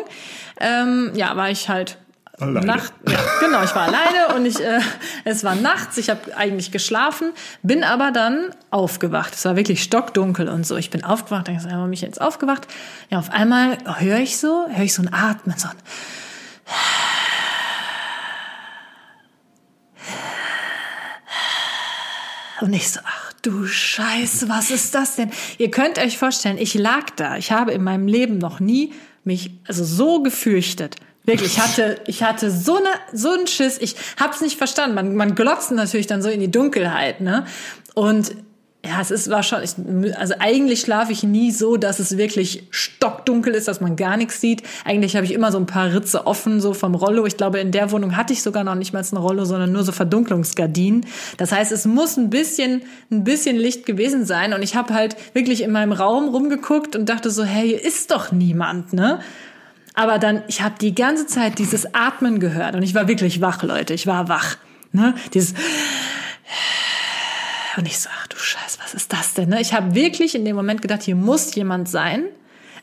ähm, 0.59 1.11
ja, 1.15 1.35
war 1.37 1.49
ich 1.49 1.69
halt 1.69 1.97
Alleine. 2.41 2.65
Nacht, 2.65 2.93
ja, 3.07 3.19
genau, 3.39 3.63
ich 3.63 3.75
war 3.75 3.83
alleine 3.83 4.35
und 4.35 4.47
ich, 4.47 4.59
äh, 4.59 4.79
es 5.25 5.43
war 5.43 5.53
nachts, 5.53 5.99
ich 5.99 6.09
habe 6.09 6.35
eigentlich 6.35 6.71
geschlafen, 6.71 7.33
bin 7.61 7.83
aber 7.83 8.09
dann 8.11 8.49
aufgewacht. 8.71 9.35
Es 9.35 9.45
war 9.45 9.55
wirklich 9.55 9.83
stockdunkel 9.83 10.49
und 10.49 10.65
so. 10.65 10.75
Ich 10.75 10.89
bin 10.89 11.03
aufgewacht, 11.03 11.47
dann 11.47 11.55
ist 11.55 11.67
einmal 11.67 11.87
mich 11.87 12.01
jetzt 12.01 12.19
aufgewacht. 12.19 12.67
Ja, 13.11 13.19
auf 13.19 13.29
einmal 13.29 13.77
höre 13.99 14.17
ich 14.17 14.39
so, 14.39 14.65
höre 14.69 14.83
ich 14.83 14.93
so 14.95 15.03
ein 15.03 15.13
Atmen, 15.13 15.55
so 15.55 15.67
ein 15.67 15.75
Und 22.61 22.73
ich 22.73 22.91
so, 22.91 22.99
ach 23.03 23.33
du 23.41 23.65
Scheiße, 23.65 24.47
was 24.47 24.71
ist 24.71 24.95
das 24.95 25.15
denn? 25.15 25.31
Ihr 25.57 25.71
könnt 25.71 25.97
euch 25.97 26.17
vorstellen, 26.17 26.57
ich 26.57 26.75
lag 26.75 27.09
da. 27.15 27.37
Ich 27.37 27.51
habe 27.51 27.71
in 27.71 27.83
meinem 27.83 28.07
Leben 28.07 28.37
noch 28.37 28.59
nie 28.59 28.93
mich 29.23 29.51
also 29.67 29.83
so 29.83 30.21
gefürchtet 30.23 30.95
Wirklich, 31.23 31.53
ich 31.53 31.59
hatte, 31.59 32.01
ich 32.07 32.23
hatte 32.23 32.49
so 32.49 32.77
eine, 32.77 32.89
so 33.13 33.29
einen 33.31 33.45
Schiss. 33.45 33.77
Ich 33.79 33.95
hab's 34.19 34.41
nicht 34.41 34.57
verstanden. 34.57 34.95
Man, 34.95 35.15
man 35.15 35.35
glotzt 35.35 35.71
natürlich 35.71 36.07
dann 36.07 36.21
so 36.21 36.29
in 36.29 36.39
die 36.39 36.49
Dunkelheit, 36.49 37.21
ne? 37.21 37.45
Und 37.93 38.35
ja, 38.83 38.99
es 38.99 39.11
ist 39.11 39.29
war 39.29 39.43
schon, 39.43 39.61
ich, 39.61 39.75
also 40.17 40.33
eigentlich 40.39 40.81
schlafe 40.81 41.11
ich 41.11 41.21
nie 41.21 41.51
so, 41.51 41.77
dass 41.77 41.99
es 41.99 42.17
wirklich 42.17 42.63
stockdunkel 42.71 43.53
ist, 43.53 43.67
dass 43.67 43.79
man 43.79 43.95
gar 43.95 44.17
nichts 44.17 44.41
sieht. 44.41 44.63
Eigentlich 44.85 45.15
habe 45.15 45.23
ich 45.23 45.33
immer 45.33 45.51
so 45.51 45.59
ein 45.59 45.67
paar 45.67 45.93
Ritze 45.93 46.25
offen, 46.25 46.59
so 46.59 46.73
vom 46.73 46.95
Rollo. 46.95 47.27
Ich 47.27 47.37
glaube, 47.37 47.59
in 47.59 47.71
der 47.71 47.91
Wohnung 47.91 48.17
hatte 48.17 48.33
ich 48.33 48.41
sogar 48.41 48.63
noch 48.63 48.73
nicht 48.73 48.91
mal 48.91 49.05
eine 49.09 49.19
Rollo, 49.19 49.45
sondern 49.45 49.71
nur 49.71 49.83
so 49.83 49.91
Verdunklungsgardinen. 49.91 51.05
Das 51.37 51.51
heißt, 51.51 51.71
es 51.71 51.85
muss 51.85 52.17
ein 52.17 52.31
bisschen, 52.31 52.81
ein 53.11 53.23
bisschen 53.23 53.55
Licht 53.55 53.85
gewesen 53.85 54.25
sein. 54.25 54.51
Und 54.53 54.63
ich 54.63 54.75
habe 54.75 54.95
halt 54.95 55.15
wirklich 55.35 55.61
in 55.61 55.71
meinem 55.71 55.91
Raum 55.91 56.29
rumgeguckt 56.29 56.95
und 56.95 57.07
dachte 57.07 57.29
so, 57.29 57.43
hey, 57.43 57.67
hier 57.69 57.85
ist 57.85 58.09
doch 58.09 58.31
niemand, 58.31 58.93
ne? 58.93 59.19
Aber 59.93 60.17
dann, 60.17 60.41
ich 60.47 60.61
habe 60.61 60.75
die 60.79 60.95
ganze 60.95 61.27
Zeit 61.27 61.59
dieses 61.59 61.93
Atmen 61.93 62.39
gehört 62.39 62.75
und 62.75 62.81
ich 62.81 62.95
war 62.95 63.07
wirklich 63.07 63.41
wach, 63.41 63.61
Leute. 63.61 63.93
Ich 63.93 64.07
war 64.07 64.29
wach. 64.29 64.57
Ne? 64.93 65.13
Dieses 65.33 65.53
und 67.77 67.87
ich 67.87 67.99
so, 67.99 68.09
ach 68.41 68.43
du 68.43 68.45
Scheiß, 68.45 68.79
was 68.83 68.93
ist 68.93 69.13
das 69.13 69.33
denn? 69.33 69.49
Ne? 69.49 69.61
Ich 69.61 69.73
habe 69.73 69.95
wirklich 69.95 70.35
in 70.35 70.45
dem 70.45 70.55
Moment 70.55 70.81
gedacht, 70.81 71.03
hier 71.03 71.15
muss 71.15 71.53
jemand 71.55 71.89
sein. 71.89 72.25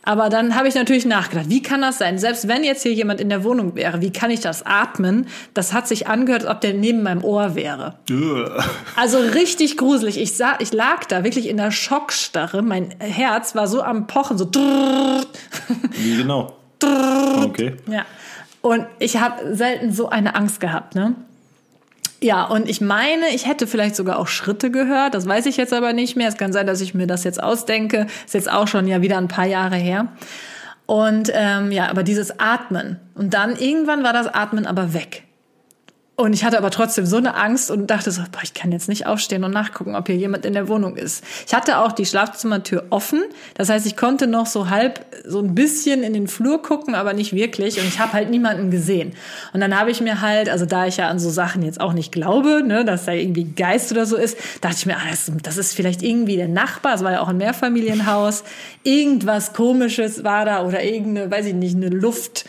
Aber 0.04 0.30
dann 0.30 0.54
habe 0.54 0.68
ich 0.68 0.74
natürlich 0.74 1.04
nachgedacht, 1.04 1.50
wie 1.50 1.60
kann 1.60 1.82
das 1.82 1.98
sein? 1.98 2.18
Selbst 2.18 2.48
wenn 2.48 2.64
jetzt 2.64 2.82
hier 2.82 2.94
jemand 2.94 3.20
in 3.20 3.28
der 3.28 3.44
Wohnung 3.44 3.74
wäre, 3.74 4.00
wie 4.00 4.12
kann 4.12 4.30
ich 4.30 4.40
das 4.40 4.64
atmen? 4.64 5.26
Das 5.52 5.72
hat 5.72 5.86
sich 5.86 6.06
angehört, 6.06 6.46
als 6.46 6.56
ob 6.56 6.60
der 6.62 6.72
neben 6.72 7.02
meinem 7.02 7.22
Ohr 7.24 7.56
wäre. 7.56 7.98
Also 8.96 9.18
richtig 9.18 9.76
gruselig. 9.76 10.18
Ich, 10.18 10.34
sah, 10.34 10.54
ich 10.60 10.72
lag 10.72 11.04
da 11.06 11.24
wirklich 11.24 11.48
in 11.48 11.56
der 11.58 11.72
Schockstarre. 11.72 12.62
Mein 12.62 12.94
Herz 13.00 13.54
war 13.54 13.66
so 13.66 13.82
am 13.82 14.06
Pochen, 14.06 14.38
so. 14.38 14.48
Wie 14.50 16.16
genau? 16.16 16.56
Okay. 17.42 17.76
Ja. 17.86 18.06
Und 18.62 18.86
ich 19.00 19.18
habe 19.18 19.54
selten 19.54 19.92
so 19.92 20.08
eine 20.08 20.36
Angst 20.36 20.60
gehabt, 20.60 20.94
ne? 20.94 21.16
Ja, 22.20 22.44
und 22.44 22.68
ich 22.68 22.80
meine, 22.80 23.28
ich 23.32 23.46
hätte 23.46 23.66
vielleicht 23.66 23.94
sogar 23.94 24.18
auch 24.18 24.26
Schritte 24.26 24.70
gehört. 24.70 25.14
Das 25.14 25.26
weiß 25.26 25.46
ich 25.46 25.56
jetzt 25.56 25.72
aber 25.72 25.92
nicht 25.92 26.16
mehr. 26.16 26.28
Es 26.28 26.36
kann 26.36 26.52
sein, 26.52 26.66
dass 26.66 26.80
ich 26.80 26.94
mir 26.94 27.06
das 27.06 27.22
jetzt 27.22 27.40
ausdenke. 27.40 28.06
Ist 28.24 28.34
jetzt 28.34 28.50
auch 28.50 28.66
schon 28.66 28.88
ja 28.88 29.02
wieder 29.02 29.18
ein 29.18 29.28
paar 29.28 29.46
Jahre 29.46 29.76
her. 29.76 30.08
Und 30.86 31.30
ähm, 31.32 31.70
ja, 31.70 31.88
aber 31.88 32.02
dieses 32.02 32.40
Atmen. 32.40 32.98
Und 33.14 33.34
dann 33.34 33.56
irgendwann 33.56 34.02
war 34.02 34.12
das 34.12 34.26
Atmen 34.26 34.66
aber 34.66 34.94
weg. 34.94 35.27
Und 36.20 36.32
ich 36.32 36.42
hatte 36.42 36.58
aber 36.58 36.72
trotzdem 36.72 37.06
so 37.06 37.16
eine 37.16 37.36
Angst 37.36 37.70
und 37.70 37.86
dachte 37.86 38.10
so, 38.10 38.22
boah, 38.32 38.40
ich 38.42 38.52
kann 38.52 38.72
jetzt 38.72 38.88
nicht 38.88 39.06
aufstehen 39.06 39.44
und 39.44 39.52
nachgucken, 39.52 39.94
ob 39.94 40.08
hier 40.08 40.16
jemand 40.16 40.44
in 40.44 40.52
der 40.52 40.66
Wohnung 40.66 40.96
ist. 40.96 41.22
Ich 41.46 41.54
hatte 41.54 41.78
auch 41.78 41.92
die 41.92 42.06
Schlafzimmertür 42.06 42.86
offen. 42.90 43.22
Das 43.54 43.68
heißt, 43.68 43.86
ich 43.86 43.96
konnte 43.96 44.26
noch 44.26 44.46
so 44.46 44.68
halb, 44.68 45.06
so 45.24 45.38
ein 45.38 45.54
bisschen 45.54 46.02
in 46.02 46.14
den 46.14 46.26
Flur 46.26 46.60
gucken, 46.60 46.96
aber 46.96 47.12
nicht 47.12 47.34
wirklich. 47.34 47.78
Und 47.78 47.86
ich 47.86 48.00
habe 48.00 48.14
halt 48.14 48.30
niemanden 48.30 48.72
gesehen. 48.72 49.12
Und 49.52 49.60
dann 49.60 49.78
habe 49.78 49.92
ich 49.92 50.00
mir 50.00 50.20
halt, 50.20 50.48
also 50.48 50.66
da 50.66 50.86
ich 50.86 50.96
ja 50.96 51.08
an 51.08 51.20
so 51.20 51.30
Sachen 51.30 51.62
jetzt 51.62 51.80
auch 51.80 51.92
nicht 51.92 52.10
glaube, 52.10 52.64
ne, 52.66 52.84
dass 52.84 53.04
da 53.04 53.12
irgendwie 53.12 53.44
Geist 53.44 53.92
oder 53.92 54.04
so 54.04 54.16
ist, 54.16 54.36
dachte 54.60 54.74
ich 54.76 54.86
mir, 54.86 54.96
ah, 54.96 55.14
das, 55.44 55.56
ist 55.56 55.76
vielleicht 55.76 56.02
irgendwie 56.02 56.34
der 56.34 56.48
Nachbar. 56.48 56.96
Es 56.96 57.04
war 57.04 57.12
ja 57.12 57.20
auch 57.20 57.28
ein 57.28 57.36
Mehrfamilienhaus. 57.36 58.42
Irgendwas 58.82 59.52
Komisches 59.52 60.24
war 60.24 60.44
da 60.44 60.66
oder 60.66 60.82
irgendeine, 60.82 61.30
weiß 61.30 61.46
ich 61.46 61.54
nicht, 61.54 61.76
eine 61.76 61.90
Luft, 61.90 62.44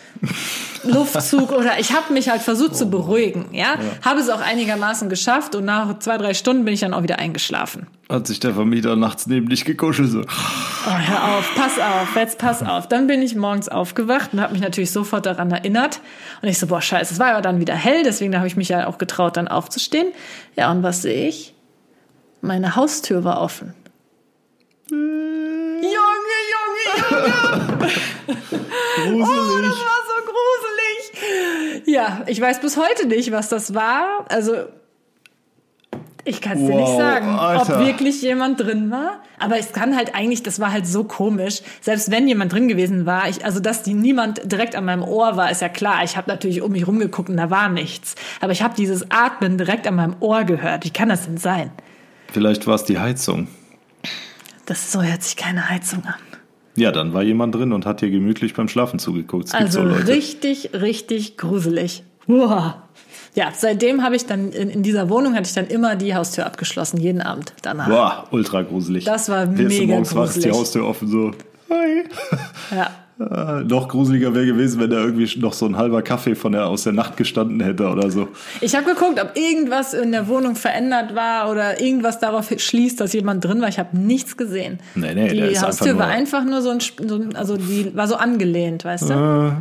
Luftzug 0.84 1.52
oder 1.52 1.80
ich 1.80 1.94
habe 1.94 2.14
mich 2.14 2.30
halt 2.30 2.42
versucht 2.42 2.76
zu 2.76 2.90
beruhigen 2.90 3.50
ja? 3.52 3.76
ja. 3.76 3.80
Habe 4.04 4.20
es 4.20 4.30
auch 4.30 4.42
einigermaßen 4.42 5.10
geschafft 5.10 5.56
und 5.56 5.66
nach 5.66 6.00
zwei, 6.00 6.18
drei 6.18 6.34
Stunden 6.34 6.66
bin 6.66 6.74
ich 6.74 6.80
dann 6.80 6.94
auch 6.94 7.04
wieder 7.04 7.20
eingeschlafen. 7.20 7.88
Hat 8.10 8.26
sich 8.26 8.40
der 8.40 8.54
Vermieter 8.54 8.96
nachts 8.96 9.28
neben 9.28 9.50
dich 9.50 9.66
gekuschelt 9.66 10.10
so. 10.10 10.22
Oh, 10.22 10.92
hör 10.92 11.38
auf, 11.38 11.52
pass 11.56 11.78
auf, 11.78 12.16
jetzt 12.16 12.40
pass 12.40 12.64
auf. 12.64 12.88
Dann 12.88 13.08
bin 13.08 13.22
ich 13.22 13.36
morgens 13.36 13.70
aufgewacht 13.70 14.34
und 14.34 14.42
habe 14.42 14.54
mich 14.54 14.62
natürlich 14.62 14.92
sofort 14.92 15.26
daran 15.26 15.52
erinnert. 15.52 16.02
Und 16.42 16.48
ich 16.48 16.58
so, 16.58 16.68
boah, 16.68 16.82
scheiße, 16.82 17.14
es 17.14 17.20
war 17.20 17.30
ja 17.30 17.42
dann 17.42 17.60
wieder 17.60 17.76
hell, 17.76 18.04
deswegen 18.04 18.36
habe 18.36 18.48
ich 18.48 18.56
mich 18.56 18.70
ja 18.70 18.88
auch 18.88 18.98
getraut, 18.98 19.38
dann 19.38 19.48
aufzustehen. 19.48 20.08
Ja, 20.56 20.72
und 20.72 20.82
was 20.82 21.04
sehe 21.04 21.28
ich? 21.28 21.54
Meine 22.42 22.76
Haustür 22.76 23.24
war 23.24 23.42
offen. 23.42 23.74
Junge, 24.90 25.84
Junge, 25.84 26.40
Junge! 26.52 27.90
Gruselig. 28.96 29.28
Oh, 29.28 29.62
das 29.62 29.80
war. 29.80 29.99
Ja, 32.00 32.22
ich 32.28 32.40
weiß 32.40 32.62
bis 32.62 32.78
heute 32.78 33.08
nicht, 33.08 33.32
was 33.32 33.50
das 33.50 33.74
war. 33.74 34.26
Also, 34.30 34.54
ich 36.26 36.42
kann 36.42 36.58
es 36.58 36.64
wow, 36.64 36.70
dir 36.70 36.76
nicht 36.76 36.98
sagen, 36.98 37.28
Alter. 37.28 37.80
ob 37.80 37.86
wirklich 37.86 38.22
jemand 38.22 38.60
drin 38.60 38.92
war. 38.92 39.22
Aber 39.40 39.58
es 39.58 39.72
kann 39.72 39.96
halt 39.96 40.16
eigentlich, 40.16 40.44
das 40.44 40.60
war 40.60 40.72
halt 40.72 40.86
so 40.86 41.04
komisch. 41.04 41.62
Selbst 41.82 42.12
wenn 42.12 42.28
jemand 42.28 42.54
drin 42.54 42.68
gewesen 42.68 43.06
war, 43.06 43.28
ich, 43.30 43.44
also 43.46 43.60
dass 43.60 43.84
die 43.84 43.94
niemand 43.94 44.52
direkt 44.52 44.76
an 44.76 44.86
meinem 44.86 45.04
Ohr 45.04 45.38
war, 45.38 45.50
ist 45.50 45.62
ja 45.62 45.70
klar. 45.70 46.04
Ich 46.04 46.18
habe 46.18 46.30
natürlich 46.30 46.62
um 46.62 46.72
mich 46.72 46.88
rumgeguckt 46.88 47.30
und 47.30 47.38
da 47.38 47.50
war 47.50 47.70
nichts. 47.70 48.16
Aber 48.42 48.52
ich 48.52 48.62
habe 48.62 48.76
dieses 48.76 49.10
Atmen 49.12 49.58
direkt 49.58 49.88
an 49.88 49.96
meinem 49.96 50.16
Ohr 50.20 50.44
gehört. 50.44 50.86
Wie 50.86 50.92
kann 50.92 51.10
das 51.10 51.26
denn 51.26 51.38
sein? 51.38 51.72
Vielleicht 52.32 52.68
war 52.68 52.76
es 52.76 52.84
die 52.84 53.00
Heizung. 53.00 53.48
Das 54.66 54.92
so 54.92 55.02
hört 55.02 55.24
sich 55.24 55.36
keine 55.36 55.70
Heizung 55.70 56.06
an. 56.06 56.29
Ja, 56.80 56.92
dann 56.92 57.14
war 57.14 57.24
jemand 57.24 57.56
drin 57.56 57.74
und 57.74 57.86
hat 57.86 58.02
dir 58.02 58.10
gemütlich 58.10 58.54
beim 58.54 58.68
Schlafen 58.68 59.00
zugeguckt. 59.00 59.54
Also 59.54 59.82
so 59.82 59.96
richtig, 60.08 60.72
richtig 60.74 61.38
gruselig. 61.38 62.04
Wow. 62.28 62.74
Ja, 63.36 63.52
seitdem 63.56 64.04
habe 64.04 64.16
ich 64.16 64.26
dann 64.26 64.52
in, 64.52 64.70
in, 64.70 64.84
dieser 64.84 65.10
Wohnung 65.10 65.36
hatte 65.36 65.48
ich 65.48 65.54
dann 65.54 65.68
immer 65.68 65.96
die 65.96 66.16
Haustür 66.16 66.46
abgeschlossen, 66.46 66.98
jeden 67.00 67.22
Abend 67.22 67.54
danach. 67.62 67.88
Boah, 67.88 68.28
ultra 68.32 68.62
gruselig. 68.62 69.06
Das 69.06 69.30
war 69.30 69.58
Wirst 69.58 69.70
mega 69.70 69.82
du 69.82 69.88
morgens 69.88 70.10
gruselig. 70.10 70.30
wach, 70.30 70.36
ist 70.36 70.46
die 70.46 70.52
Haustür 70.52 70.88
offen 70.88 71.08
so. 71.08 71.32
Hi. 71.70 72.04
Ja. 72.76 72.90
Äh, 73.20 73.64
noch 73.66 73.90
gruseliger 73.90 74.34
wäre 74.34 74.46
gewesen, 74.46 74.80
wenn 74.80 74.92
da 74.92 74.98
irgendwie 74.98 75.40
noch 75.40 75.52
so 75.52 75.66
ein 75.66 75.76
halber 75.76 76.02
Kaffee 76.02 76.36
von 76.36 76.54
der 76.54 76.68
aus 76.68 76.84
der 76.84 76.94
Nacht 76.94 77.18
gestanden 77.18 77.60
hätte 77.60 77.90
oder 77.90 78.10
so. 78.10 78.30
Ich 78.62 78.76
habe 78.76 78.86
geguckt, 78.86 79.22
ob 79.22 79.36
irgendwas 79.36 79.94
in 79.94 80.14
der 80.14 80.30
Wohnung 80.30 80.56
verändert 80.56 81.16
war 81.16 81.52
oder 81.52 81.82
irgendwas 81.82 82.20
darauf 82.20 82.50
schließt, 82.56 83.02
dass 83.02 83.12
jemand 83.12 83.44
drin 83.44 83.60
war. 83.60 83.68
Ich 83.68 83.78
habe 83.78 83.98
nichts 83.98 84.38
gesehen. 84.38 84.80
Nee, 84.96 85.14
nee, 85.16 85.30
die 85.34 85.60
Haustür 85.60 85.90
einfach 85.90 86.00
war 86.00 86.08
einfach 86.08 86.44
nur 86.46 86.62
so 86.62 86.70
ein, 86.70 86.80
so 86.80 87.16
ein, 87.16 87.36
also 87.36 87.58
die 87.58 87.94
war 87.94 88.08
so 88.08 88.16
angelehnt, 88.16 88.86
weißt 88.86 89.10
du? 89.10 89.14
Äh, 89.14 89.52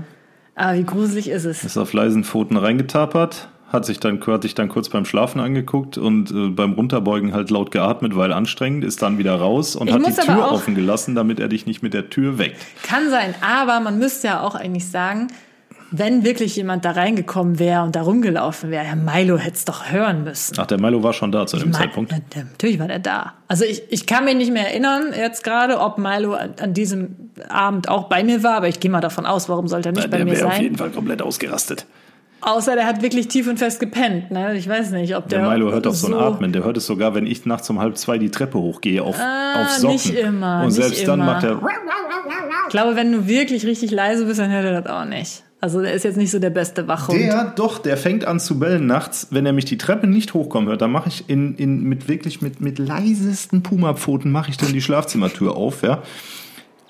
Aber 0.54 0.78
wie 0.78 0.84
gruselig 0.84 1.28
ist 1.28 1.44
es? 1.44 1.64
Ist 1.64 1.76
auf 1.76 1.92
leisen 1.92 2.22
Pfoten 2.22 2.56
reingetapert 2.56 3.48
hat 3.68 3.85
sich 3.85 4.00
dann, 4.00 4.24
hat 4.26 4.42
sich 4.42 4.54
dann 4.54 4.68
kurz 4.68 4.88
beim 4.88 5.04
Schlafen 5.04 5.40
angeguckt 5.40 5.98
und 5.98 6.31
äh, 6.31 6.48
beim 6.48 6.72
Runterbeugen 6.72 7.35
halt 7.35 7.50
laut 7.50 7.70
geatmet, 7.70 8.16
weil 8.16 8.33
anstrengend, 8.33 8.85
ist 8.85 9.02
dann 9.02 9.18
wieder 9.18 9.35
raus 9.35 9.76
und 9.76 9.88
ich 9.88 9.94
hat 9.94 10.07
die 10.07 10.12
Tür 10.12 10.50
offen 10.50 10.74
gelassen, 10.74 11.14
damit 11.14 11.38
er 11.38 11.48
dich 11.48 11.66
nicht 11.66 11.83
mit 11.83 11.94
der 11.94 12.11
Tür 12.11 12.38
weckt. 12.38 12.57
Kann 12.83 13.11
sein, 13.11 13.35
aber 13.40 13.81
man 13.81 13.98
müsste 13.98 14.28
ja 14.28 14.40
auch 14.40 14.54
eigentlich 14.54 14.88
sagen, 14.88 15.28
wenn 15.90 16.22
wirklich 16.24 16.54
jemand 16.57 16.85
da 16.85 16.90
reingekommen 16.92 17.59
wäre 17.59 17.83
und 17.83 17.96
da 17.96 18.02
rumgelaufen 18.02 18.70
wäre, 18.70 18.85
Herr 18.85 18.96
Milo 18.96 19.38
hätte 19.38 19.57
es 19.57 19.64
doch 19.64 19.90
hören 19.90 20.24
müssen. 20.24 20.54
Ach, 20.59 20.66
der 20.66 20.78
Milo 20.78 21.02
war 21.02 21.12
schon 21.12 21.33
da 21.33 21.46
zu 21.46 21.57
ich 21.57 21.62
dem 21.62 21.72
mein, 21.72 21.83
Zeitpunkt? 21.83 22.14
Natürlich 22.37 22.78
war 22.78 22.88
der 22.88 22.98
da. 22.98 23.35
Also 23.48 23.64
ich, 23.64 23.83
ich 23.90 24.07
kann 24.07 24.24
mich 24.24 24.37
nicht 24.37 24.52
mehr 24.52 24.68
erinnern 24.68 25.14
jetzt 25.16 25.44
gerade, 25.44 25.81
ob 25.81 25.96
Milo 25.98 26.35
an, 26.35 26.54
an 26.61 26.74
diesem 26.74 27.31
Abend 27.48 27.88
auch 27.88 28.04
bei 28.04 28.22
mir 28.22 28.42
war, 28.42 28.57
aber 28.57 28.68
ich 28.68 28.81
gehe 28.81 28.90
mal 28.90 29.00
davon 29.00 29.24
aus, 29.24 29.48
warum 29.48 29.66
sollte 29.66 29.90
er 29.90 29.92
nicht 29.92 30.09
Na, 30.11 30.18
bei 30.18 30.24
mir 30.24 30.37
sein? 30.37 30.40
Der 30.40 30.44
wäre 30.44 30.57
auf 30.57 30.62
jeden 30.62 30.76
Fall 30.76 30.90
komplett 30.90 31.22
ausgerastet. 31.22 31.87
Außer 32.40 32.77
der 32.77 32.87
hat 32.87 33.03
wirklich 33.03 33.29
tief 33.29 33.48
und 33.48 33.59
fest 33.59 33.81
gepennt. 33.81 34.31
Ne? 34.31 34.57
Ich 34.57 34.68
weiß 34.68 34.92
nicht, 34.92 35.16
ob 35.16 35.29
der. 35.29 35.40
Der 35.40 35.51
Milo 35.51 35.72
hört 35.72 35.87
auch 35.87 35.94
so 35.94 36.07
ein 36.07 36.14
Atmen. 36.14 36.53
Der 36.53 36.64
hört 36.64 36.77
es 36.77 36.87
sogar, 36.87 37.14
wenn 37.14 37.27
ich 37.27 37.44
nachts 37.46 37.68
um 37.68 37.81
halb 37.81 37.98
zwei 37.98 38.18
die 38.18 38.31
Treppe 38.31 38.59
hochgehe 38.59 39.03
auf, 39.03 39.16
ah, 39.18 39.62
auf 39.62 39.70
Socken. 39.70 39.94
Nicht 39.94 40.14
immer. 40.14 40.62
Und 40.64 40.70
selbst 40.70 41.07
dann 41.09 41.20
immer. 41.20 41.35
macht 41.35 41.44
er. 41.44 41.61
Ich 42.66 42.70
glaube, 42.70 42.96
wenn 42.96 43.11
du 43.11 43.27
wirklich 43.27 43.66
richtig 43.66 43.90
leise 43.90 44.27
bist, 44.27 44.38
dann 44.38 44.51
hört 44.51 44.64
er 44.64 44.83
das 44.83 44.92
auch 44.92 45.05
nicht. 45.05 45.42
Also 45.61 45.83
der 45.83 45.92
ist 45.92 46.05
jetzt 46.05 46.16
nicht 46.16 46.31
so 46.31 46.38
der 46.38 46.51
beste 46.51 46.87
Wachhund. 46.87 47.18
Der, 47.18 47.53
doch, 47.57 47.79
der 47.79 47.96
fängt 47.96 48.24
an 48.24 48.38
zu 48.38 48.61
bellen 48.61 48.87
nachts. 48.87 49.29
Wenn 49.31 49.44
er 49.44 49.53
mich 49.53 49.64
die 49.64 49.77
Treppe 49.77 50.07
nicht 50.07 50.33
hochkommen 50.33 50.68
hört, 50.68 50.83
dann 50.83 50.92
mache 50.92 51.09
ich 51.09 51.29
in, 51.29 51.57
in, 51.57 51.83
mit 51.83 52.09
wirklich 52.09 52.40
mit, 52.40 52.61
mit 52.61 52.79
leisesten 52.79 53.64
Pumapfoten 53.64 54.31
mache 54.31 54.51
ich 54.51 54.57
dann 54.57 54.72
die 54.72 54.81
Schlafzimmertür 54.81 55.57
auf, 55.57 55.83
ja. 55.83 56.03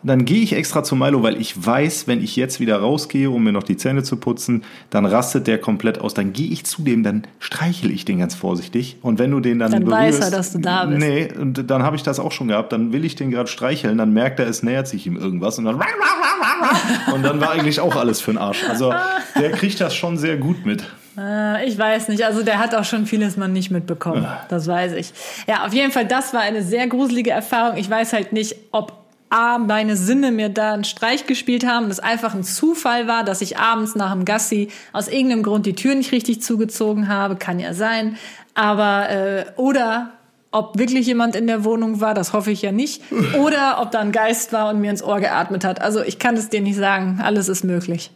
Dann 0.02 0.24
gehe 0.24 0.42
ich 0.42 0.52
extra 0.52 0.84
zu 0.84 0.94
Milo, 0.94 1.22
weil 1.22 1.40
ich 1.40 1.66
weiß, 1.66 2.06
wenn 2.06 2.22
ich 2.22 2.36
jetzt 2.36 2.60
wieder 2.60 2.78
rausgehe, 2.78 3.30
um 3.30 3.42
mir 3.42 3.52
noch 3.52 3.64
die 3.64 3.76
Zähne 3.76 4.04
zu 4.04 4.16
putzen, 4.16 4.62
dann 4.90 5.04
rastet 5.06 5.46
der 5.46 5.58
komplett 5.58 6.00
aus. 6.00 6.14
Dann 6.14 6.32
gehe 6.32 6.48
ich 6.50 6.64
zu 6.64 6.82
dem, 6.82 7.02
dann 7.02 7.26
streichel 7.40 7.90
ich 7.90 8.04
den 8.04 8.20
ganz 8.20 8.34
vorsichtig. 8.34 8.98
Und 9.02 9.18
wenn 9.18 9.30
du 9.30 9.40
den 9.40 9.58
dann 9.58 9.72
Dann 9.72 9.84
berührst, 9.84 10.20
weiß 10.20 10.20
er, 10.20 10.30
dass 10.30 10.52
du 10.52 10.60
da 10.60 10.84
bist. 10.84 11.00
Nee, 11.00 11.28
und 11.38 11.68
dann 11.68 11.82
habe 11.82 11.96
ich 11.96 12.02
das 12.02 12.20
auch 12.20 12.32
schon 12.32 12.48
gehabt. 12.48 12.72
Dann 12.72 12.92
will 12.92 13.04
ich 13.04 13.16
den 13.16 13.30
gerade 13.30 13.48
streicheln, 13.48 13.98
dann 13.98 14.12
merkt 14.12 14.38
er, 14.38 14.46
es 14.46 14.62
nähert 14.62 14.86
sich 14.86 15.06
ihm 15.06 15.16
irgendwas 15.16 15.58
und 15.58 15.64
dann 15.64 15.80
und 17.12 17.22
dann 17.22 17.40
war 17.40 17.50
eigentlich 17.50 17.80
auch 17.80 17.96
alles 17.96 18.20
für 18.20 18.32
den 18.32 18.38
Arsch. 18.38 18.64
Also 18.68 18.92
der 19.38 19.50
kriegt 19.52 19.80
das 19.80 19.94
schon 19.94 20.16
sehr 20.16 20.36
gut 20.36 20.64
mit. 20.64 20.84
Äh, 21.18 21.66
ich 21.66 21.76
weiß 21.76 22.08
nicht. 22.08 22.24
Also 22.24 22.42
der 22.42 22.58
hat 22.58 22.74
auch 22.74 22.84
schon 22.84 23.06
vieles 23.06 23.36
mal 23.36 23.48
nicht 23.48 23.70
mitbekommen. 23.70 24.26
Das 24.48 24.66
weiß 24.66 24.92
ich. 24.92 25.12
Ja, 25.46 25.66
auf 25.66 25.72
jeden 25.72 25.92
Fall, 25.92 26.06
das 26.06 26.32
war 26.32 26.40
eine 26.40 26.62
sehr 26.62 26.86
gruselige 26.86 27.30
Erfahrung. 27.30 27.76
Ich 27.76 27.90
weiß 27.90 28.12
halt 28.12 28.32
nicht, 28.32 28.54
ob 28.70 28.97
A, 29.30 29.58
meine 29.58 29.96
Sinne 29.96 30.32
mir 30.32 30.48
da 30.48 30.72
einen 30.72 30.84
Streich 30.84 31.26
gespielt 31.26 31.66
haben 31.66 31.86
und 31.86 31.90
es 31.90 32.00
einfach 32.00 32.34
ein 32.34 32.44
Zufall 32.44 33.06
war, 33.06 33.24
dass 33.24 33.40
ich 33.40 33.58
abends 33.58 33.94
nach 33.94 34.12
dem 34.12 34.24
Gassi 34.24 34.68
aus 34.92 35.08
irgendeinem 35.08 35.42
Grund 35.42 35.66
die 35.66 35.74
Tür 35.74 35.94
nicht 35.94 36.12
richtig 36.12 36.42
zugezogen 36.42 37.08
habe, 37.08 37.36
kann 37.36 37.58
ja 37.58 37.74
sein. 37.74 38.16
Aber 38.54 39.10
äh, 39.10 39.44
oder 39.56 40.12
ob 40.50 40.78
wirklich 40.78 41.06
jemand 41.06 41.36
in 41.36 41.46
der 41.46 41.64
Wohnung 41.64 42.00
war, 42.00 42.14
das 42.14 42.32
hoffe 42.32 42.50
ich 42.50 42.62
ja 42.62 42.72
nicht. 42.72 43.02
Oder 43.38 43.82
ob 43.82 43.90
da 43.90 44.00
ein 44.00 44.12
Geist 44.12 44.52
war 44.54 44.70
und 44.70 44.80
mir 44.80 44.90
ins 44.90 45.02
Ohr 45.02 45.20
geatmet 45.20 45.62
hat. 45.62 45.82
Also 45.82 46.02
ich 46.02 46.18
kann 46.18 46.36
es 46.36 46.48
dir 46.48 46.62
nicht 46.62 46.76
sagen. 46.76 47.20
Alles 47.22 47.50
ist 47.50 47.64
möglich. 47.64 48.10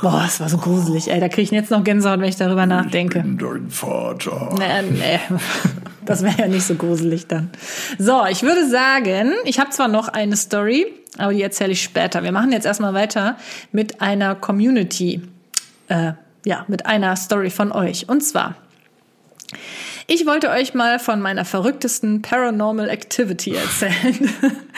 Boah, 0.00 0.22
das 0.24 0.38
war 0.38 0.48
so 0.48 0.58
gruselig, 0.58 1.10
ey. 1.10 1.18
Da 1.18 1.28
kriege 1.28 1.42
ich 1.42 1.50
jetzt 1.50 1.70
noch 1.70 1.82
Gänsehaut, 1.82 2.20
wenn 2.20 2.28
ich 2.28 2.36
darüber 2.36 2.66
nachdenke. 2.66 3.18
Ich 3.18 3.24
bin 3.24 3.38
dein 3.38 3.70
Vater. 3.70 4.54
Nee, 4.58 4.90
nee. 4.90 5.20
Das 6.06 6.22
wäre 6.22 6.38
ja 6.38 6.48
nicht 6.48 6.64
so 6.64 6.74
gruselig 6.74 7.26
dann. 7.26 7.50
So, 7.98 8.24
ich 8.26 8.42
würde 8.42 8.68
sagen, 8.68 9.32
ich 9.44 9.58
habe 9.58 9.70
zwar 9.70 9.88
noch 9.88 10.08
eine 10.08 10.36
Story, 10.36 10.86
aber 11.18 11.32
die 11.32 11.42
erzähle 11.42 11.72
ich 11.72 11.82
später. 11.82 12.22
Wir 12.22 12.32
machen 12.32 12.52
jetzt 12.52 12.66
erstmal 12.66 12.94
weiter 12.94 13.36
mit 13.72 14.00
einer 14.00 14.34
Community, 14.34 15.22
äh, 15.88 16.12
ja, 16.44 16.64
mit 16.68 16.86
einer 16.86 17.16
Story 17.16 17.50
von 17.50 17.72
euch. 17.72 18.08
Und 18.08 18.22
zwar, 18.22 18.54
ich 20.06 20.26
wollte 20.26 20.50
euch 20.50 20.74
mal 20.74 20.98
von 20.98 21.20
meiner 21.20 21.44
verrücktesten 21.44 22.20
Paranormal 22.20 22.90
Activity 22.90 23.54
erzählen. 23.54 24.30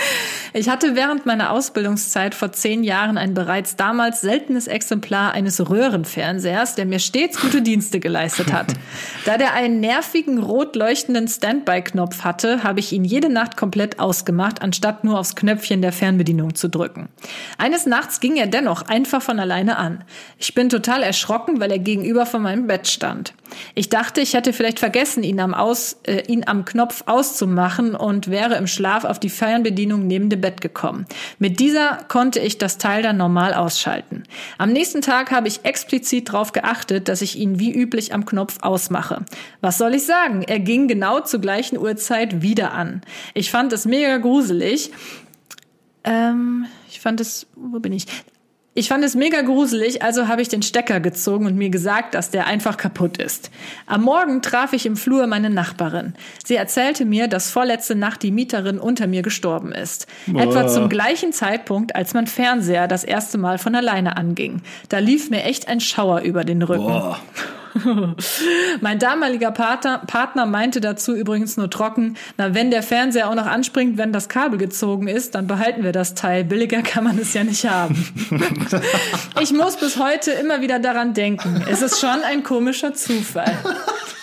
Ich 0.59 0.71
hatte 0.71 0.97
während 0.97 1.27
meiner 1.27 1.51
Ausbildungszeit 1.51 2.35
vor 2.35 2.51
zehn 2.51 2.83
Jahren 2.83 3.19
ein 3.19 3.35
bereits 3.35 3.77
damals 3.77 4.23
seltenes 4.23 4.69
Exemplar 4.69 5.33
eines 5.33 5.69
Röhrenfernsehers, 5.69 6.77
der 6.77 6.87
mir 6.87 6.99
stets 6.99 7.39
gute 7.39 7.61
Dienste 7.61 8.01
geleistet 8.01 8.55
hat. 8.55 8.73
Da 9.27 9.39
der 9.39 9.55
einen 9.55 9.81
nervigen, 9.81 10.39
rot 10.39 10.77
leuchtenden 10.77 11.27
Standby-Knopf 11.27 12.23
hatte, 12.23 12.63
habe 12.63 12.79
ich 12.79 12.93
ihn 12.93 13.05
jede 13.05 13.29
Nacht 13.29 13.57
komplett 13.57 13.99
ausgemacht, 13.99 14.63
anstatt 14.63 15.03
nur 15.03 15.19
aufs 15.19 15.35
Knöpfchen 15.35 15.83
der 15.83 15.93
Fernbedienung 15.93 16.55
zu 16.55 16.69
drücken. 16.69 17.09
Eines 17.59 17.87
Nachts 17.87 18.21
ging 18.21 18.37
er 18.37 18.47
dennoch 18.47 18.83
einfach 18.83 19.21
von 19.21 19.41
alleine 19.41 19.79
an. 19.79 20.05
Ich 20.39 20.55
bin 20.55 20.69
total 20.69 21.03
erschrocken, 21.03 21.59
weil 21.59 21.73
er 21.73 21.81
gegenüber 21.81 22.25
von 22.25 22.41
meinem 22.41 22.69
Bett 22.69 22.87
stand. 22.87 23.35
Ich 23.75 23.89
dachte, 23.89 24.21
ich 24.21 24.35
hätte 24.35 24.53
vielleicht 24.53 24.79
vergessen, 24.79 25.23
ihn 25.23 25.41
am, 25.41 25.55
Aus, 25.55 25.99
äh, 26.05 26.23
ihn 26.27 26.45
am 26.47 26.65
Knopf 26.65 27.03
auszumachen 27.07 27.95
und 27.95 28.31
wäre 28.31 28.57
im 28.57 28.67
Schlaf 28.67 29.05
auf 29.05 29.19
die 29.19 29.29
Fernbedienung 29.29 30.07
neben 30.07 30.31
dem 30.31 30.41
Bett 30.41 30.61
gekommen. 30.61 31.07
Mit 31.39 31.61
dieser 31.61 31.99
konnte 32.09 32.41
ich 32.41 32.59
das 32.59 32.79
Teil 32.79 33.03
dann 33.03 33.17
normal 33.17 33.55
ausschalten. 33.55 34.25
Am 34.59 34.73
nächsten 34.73 35.03
Tag 35.03 35.31
habe 35.31 35.49
ich 35.49 35.65
explizit 35.65 36.29
darauf 36.29 36.53
geachtet, 36.53 37.09
dass 37.09 37.23
ich 37.23 37.39
ihn 37.39 37.59
wie 37.59 37.73
üblich 37.73 38.15
am 38.15 38.25
Knopf 38.27 38.59
ausmache. 38.63 39.25
Was 39.61 39.79
soll 39.79 39.95
ich 39.95 40.05
sagen? 40.05 40.43
Er 40.43 40.61
ging 40.61 40.89
genau 40.89 41.21
zur 41.21 41.41
gleichen 41.41 41.79
Uhrzeit 41.79 42.43
wieder 42.43 42.73
an. 42.73 43.03
Ich 43.35 43.51
fand 43.51 43.73
es 43.73 43.85
mega 43.85 44.17
gruselig. 44.19 44.91
Ähm, 46.05 46.67
ich 46.89 47.01
fand 47.01 47.21
es, 47.21 47.47
wo 47.57 47.81
bin 47.81 47.93
ich? 47.93 48.07
Ich 48.79 48.89
fand 48.89 49.03
es 49.05 49.14
mega 49.14 49.41
gruselig, 49.41 50.03
also 50.03 50.29
habe 50.29 50.43
ich 50.43 50.51
den 50.51 50.61
Stecker 50.61 51.01
gezogen 51.01 51.47
und 51.47 51.57
mir 51.57 51.70
gesagt, 51.70 52.14
dass 52.14 52.29
der 52.29 52.47
einfach 52.47 52.77
kaputt 52.77 53.16
ist. 53.16 53.51
Am 53.87 54.03
Morgen 54.03 54.43
traf 54.43 54.74
ich 54.74 54.85
im 54.85 54.97
Flur 54.97 55.27
meine 55.27 55.49
Nachbarin. 55.49 56.12
Sie 56.45 56.57
erzählte 56.57 57.07
mir, 57.07 57.27
dass 57.27 57.51
vorletzte 57.51 57.95
Nacht 57.95 58.22
die 58.22 58.31
Mieterin 58.31 58.79
unter 58.79 59.07
mir 59.07 59.22
gestorben 59.22 59.72
ist. 59.72 60.07
Boah. 60.27 60.43
Etwa 60.43 60.68
zum 60.68 60.91
gleichen 60.91 61.33
Zeitpunkt, 61.33 61.97
als 61.97 62.12
mein 62.12 62.27
Fernseher 62.27 62.87
das 62.87 63.03
erste 63.03 63.39
Mal 63.39 63.57
von 63.57 63.74
alleine 63.74 64.18
anging. 64.18 64.61
Da 64.91 64.99
lief 64.99 65.31
mir 65.31 65.45
echt 65.45 65.68
ein 65.68 65.81
Schauer 65.81 66.20
über 66.20 66.45
den 66.45 66.61
Rücken. 66.61 66.85
Boah. 66.85 67.18
mein 68.81 68.99
damaliger 68.99 69.51
Partner, 69.51 69.99
Partner 70.07 70.47
meinte 70.47 70.81
dazu 70.81 71.14
übrigens 71.14 71.57
nur 71.57 71.70
trocken, 71.70 72.16
na, 72.37 72.55
wenn 72.55 72.70
der 72.70 72.83
Fernseher 72.83 73.29
auch 73.29 73.35
noch 73.35 73.47
anspringt, 73.47 73.99
wenn 73.99 74.12
das 74.12 74.29
Kabel 74.29 74.59
gezogen 74.59 75.09
ist, 75.09 75.35
dann 75.35 75.47
behalten 75.47 75.83
wir 75.83 75.93
das 75.93 76.14
Teil. 76.14 76.45
Billiger 76.45 76.83
kann 76.83 77.05
man 77.05 77.18
es 77.18 77.35
ja 77.35 77.45
nicht 77.45 77.68
haben. 77.68 77.95
ich 79.41 79.53
muss 79.53 79.77
bis 79.77 79.99
heute 79.99 80.33
immer 80.33 80.61
wieder 80.61 80.79
daran 80.79 81.14
denken. 81.14 81.64
Es 81.70 81.83
ist 81.83 82.01
schon 82.01 82.22
ein 82.24 82.43
komischer 82.43 82.95
Zufall. 82.95 83.53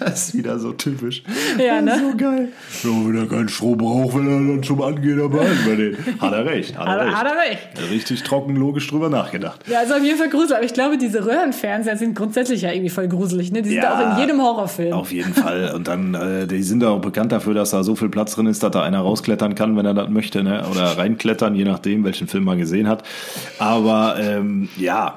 Das 0.08 0.28
ist 0.28 0.34
wieder 0.34 0.58
so 0.58 0.72
typisch. 0.72 1.22
Ja, 1.58 1.80
ne? 1.80 1.98
So 1.98 2.16
geil. 2.16 2.48
Ja, 2.82 2.90
wenn 2.90 3.16
er 3.16 3.26
keinen 3.26 3.48
Strom 3.48 3.78
braucht, 3.78 4.16
wenn 4.16 4.26
er 4.26 4.54
dann 4.54 4.62
zum 4.62 4.80
Angehen 4.82 5.18
dabei 5.18 5.46
ist. 5.46 5.58
Hat 6.20 6.32
er 6.32 6.44
recht. 6.46 6.78
Hat, 6.78 6.86
er, 6.86 7.06
recht. 7.06 7.16
hat 7.16 7.26
er 7.26 7.50
recht. 7.50 7.90
Richtig 7.90 8.22
trocken, 8.22 8.56
logisch 8.56 8.88
drüber 8.88 9.08
nachgedacht. 9.08 9.60
Ja, 9.66 9.80
also 9.80 9.94
auf 9.94 10.02
jeden 10.02 10.18
Fall 10.18 10.28
gruselig. 10.28 10.56
Aber 10.56 10.64
ich 10.64 10.72
glaube, 10.72 10.98
diese 10.98 11.24
Röhrenfernseher 11.24 11.96
sind 11.96 12.14
grundsätzlich 12.14 12.62
ja 12.62 12.72
irgendwie 12.72 12.90
voll 12.90 13.08
gruselig. 13.08 13.52
Ne? 13.52 13.62
Die 13.62 13.70
sind 13.70 13.78
ja, 13.78 13.94
auch 13.94 14.12
in 14.12 14.20
jedem 14.20 14.40
Horrorfilm. 14.40 14.92
Auf 14.92 15.12
jeden 15.12 15.34
Fall. 15.34 15.72
Und 15.74 15.88
dann, 15.88 16.14
äh, 16.14 16.46
die 16.46 16.62
sind 16.62 16.84
auch 16.84 17.00
bekannt 17.00 17.32
dafür, 17.32 17.54
dass 17.54 17.70
da 17.70 17.82
so 17.82 17.94
viel 17.94 18.08
Platz 18.08 18.34
drin 18.34 18.46
ist, 18.46 18.62
dass 18.62 18.70
da 18.70 18.82
einer 18.82 19.00
rausklettern 19.00 19.54
kann, 19.54 19.76
wenn 19.76 19.86
er 19.86 19.94
das 19.94 20.08
möchte. 20.08 20.42
Ne? 20.42 20.64
Oder 20.70 20.96
reinklettern, 20.98 21.54
je 21.54 21.64
nachdem, 21.64 22.04
welchen 22.04 22.28
Film 22.28 22.44
man 22.44 22.58
gesehen 22.58 22.88
hat. 22.88 23.02
Aber 23.58 24.16
ähm, 24.18 24.68
ja, 24.76 25.16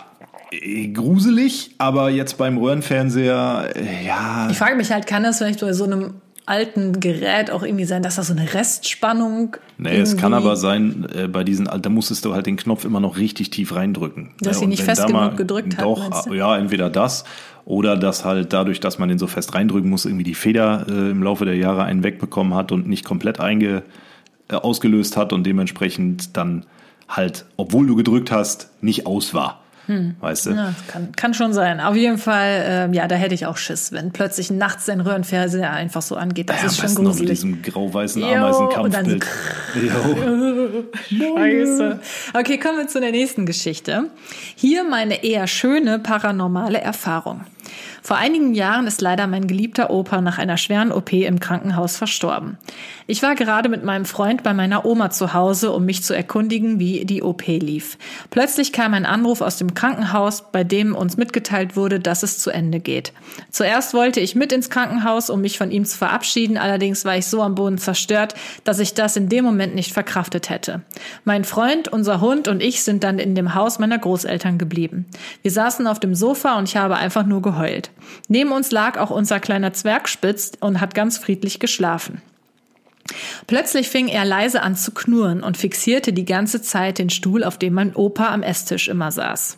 gruselig, 0.94 1.72
aber 1.78 2.10
jetzt 2.10 2.38
beim 2.38 2.58
Röhrenfernseher, 2.58 3.70
äh, 3.76 4.06
ja. 4.06 4.48
Ich 4.52 4.58
frage 4.58 4.76
mich 4.76 4.92
halt, 4.92 5.08
kann 5.08 5.24
das 5.24 5.38
vielleicht 5.38 5.62
bei 5.62 5.74
so 5.74 5.86
einem 5.86 6.16
alten 6.46 7.00
Gerät 7.00 7.52
auch 7.52 7.64
irgendwie 7.64 7.86
sein, 7.86 8.04
dass 8.04 8.16
da 8.16 8.24
so 8.24 8.34
eine 8.34 8.54
Restspannung. 8.54 9.56
Nee, 9.78 9.98
es 9.98 10.18
kann 10.18 10.34
aber 10.34 10.56
sein, 10.58 11.08
äh, 11.16 11.28
bei 11.28 11.44
diesen, 11.44 11.66
da 11.66 11.90
musstest 11.90 12.26
du 12.26 12.34
halt 12.34 12.46
den 12.46 12.58
Knopf 12.58 12.84
immer 12.84 13.00
noch 13.00 13.18
richtig 13.18 13.52
tief 13.52 13.76
reindrücken. 13.76 14.32
Dass 14.42 14.60
sie 14.60 14.68
nicht 14.68 14.84
fest 14.84 15.06
genug 15.08 15.38
gedrückt 15.38 15.78
hat. 15.78 15.86
Doch, 15.86 16.34
ja, 16.34 16.58
entweder 16.58 16.90
das 16.90 17.24
oder 17.66 17.96
dass 17.96 18.26
halt 18.26 18.54
dadurch, 18.54 18.80
dass 18.80 19.00
man 19.00 19.08
den 19.08 19.20
so 19.20 19.28
fest 19.28 19.54
reindrücken 19.54 19.90
muss, 19.90 20.06
irgendwie 20.06 20.24
die 20.24 20.34
Feder 20.34 20.86
äh, 20.90 21.12
im 21.12 21.24
Laufe 21.24 21.46
der 21.46 21.56
Jahre 21.56 21.84
einen 21.84 22.04
wegbekommen 22.04 22.54
hat 22.54 22.72
und 22.72 22.88
nicht 22.88 23.06
komplett 23.06 23.40
einge, 23.40 23.84
äh, 24.50 24.56
ausgelöst 24.56 25.16
hat 25.16 25.32
und 25.32 25.46
dementsprechend 25.46 26.36
dann 26.36 26.66
halt, 27.08 27.46
obwohl 27.58 27.88
du 27.88 27.96
gedrückt 27.96 28.32
hast, 28.32 28.70
nicht 28.82 29.06
aus 29.06 29.34
war. 29.34 29.61
Hm. 29.88 30.16
Weißt 30.20 30.46
du? 30.46 30.52
Ja, 30.52 30.74
kann, 30.88 31.12
kann 31.14 31.34
schon 31.34 31.54
sein. 31.54 31.80
Auf 31.80 31.96
jeden 31.96 32.18
Fall, 32.18 32.90
äh, 32.92 32.96
ja, 32.96 33.08
da 33.08 33.16
hätte 33.16 33.34
ich 33.34 33.46
auch 33.46 33.58
Schiss, 33.58 33.92
wenn 33.92 34.12
plötzlich 34.12 34.52
nachts 34.52 34.86
dein 34.86 35.02
Röhrenfernseher 35.02 35.72
einfach 35.72 36.02
so 36.02 36.16
angeht. 36.16 36.50
Das 36.50 36.62
ja, 36.62 36.68
ist 36.68 36.78
schon 36.78 36.96
gruselig. 36.96 37.06
Noch 37.06 37.20
mit 37.20 37.30
diesem 37.30 37.62
grau-weißen 37.62 38.24
Ameisenkampfbild. 38.24 39.26
Scheiße. 41.10 42.00
Okay, 42.34 42.58
kommen 42.58 42.78
wir 42.78 42.88
zu 42.88 43.00
der 43.00 43.12
nächsten 43.12 43.46
Geschichte. 43.46 44.10
Hier 44.56 44.84
meine 44.84 45.24
eher 45.24 45.48
schöne 45.48 46.00
paranormale 46.00 46.80
Erfahrung. 46.80 47.42
Vor 48.04 48.18
einigen 48.18 48.56
Jahren 48.56 48.88
ist 48.88 49.00
leider 49.00 49.28
mein 49.28 49.46
geliebter 49.46 49.92
Opa 49.92 50.22
nach 50.22 50.40
einer 50.40 50.58
schweren 50.58 50.92
OP 50.92 51.14
im 51.14 51.40
Krankenhaus 51.40 51.98
verstorben. 51.98 52.58
Ich 53.06 53.22
war 53.22 53.36
gerade 53.36 53.70
mit 53.70 53.84
meinem 53.84 54.06
Freund 54.06 54.42
bei 54.42 54.54
meiner 54.56 54.86
Oma 54.86 55.12
zu 55.12 55.34
Hause, 55.34 55.72
um 55.72 55.86
mich 55.86 56.04
zu 56.04 56.16
erkundigen, 56.16 56.80
wie 56.80 57.06
die 57.06 57.22
OP 57.22 57.46
lief. 57.46 58.00
Plötzlich 58.32 58.74
kam 58.74 58.96
ein 58.96 59.06
Anruf 59.06 59.42
aus 59.42 59.58
dem 59.58 59.76
Krankenhaus, 59.76 60.52
bei 60.52 60.64
dem 60.64 60.96
uns 60.96 61.16
mitgeteilt 61.16 61.76
wurde, 61.76 62.00
dass 62.00 62.24
es 62.24 62.40
zu 62.40 62.50
Ende 62.50 62.80
geht. 62.80 63.14
Zuerst 63.52 63.94
wollte 63.94 64.20
ich 64.20 64.36
mit 64.36 64.52
ins 64.52 64.72
Krankenhaus, 64.72 65.30
um 65.30 65.42
mich 65.42 65.60
von 65.60 65.70
ihm 65.70 65.86
zu 65.86 65.98
verabschieden, 65.98 66.58
allerdings 66.58 67.06
war 67.06 67.18
ich 67.18 67.28
so 67.28 67.44
am 67.44 67.54
Boden 67.54 67.78
zerstört, 67.78 68.34
dass 68.64 68.80
ich 68.80 68.96
das 68.96 69.16
in 69.16 69.30
dem 69.30 69.46
Moment 69.46 69.76
nicht 69.76 69.94
verkraftet 69.94 70.50
hätte. 70.50 70.82
Mein 71.24 71.44
Freund, 71.44 71.88
unser 71.88 72.20
Hund 72.20 72.48
und 72.48 72.64
ich 72.64 72.84
sind 72.84 73.04
dann 73.04 73.20
in 73.20 73.36
dem 73.36 73.54
Haus 73.54 73.78
meiner 73.78 74.00
Großeltern 74.00 74.58
geblieben. 74.58 75.06
Wir 75.44 75.52
saßen 75.52 75.86
auf 75.86 76.00
dem 76.00 76.16
Sofa 76.16 76.58
und 76.58 76.68
ich 76.68 76.78
habe 76.78 76.96
einfach 76.96 77.26
nur 77.26 77.44
geheult. 77.44 77.91
Neben 78.28 78.52
uns 78.52 78.72
lag 78.72 78.98
auch 78.98 79.10
unser 79.10 79.40
kleiner 79.40 79.74
Zwergspitz 79.74 80.54
und 80.60 80.82
hat 80.82 80.96
ganz 80.96 81.18
friedlich 81.18 81.60
geschlafen. 81.60 82.22
Plötzlich 83.48 83.90
fing 83.90 84.08
er 84.08 84.26
leise 84.26 84.62
an 84.62 84.76
zu 84.76 84.92
knurren 84.92 85.44
und 85.44 85.58
fixierte 85.58 86.14
die 86.14 86.26
ganze 86.26 86.62
Zeit 86.62 86.98
den 86.98 87.10
Stuhl, 87.10 87.44
auf 87.44 87.58
dem 87.58 87.74
mein 87.74 87.96
Opa 87.96 88.34
am 88.34 88.44
Esstisch 88.44 88.88
immer 88.88 89.12
saß. 89.12 89.58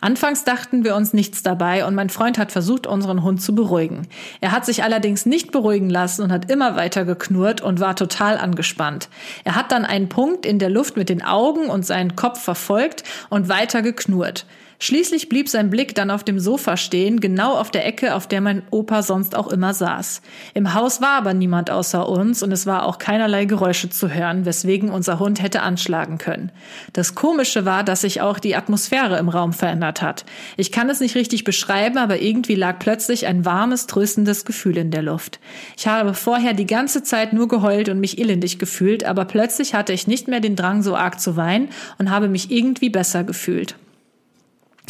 Anfangs 0.00 0.44
dachten 0.44 0.84
wir 0.84 0.94
uns 0.94 1.12
nichts 1.12 1.42
dabei 1.42 1.84
und 1.86 1.96
mein 1.96 2.08
Freund 2.08 2.38
hat 2.38 2.52
versucht, 2.52 2.86
unseren 2.86 3.24
Hund 3.24 3.42
zu 3.42 3.54
beruhigen. 3.54 4.06
Er 4.40 4.52
hat 4.52 4.64
sich 4.64 4.84
allerdings 4.84 5.26
nicht 5.26 5.50
beruhigen 5.50 5.90
lassen 5.90 6.22
und 6.22 6.30
hat 6.30 6.50
immer 6.50 6.76
weiter 6.76 7.04
geknurrt 7.04 7.62
und 7.62 7.80
war 7.80 7.96
total 7.96 8.38
angespannt. 8.38 9.08
Er 9.42 9.56
hat 9.56 9.72
dann 9.72 9.84
einen 9.84 10.08
Punkt 10.08 10.46
in 10.46 10.60
der 10.60 10.70
Luft 10.70 10.96
mit 10.96 11.08
den 11.08 11.24
Augen 11.24 11.66
und 11.66 11.84
seinen 11.84 12.14
Kopf 12.14 12.40
verfolgt 12.40 13.02
und 13.28 13.48
weiter 13.48 13.82
geknurrt. 13.82 14.46
Schließlich 14.78 15.30
blieb 15.30 15.48
sein 15.48 15.70
Blick 15.70 15.94
dann 15.94 16.10
auf 16.10 16.22
dem 16.22 16.38
Sofa 16.38 16.76
stehen, 16.76 17.20
genau 17.20 17.54
auf 17.54 17.70
der 17.70 17.86
Ecke, 17.86 18.14
auf 18.14 18.26
der 18.26 18.42
mein 18.42 18.62
Opa 18.70 19.02
sonst 19.02 19.34
auch 19.34 19.48
immer 19.48 19.72
saß. 19.72 20.20
Im 20.52 20.74
Haus 20.74 21.00
war 21.00 21.12
aber 21.12 21.32
niemand 21.32 21.70
außer 21.70 22.06
uns 22.06 22.42
und 22.42 22.52
es 22.52 22.66
war 22.66 22.84
auch 22.84 22.98
keinerlei 22.98 23.46
Geräusche 23.46 23.88
zu 23.88 24.12
hören, 24.12 24.44
weswegen 24.44 24.90
unser 24.90 25.18
Hund 25.18 25.42
hätte 25.42 25.62
anschlagen 25.62 26.18
können. 26.18 26.52
Das 26.92 27.14
Komische 27.14 27.64
war, 27.64 27.84
dass 27.84 28.02
sich 28.02 28.20
auch 28.20 28.38
die 28.38 28.54
Atmosphäre 28.54 29.18
im 29.18 29.30
Raum 29.30 29.54
verändert 29.54 30.02
hat. 30.02 30.26
Ich 30.58 30.72
kann 30.72 30.90
es 30.90 31.00
nicht 31.00 31.14
richtig 31.14 31.44
beschreiben, 31.44 31.96
aber 31.96 32.20
irgendwie 32.20 32.54
lag 32.54 32.78
plötzlich 32.78 33.26
ein 33.26 33.46
warmes, 33.46 33.86
tröstendes 33.86 34.44
Gefühl 34.44 34.76
in 34.76 34.90
der 34.90 35.02
Luft. 35.02 35.40
Ich 35.78 35.86
habe 35.86 36.12
vorher 36.12 36.52
die 36.52 36.66
ganze 36.66 37.02
Zeit 37.02 37.32
nur 37.32 37.48
geheult 37.48 37.88
und 37.88 37.98
mich 37.98 38.18
elendig 38.18 38.58
gefühlt, 38.58 39.04
aber 39.04 39.24
plötzlich 39.24 39.74
hatte 39.74 39.94
ich 39.94 40.06
nicht 40.06 40.28
mehr 40.28 40.40
den 40.40 40.56
Drang, 40.56 40.82
so 40.82 40.94
arg 40.94 41.18
zu 41.18 41.36
weinen 41.36 41.70
und 41.98 42.10
habe 42.10 42.28
mich 42.28 42.50
irgendwie 42.50 42.90
besser 42.90 43.24
gefühlt. 43.24 43.76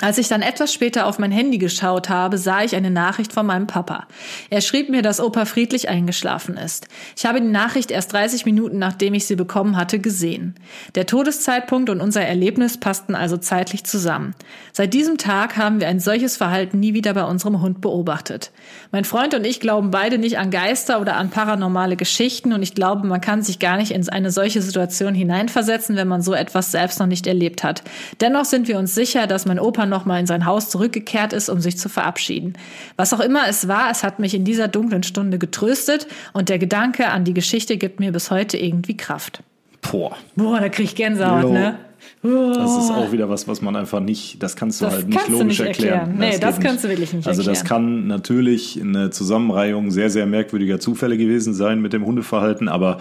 Als 0.03 0.19
ich 0.19 0.29
dann 0.29 0.43
etwas 0.43 0.75
später 0.75 1.07
auf 1.07 1.19
mein 1.19 1.31
Handy 1.31 1.57
geschaut 1.57 2.11
habe, 2.11 2.37
sah 2.37 2.63
ich 2.63 2.77
eine 2.77 2.91
Nachricht 2.91 3.33
von 3.33 3.47
meinem 3.47 3.67
Papa. 3.67 4.07
Er 4.51 4.61
schrieb 4.61 4.91
mir, 4.91 5.01
dass 5.01 5.21
Opa 5.21 5.47
friedlich 5.47 5.89
eingeschlafen 5.89 6.59
ist. 6.59 6.87
Ich 7.17 7.25
habe 7.25 7.41
die 7.41 7.47
Nachricht 7.47 7.91
erst 7.91 8.13
30 8.13 8.45
Minuten 8.45 8.79
nachdem 8.79 9.15
ich 9.15 9.27
sie 9.27 9.37
bekommen 9.37 9.75
hatte 9.75 9.99
gesehen. 9.99 10.55
Der 10.97 11.07
Todeszeitpunkt 11.07 11.89
und 11.89 12.03
unser 12.03 12.21
Erlebnis 12.21 12.77
passten 12.77 13.15
also 13.15 13.39
zeitlich 13.39 13.85
zusammen. 13.85 14.35
Seit 14.75 14.93
diesem 14.93 15.17
Tag 15.17 15.57
haben 15.57 15.81
wir 15.81 15.89
ein 15.89 15.99
solches 15.99 16.37
Verhalten 16.37 16.79
nie 16.79 16.93
wieder 16.93 17.15
bei 17.15 17.25
unserem 17.25 17.63
Hund 17.63 17.81
beobachtet. 17.81 18.51
Mein 18.93 19.07
Freund 19.07 19.33
und 19.33 19.47
ich 19.47 19.61
glauben 19.61 19.91
beide 19.91 20.19
nicht 20.19 20.37
an 20.37 20.51
Geister 20.51 21.01
oder 21.01 21.17
an 21.17 21.31
paranormale 21.31 21.97
Geschichten 21.97 22.53
und 22.53 22.63
ich 22.63 22.75
glaube, 22.75 23.07
man 23.07 23.23
kann 23.23 23.43
sich 23.43 23.59
gar 23.61 23.79
nicht 23.79 23.93
in 23.93 24.07
eine 24.11 24.31
solche 24.31 24.61
Situation 24.61 25.15
hineinversetzen, 25.15 25.97
wenn 25.97 26.09
man 26.09 26.21
so 26.21 26.35
etwas 26.35 26.71
selbst 26.71 27.01
noch 27.01 27.07
nicht 27.07 27.27
erlebt 27.27 27.65
hat. 27.65 27.83
Dennoch 28.21 28.45
sind 28.45 28.69
wir 28.69 28.79
uns 28.79 28.95
sicher, 28.95 29.27
dass 29.27 29.47
mein 29.47 29.59
Opa 29.59 29.86
nochmal 29.89 30.21
in 30.21 30.27
sein 30.27 30.47
Haus 30.47 30.71
zurückgekehrt 30.71 31.33
ist, 31.33 31.49
um 31.49 31.61
sich 31.61 31.79
zu 31.79 31.89
verabschieden. 31.89 32.55
Was 32.97 33.13
auch 33.13 33.21
immer 33.21 33.49
es 33.49 33.69
war, 33.69 33.91
es 33.91 34.03
hat 34.05 34.19
mich 34.19 34.35
in 34.35 34.45
dieser 34.45 34.69
dunklen 34.69 35.03
Stunde 35.03 35.39
getröstet 35.39 36.07
und 36.33 36.49
der 36.49 36.59
Gedanke 36.59 37.09
an 37.09 37.25
die 37.25 37.35
Geschichte 37.35 37.77
gibt 37.77 38.01
mir 38.01 38.13
bis 38.13 38.31
heute 38.31 38.57
irgendwie 38.59 38.97
Kraft. 38.97 39.43
Boah. 39.91 40.17
Boah, 40.35 40.61
da 40.61 40.69
krieg 40.69 40.87
ich 40.87 40.95
Gänsehaut, 40.95 41.43
Jo. 41.45 41.53
ne? 41.53 41.79
Das 42.23 42.77
ist 42.77 42.91
auch 42.91 43.13
wieder 43.13 43.29
was, 43.29 43.47
was 43.47 43.63
man 43.63 43.77
einfach 43.77 44.01
nicht, 44.01 44.43
das 44.43 44.57
kannst 44.57 44.81
du 44.81 44.87
Das 44.87 44.95
halt 44.95 45.07
nicht 45.09 45.17
kannst 45.19 45.31
logisch 45.31 45.59
nicht 45.59 45.61
erklären. 45.61 45.99
erklären. 45.99 46.19
Nee, 46.19 46.31
geht 46.33 46.43
das 46.43 46.59
kannst 46.61 46.83
du 46.85 46.89
wirklich 46.89 47.13
nicht 47.13 47.27
Also 47.29 47.43
das 47.43 47.59
erklären. 47.59 47.85
kann 47.85 48.07
natürlich 48.09 48.81
eine 48.81 49.11
Zusammenreihung 49.11 49.91
sehr, 49.93 50.11
sehr 50.11 50.27
merkwürdiger 50.27 50.81
Zufälle 50.81 51.17
gewesen 51.19 51.55
sein 51.55 51.81
mit 51.81 51.93
dem 51.93 52.05
Hundeverhalten, 52.05 52.69
aber 52.69 52.99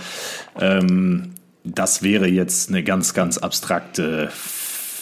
ähm, 0.60 1.32
das 1.64 2.04
wäre 2.04 2.28
jetzt 2.28 2.70
eine 2.70 2.84
ganz, 2.84 3.14
ganz 3.16 3.38
abstrakte 3.40 4.30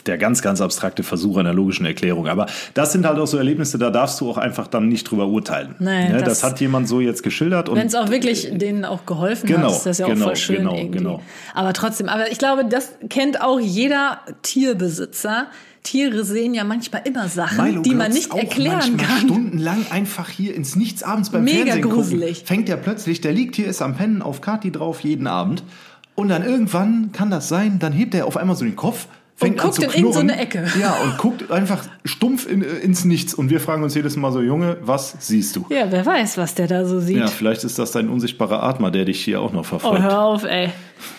der 0.05 0.17
ganz, 0.17 0.41
ganz 0.41 0.61
abstrakte 0.61 1.03
Versuch 1.03 1.37
einer 1.37 1.53
logischen 1.53 1.85
Erklärung. 1.85 2.27
Aber 2.27 2.45
das 2.73 2.91
sind 2.91 3.05
halt 3.05 3.17
auch 3.19 3.25
so 3.27 3.37
Erlebnisse, 3.37 3.77
da 3.77 3.89
darfst 3.89 4.19
du 4.21 4.29
auch 4.29 4.37
einfach 4.37 4.67
dann 4.67 4.87
nicht 4.89 5.09
drüber 5.09 5.27
urteilen. 5.27 5.75
Nee, 5.79 6.09
ne, 6.09 6.17
das- 6.19 6.41
das, 6.41 6.43
hat 6.43 6.59
jemand 6.59 6.87
so 6.87 6.99
jetzt 6.99 7.23
geschildert. 7.23 7.69
und 7.69 7.77
Wenn 7.77 7.87
es 7.87 7.95
auch 7.95 8.09
wirklich 8.09 8.49
denen 8.51 8.85
auch 8.85 9.05
geholfen 9.05 9.47
Genau, 9.47 9.67
hat, 9.69 9.71
ist 9.77 9.85
das 9.85 9.97
ja 9.99 10.05
auch 10.05 10.09
genau, 10.09 10.25
voll 10.25 10.35
schön 10.35 10.57
genau, 10.57 10.75
irgendwie. 10.75 10.97
genau. 10.99 11.21
Aber 11.53 11.73
trotzdem, 11.73 12.09
aber 12.09 12.31
ich 12.31 12.37
glaube, 12.37 12.65
das 12.65 12.89
kennt 13.09 13.41
auch 13.41 13.59
jeder 13.59 14.19
Tierbesitzer. 14.41 15.47
Tiere 15.83 16.23
sehen 16.23 16.53
ja 16.53 16.63
manchmal 16.63 17.01
immer 17.03 17.27
Sachen, 17.27 17.61
Milo 17.61 17.81
die 17.81 17.93
man 17.93 18.11
nicht 18.13 18.31
auch 18.31 18.37
erklären 18.37 18.95
kann. 18.95 19.17
stundenlang 19.27 19.85
einfach 19.91 20.29
hier 20.29 20.55
ins 20.55 20.77
Nichts 20.77 21.03
abends 21.03 21.29
beim 21.29 21.43
Mega 21.43 21.57
Fernsehen 21.65 21.81
gucken. 21.81 21.97
gruselig. 21.97 22.43
Fängt 22.45 22.69
der 22.69 22.77
plötzlich, 22.77 23.19
der 23.19 23.33
liegt 23.33 23.57
hier, 23.57 23.67
ist 23.67 23.81
am 23.81 23.95
Pennen 23.95 24.21
auf 24.21 24.39
Kati 24.39 24.71
drauf 24.71 25.01
jeden 25.01 25.27
Abend. 25.27 25.63
Und 26.15 26.29
dann 26.29 26.45
irgendwann 26.45 27.11
kann 27.11 27.29
das 27.29 27.49
sein, 27.49 27.79
dann 27.79 27.91
hebt 27.91 28.15
er 28.15 28.27
auf 28.27 28.37
einmal 28.37 28.55
so 28.55 28.63
den 28.63 28.77
Kopf, 28.77 29.07
fängt 29.35 29.59
an 29.59 29.65
guckt 29.67 29.75
zu 29.75 29.81
in 29.83 30.05
irgend 30.05 30.13
so 30.13 30.21
Ecke. 30.21 30.65
Ja, 30.79 30.95
und 31.03 31.17
guckt 31.17 31.51
einfach 31.51 31.83
stumpf 32.05 32.47
in, 32.49 32.61
ins 32.61 33.03
Nichts. 33.05 33.33
Und 33.33 33.49
wir 33.49 33.59
fragen 33.59 33.83
uns 33.83 33.95
jedes 33.95 34.15
Mal 34.15 34.31
so, 34.31 34.41
Junge, 34.41 34.77
was 34.81 35.15
siehst 35.19 35.55
du? 35.55 35.65
Ja, 35.69 35.91
wer 35.91 36.05
weiß, 36.05 36.37
was 36.37 36.55
der 36.55 36.67
da 36.67 36.85
so 36.85 36.99
sieht. 36.99 37.17
ja, 37.17 37.27
vielleicht 37.27 37.63
ist 37.63 37.79
das 37.79 37.91
dein 37.91 38.09
unsichtbarer 38.09 38.63
Atmer, 38.63 38.91
der 38.91 39.05
dich 39.05 39.23
hier 39.23 39.41
auch 39.41 39.51
noch 39.51 39.61
oh, 39.61 39.63
verfolgt. 39.63 40.03
hör 40.03 40.21
auf, 40.21 40.43
ey. 40.43 40.69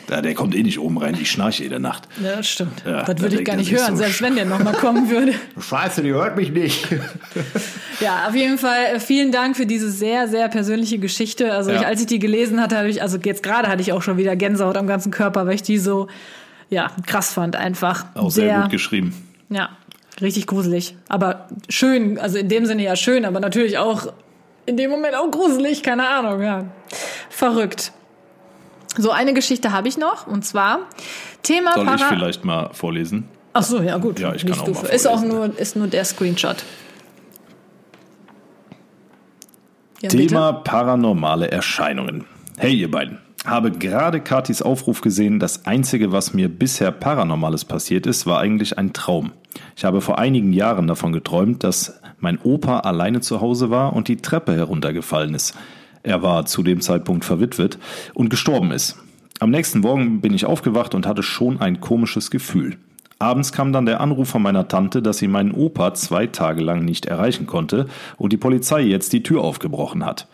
Ja, 0.08 0.22
der 0.22 0.34
kommt 0.34 0.54
eh 0.54 0.62
nicht 0.62 0.78
oben 0.78 0.96
rein, 0.96 1.14
die 1.14 1.26
schnarcht 1.26 1.60
jede 1.60 1.78
Nacht. 1.80 2.08
Ja, 2.22 2.36
das 2.36 2.46
stimmt. 2.48 2.82
Ja, 2.86 3.02
das 3.02 3.16
da 3.16 3.22
würde 3.22 3.36
ich 3.36 3.44
gar 3.44 3.56
nicht 3.56 3.70
hören, 3.70 3.96
so, 3.96 4.02
selbst 4.02 4.22
wenn 4.22 4.34
der 4.34 4.46
nochmal 4.46 4.74
kommen 4.74 5.10
würde. 5.10 5.32
Scheiße, 5.60 6.02
die 6.02 6.12
hört 6.12 6.36
mich 6.36 6.50
nicht. 6.52 6.88
Ja, 8.00 8.26
auf 8.28 8.34
jeden 8.34 8.58
Fall 8.58 8.96
äh, 8.96 9.00
vielen 9.00 9.30
Dank 9.30 9.56
für 9.56 9.66
diese 9.66 9.88
sehr, 9.88 10.26
sehr 10.26 10.48
persönliche 10.48 10.98
Geschichte. 10.98 11.52
Also 11.52 11.70
Ja. 11.70 11.80
ich, 11.80 11.86
als 11.86 12.00
ich 12.00 12.06
die 12.08 12.18
gelesen 12.18 12.60
hatte, 12.60 12.76
habe 12.76 12.88
ich, 12.88 13.00
also 13.00 13.18
jetzt 13.18 13.44
gerade 13.44 13.68
hatte 13.68 13.82
ich 13.82 13.92
auch 13.92 14.02
schon 14.02 14.16
wieder 14.16 14.34
Gänsehaut 14.34 14.76
am 14.76 14.88
ganzen 14.88 15.12
Körper, 15.12 15.46
weil 15.46 15.54
ich 15.54 15.62
die 15.62 15.78
so, 15.78 16.08
ja, 16.70 16.90
krass 17.06 17.32
fand 17.32 17.56
einfach. 17.56 18.06
Auch 18.14 18.30
sehr, 18.30 18.62
gut 18.62 18.70
geschrieben. 18.70 19.14
Ja, 19.50 19.70
richtig 20.20 20.46
gruselig. 20.46 20.96
Aber 21.08 21.48
schön, 21.68 22.18
also 22.18 22.38
in 22.38 22.48
dem 22.48 22.66
Sinne 22.66 22.82
ja 22.82 22.96
schön, 22.96 23.24
aber 23.24 23.40
natürlich 23.40 23.78
auch 23.78 24.12
in 24.66 24.76
dem 24.76 24.90
Moment 24.90 25.14
auch 25.14 25.30
gruselig, 25.30 25.82
keine 25.82 26.08
Ahnung, 26.08 26.42
ja. 26.42 26.64
Verrückt. 27.30 27.92
So, 28.96 29.10
eine 29.10 29.34
Geschichte 29.34 29.72
habe 29.72 29.88
ich 29.88 29.98
noch, 29.98 30.26
und 30.26 30.44
zwar 30.44 30.78
Thema 31.42 31.74
Soll 31.74 31.84
ich 31.84 31.90
Para- 31.90 32.08
vielleicht 32.08 32.44
mal 32.44 32.70
vorlesen? 32.72 33.28
Ach 33.52 33.62
so, 33.62 33.80
ja 33.80 33.98
gut. 33.98 34.18
Ja, 34.18 34.34
ich 34.34 34.44
kann 34.46 34.58
auch 34.58 34.82
mal. 34.82 34.88
Ist 34.88 35.06
auch 35.06 35.22
nur, 35.22 35.56
ist 35.58 35.76
nur 35.76 35.86
der 35.86 36.04
Screenshot. 36.04 36.56
Ja, 40.00 40.08
Thema 40.08 40.52
paranormale 40.52 41.50
Erscheinungen. 41.50 42.24
Hey 42.56 42.74
ihr 42.74 42.90
beiden. 42.90 43.18
Habe 43.44 43.72
gerade 43.72 44.20
Katis 44.20 44.62
Aufruf 44.62 45.02
gesehen, 45.02 45.38
das 45.38 45.66
Einzige, 45.66 46.12
was 46.12 46.32
mir 46.32 46.48
bisher 46.48 46.90
Paranormales 46.90 47.66
passiert 47.66 48.06
ist, 48.06 48.26
war 48.26 48.38
eigentlich 48.40 48.78
ein 48.78 48.94
Traum. 48.94 49.32
Ich 49.76 49.84
habe 49.84 50.00
vor 50.00 50.18
einigen 50.18 50.54
Jahren 50.54 50.86
davon 50.86 51.12
geträumt, 51.12 51.62
dass 51.62 52.00
mein 52.20 52.38
Opa 52.42 52.80
alleine 52.80 53.20
zu 53.20 53.42
Hause 53.42 53.68
war 53.68 53.92
und 53.92 54.08
die 54.08 54.16
Treppe 54.16 54.56
heruntergefallen 54.56 55.34
ist. 55.34 55.54
Er 56.02 56.22
war 56.22 56.46
zu 56.46 56.62
dem 56.62 56.80
Zeitpunkt 56.80 57.26
verwitwet 57.26 57.78
und 58.14 58.30
gestorben 58.30 58.70
ist. 58.70 58.96
Am 59.40 59.50
nächsten 59.50 59.80
Morgen 59.80 60.22
bin 60.22 60.32
ich 60.32 60.46
aufgewacht 60.46 60.94
und 60.94 61.06
hatte 61.06 61.22
schon 61.22 61.60
ein 61.60 61.82
komisches 61.82 62.30
Gefühl. 62.30 62.78
Abends 63.18 63.52
kam 63.52 63.74
dann 63.74 63.84
der 63.84 64.00
Anruf 64.00 64.28
von 64.28 64.42
meiner 64.42 64.68
Tante, 64.68 65.02
dass 65.02 65.18
sie 65.18 65.28
meinen 65.28 65.52
Opa 65.52 65.92
zwei 65.92 66.26
Tage 66.26 66.62
lang 66.62 66.84
nicht 66.86 67.04
erreichen 67.06 67.46
konnte 67.46 67.88
und 68.16 68.32
die 68.32 68.38
Polizei 68.38 68.80
jetzt 68.80 69.12
die 69.12 69.22
Tür 69.22 69.42
aufgebrochen 69.42 70.06
hat. 70.06 70.28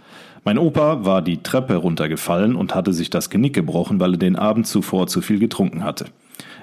Mein 0.45 0.59
Opa 0.59 1.05
war 1.05 1.23
die 1.23 1.43
Treppe 1.43 1.75
runtergefallen 1.77 2.57
und 2.57 2.75
hatte 2.75 2.93
sich 2.93 3.11
das 3.11 3.31
Genick 3.31 3.55
gebrochen, 3.55 4.01
weil 4.01 4.15
er 4.15 4.19
den 4.19 4.37
Abend 4.37 4.67
zuvor 4.67 5.07
zu 5.07 5.21
viel 5.21 5.39
getrunken 5.39 5.85
hatte. 5.85 6.07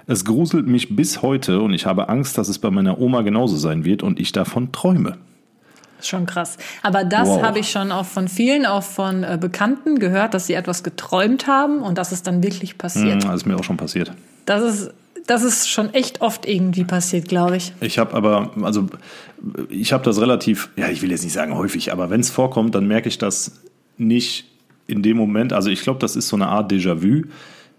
Es 0.07 0.25
gruselt 0.25 0.67
mich 0.67 0.95
bis 0.95 1.21
heute 1.21 1.61
und 1.61 1.73
ich 1.73 1.86
habe 1.86 2.09
Angst, 2.09 2.38
dass 2.38 2.47
es 2.49 2.59
bei 2.59 2.71
meiner 2.71 2.99
Oma 2.99 3.21
genauso 3.21 3.57
sein 3.57 3.86
wird 3.86 4.03
und 4.03 4.19
ich 4.19 4.32
davon 4.32 4.71
träume. 4.71 5.17
Schon 6.01 6.25
krass. 6.25 6.57
Aber 6.84 7.03
das 7.03 7.28
Wow. 7.28 7.41
habe 7.41 7.59
ich 7.59 7.69
schon 7.71 7.91
auch 7.91 8.05
von 8.05 8.28
vielen, 8.28 8.65
auch 8.65 8.84
von 8.84 9.23
äh, 9.23 9.38
Bekannten 9.39 9.99
gehört, 9.99 10.34
dass 10.34 10.47
sie 10.47 10.53
etwas 10.53 10.84
geträumt 10.84 11.47
haben 11.47 11.80
und 11.82 11.97
dass 11.97 12.11
es 12.11 12.23
dann 12.23 12.43
wirklich 12.43 12.78
passiert. 12.78 13.23
Das 13.23 13.36
ist 13.36 13.45
mir 13.45 13.57
auch 13.57 13.63
schon 13.63 13.78
passiert. 13.78 14.11
Das 14.45 14.61
ist, 14.63 14.91
das 15.25 15.43
ist 15.43 15.67
schon 15.69 15.93
echt 15.93 16.21
oft 16.21 16.47
irgendwie 16.47 16.84
passiert, 16.84 17.28
glaube 17.28 17.57
ich. 17.57 17.73
Ich 17.82 17.97
habe 17.97 18.13
aber, 18.13 18.51
also 18.61 18.88
ich 19.69 19.91
habe 19.91 20.03
das 20.03 20.21
relativ, 20.21 20.69
ja, 20.78 20.88
ich 20.89 21.01
will 21.01 21.09
jetzt 21.11 21.23
nicht 21.23 21.34
sagen 21.34 21.55
häufig, 21.55 21.91
aber 21.91 22.09
wenn 22.11 22.21
es 22.21 22.30
vorkommt, 22.30 22.75
dann 22.75 22.88
merke 22.88 23.09
ich 23.09 23.17
das 23.17 23.51
nicht 23.97 24.45
in 24.87 25.01
dem 25.03 25.17
Moment. 25.17 25.53
Also 25.53 25.69
ich 25.69 25.81
glaube, 25.81 25.99
das 25.99 26.15
ist 26.15 26.27
so 26.29 26.35
eine 26.35 26.47
Art 26.47 26.71
Déjà-vu. 26.71 27.23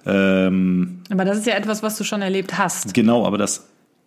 Ähm, 0.06 1.00
Aber 1.10 1.24
das 1.24 1.38
ist 1.38 1.46
ja 1.46 1.54
etwas, 1.54 1.82
was 1.82 1.96
du 1.98 2.04
schon 2.04 2.22
erlebt 2.22 2.56
hast. 2.58 2.94
genau, 2.94 3.26
aber 3.26 3.36
das, 3.38 3.66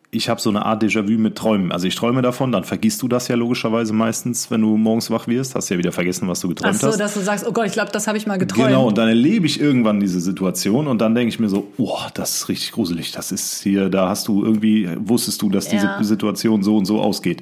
ich 0.10 0.30
habe 0.30 0.42
so 0.42 0.50
eine 0.50 0.66
Art 0.66 0.84
Déjà-vu 0.84 1.18
mit 1.18 1.36
Träumen. 1.38 1.72
Also 1.72 1.88
ich 1.88 1.96
träume 1.96 2.22
davon, 2.22 2.52
dann 2.52 2.64
vergisst 2.64 3.02
du 3.02 3.08
das 3.08 3.28
ja 3.28 3.36
logischerweise 3.36 3.94
meistens, 3.94 4.50
wenn 4.52 4.62
du 4.62 4.78
morgens 4.78 5.10
wach 5.12 5.28
wirst, 5.28 5.56
hast 5.56 5.70
ja 5.70 5.78
wieder 5.78 5.92
vergessen, 5.92 6.28
was 6.28 6.40
du 6.42 6.48
Ach 6.48 6.50
geträumt 6.50 6.76
so, 6.80 6.88
hast. 6.88 7.00
dass 7.00 7.14
du 7.14 7.20
sagst, 7.22 7.46
oh 7.48 7.52
Gott, 7.52 7.68
ich 7.68 7.74
glaube, 7.74 7.92
das 7.92 8.08
habe 8.08 8.18
ich 8.18 8.26
mal 8.28 8.38
geträumt. 8.38 8.68
Genau, 8.70 8.88
und 8.88 8.98
dann 8.98 9.08
erlebe 9.10 9.46
ich 9.46 9.60
irgendwann 9.60 10.00
diese 10.00 10.20
Situation 10.20 10.88
und 10.88 11.00
dann 11.00 11.14
denke 11.14 11.30
ich 11.30 11.40
mir 11.40 11.50
so, 11.50 11.72
oh, 11.78 12.00
das 12.14 12.36
ist 12.36 12.50
richtig 12.50 12.72
gruselig. 12.72 13.12
Das 13.12 13.32
ist 13.32 13.62
hier, 13.62 13.90
da 13.90 14.10
hast 14.10 14.28
du 14.28 14.44
irgendwie, 14.44 14.90
wusstest 14.98 15.42
du, 15.42 15.50
dass 15.50 15.68
diese 15.68 15.86
Ja. 15.86 16.04
Situation 16.04 16.64
so 16.64 16.78
und 16.78 16.86
so 16.86 17.00
ausgeht. 17.02 17.42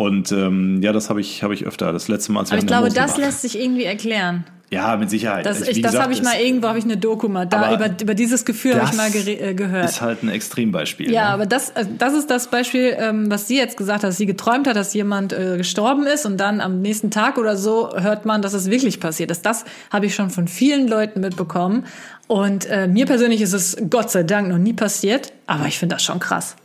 Und 0.00 0.32
ähm, 0.32 0.80
ja, 0.80 0.94
das 0.94 1.10
habe 1.10 1.20
ich, 1.20 1.42
habe 1.42 1.52
ich 1.52 1.66
öfter. 1.66 1.92
Das 1.92 2.08
letzte 2.08 2.32
Mal, 2.32 2.40
als 2.40 2.50
wir 2.50 2.54
Aber 2.54 2.62
ich 2.62 2.66
glaube, 2.66 2.88
das 2.88 3.12
waren. 3.12 3.20
lässt 3.20 3.42
sich 3.42 3.60
irgendwie 3.60 3.84
erklären. 3.84 4.44
Ja, 4.70 4.96
mit 4.96 5.10
Sicherheit. 5.10 5.44
Das, 5.44 5.60
ich, 5.60 5.82
das 5.82 5.98
habe 5.98 6.14
ich 6.14 6.22
mal 6.22 6.40
irgendwo, 6.40 6.68
habe 6.68 6.78
ich 6.78 6.84
eine 6.84 6.96
Doku 6.96 7.28
mal 7.28 7.44
da 7.44 7.74
über, 7.74 7.90
über 8.00 8.14
dieses 8.14 8.46
Gefühl 8.46 8.76
habe 8.76 8.84
ich 8.84 8.96
das 8.96 8.96
mal 8.96 9.28
äh, 9.28 9.52
gehört. 9.52 9.84
Ist 9.84 10.00
halt 10.00 10.22
ein 10.22 10.30
Extrembeispiel. 10.30 11.12
Ja, 11.12 11.24
ne? 11.24 11.28
aber 11.34 11.44
das, 11.44 11.68
äh, 11.70 11.84
das 11.98 12.14
ist 12.14 12.30
das 12.30 12.48
Beispiel, 12.48 12.96
ähm, 12.98 13.30
was 13.30 13.46
sie 13.46 13.58
jetzt 13.58 13.76
gesagt 13.76 14.02
hat, 14.02 14.08
dass 14.08 14.16
sie 14.16 14.24
geträumt 14.24 14.66
hat, 14.68 14.76
dass 14.76 14.94
jemand 14.94 15.34
äh, 15.34 15.58
gestorben 15.58 16.06
ist 16.06 16.24
und 16.24 16.38
dann 16.38 16.62
am 16.62 16.80
nächsten 16.80 17.10
Tag 17.10 17.36
oder 17.36 17.58
so 17.58 17.94
hört 17.94 18.24
man, 18.24 18.40
dass 18.40 18.54
es 18.54 18.70
wirklich 18.70 19.00
passiert 19.00 19.30
ist. 19.30 19.44
Das 19.44 19.66
habe 19.90 20.06
ich 20.06 20.14
schon 20.14 20.30
von 20.30 20.48
vielen 20.48 20.88
Leuten 20.88 21.20
mitbekommen. 21.20 21.84
Und 22.26 22.64
äh, 22.70 22.86
mir 22.86 23.04
persönlich 23.04 23.42
ist 23.42 23.52
es 23.52 23.76
Gott 23.90 24.10
sei 24.10 24.22
Dank 24.22 24.48
noch 24.48 24.56
nie 24.56 24.72
passiert, 24.72 25.34
aber 25.46 25.66
ich 25.66 25.78
finde 25.78 25.96
das 25.96 26.02
schon 26.02 26.20
krass. 26.20 26.56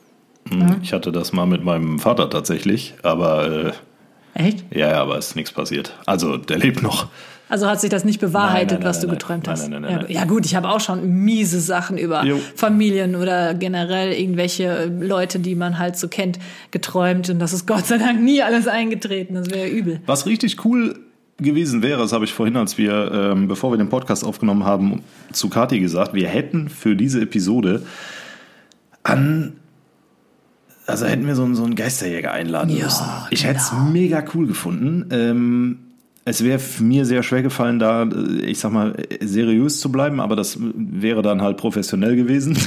Hm, 0.49 0.77
Ich 0.81 0.93
hatte 0.93 1.11
das 1.11 1.33
mal 1.33 1.45
mit 1.45 1.63
meinem 1.63 1.99
Vater 1.99 2.29
tatsächlich, 2.29 2.93
aber 3.03 3.73
äh, 4.35 4.43
Echt? 4.47 4.65
ja, 4.71 4.91
ja, 4.91 5.01
aber 5.01 5.17
ist 5.17 5.35
nichts 5.35 5.51
passiert. 5.51 5.93
Also 6.05 6.37
der 6.37 6.57
lebt 6.57 6.81
noch. 6.83 7.07
Also 7.47 7.67
hat 7.67 7.79
sich 7.79 7.91
das 7.91 8.03
nicht 8.05 8.19
bewahrheitet, 8.19 8.71
Nein, 8.71 8.79
nein, 8.79 8.89
was 8.89 8.97
nein, 8.97 9.07
du 9.07 9.13
geträumt 9.13 9.47
hast? 9.47 9.69
nein, 9.69 9.81
nein, 9.83 9.91
ja, 9.91 9.97
nein. 9.99 10.05
ja 10.09 10.25
gut, 10.25 10.47
ich 10.47 10.55
habe 10.55 10.67
auch 10.67 10.79
schon 10.79 11.07
miese 11.23 11.59
Sachen 11.61 11.95
über 11.97 12.23
Jo. 12.25 12.39
Familien 12.55 13.15
oder 13.15 13.53
generell 13.53 14.13
irgendwelche 14.13 14.63
äh, 14.65 14.85
Leute, 14.87 15.37
die 15.39 15.53
man 15.53 15.77
halt 15.77 15.95
so 15.95 16.07
kennt, 16.07 16.39
geträumt 16.71 17.29
und 17.29 17.37
das 17.37 17.53
ist 17.53 17.67
Gott 17.67 17.85
sei 17.85 17.99
Dank 17.99 18.19
nie 18.21 18.41
alles 18.41 18.67
eingetreten. 18.67 19.35
Das 19.35 19.51
wäre 19.51 19.67
ja 19.67 19.73
übel. 19.73 19.99
Was 20.07 20.25
richtig 20.25 20.65
cool 20.65 20.97
gewesen 21.37 21.83
wäre, 21.83 21.99
das 21.99 22.13
habe 22.13 22.25
ich 22.25 22.33
vorhin, 22.33 22.57
als 22.57 22.77
wir, 22.79 23.11
ähm, 23.13 23.47
bevor 23.47 23.71
wir 23.71 23.77
den 23.77 23.89
Podcast 23.89 24.23
aufgenommen 24.25 24.63
haben, 24.63 25.03
zu 25.31 25.47
Kati 25.49 25.79
gesagt, 25.79 26.13
wir 26.15 26.27
hätten 26.27 26.67
für 26.69 26.95
diese 26.95 27.21
Episode 27.21 27.83
an, 29.03 29.53
also 30.87 31.05
hätten 31.05 31.25
wir 31.27 31.35
so 31.35 31.43
einen, 31.43 31.55
so 31.55 31.63
einen 31.63 31.75
Geisterjäger 31.75 32.31
einladen 32.31 32.75
Ja, 32.75 32.85
müssen. 32.85 33.05
Ich 33.31 33.45
hätte 33.45 33.59
es 33.59 33.69
genau. 33.69 33.83
mega 33.85 34.23
cool 34.33 34.47
gefunden. 34.47 35.07
Ähm, 35.11 35.79
es 36.27 36.43
wäre 36.43 36.59
mir 36.79 37.05
sehr 37.05 37.21
schwer 37.21 37.43
gefallen, 37.43 37.77
da, 37.77 38.03
äh, 38.03 38.41
ich 38.45 38.57
sag 38.57 38.71
mal, 38.71 38.95
seriös 39.21 39.79
zu 39.79 39.91
bleiben, 39.91 40.19
aber 40.19 40.35
das 40.35 40.57
wäre 40.59 41.21
dann 41.21 41.43
halt 41.43 41.57
professionell 41.57 42.15
gewesen. 42.15 42.57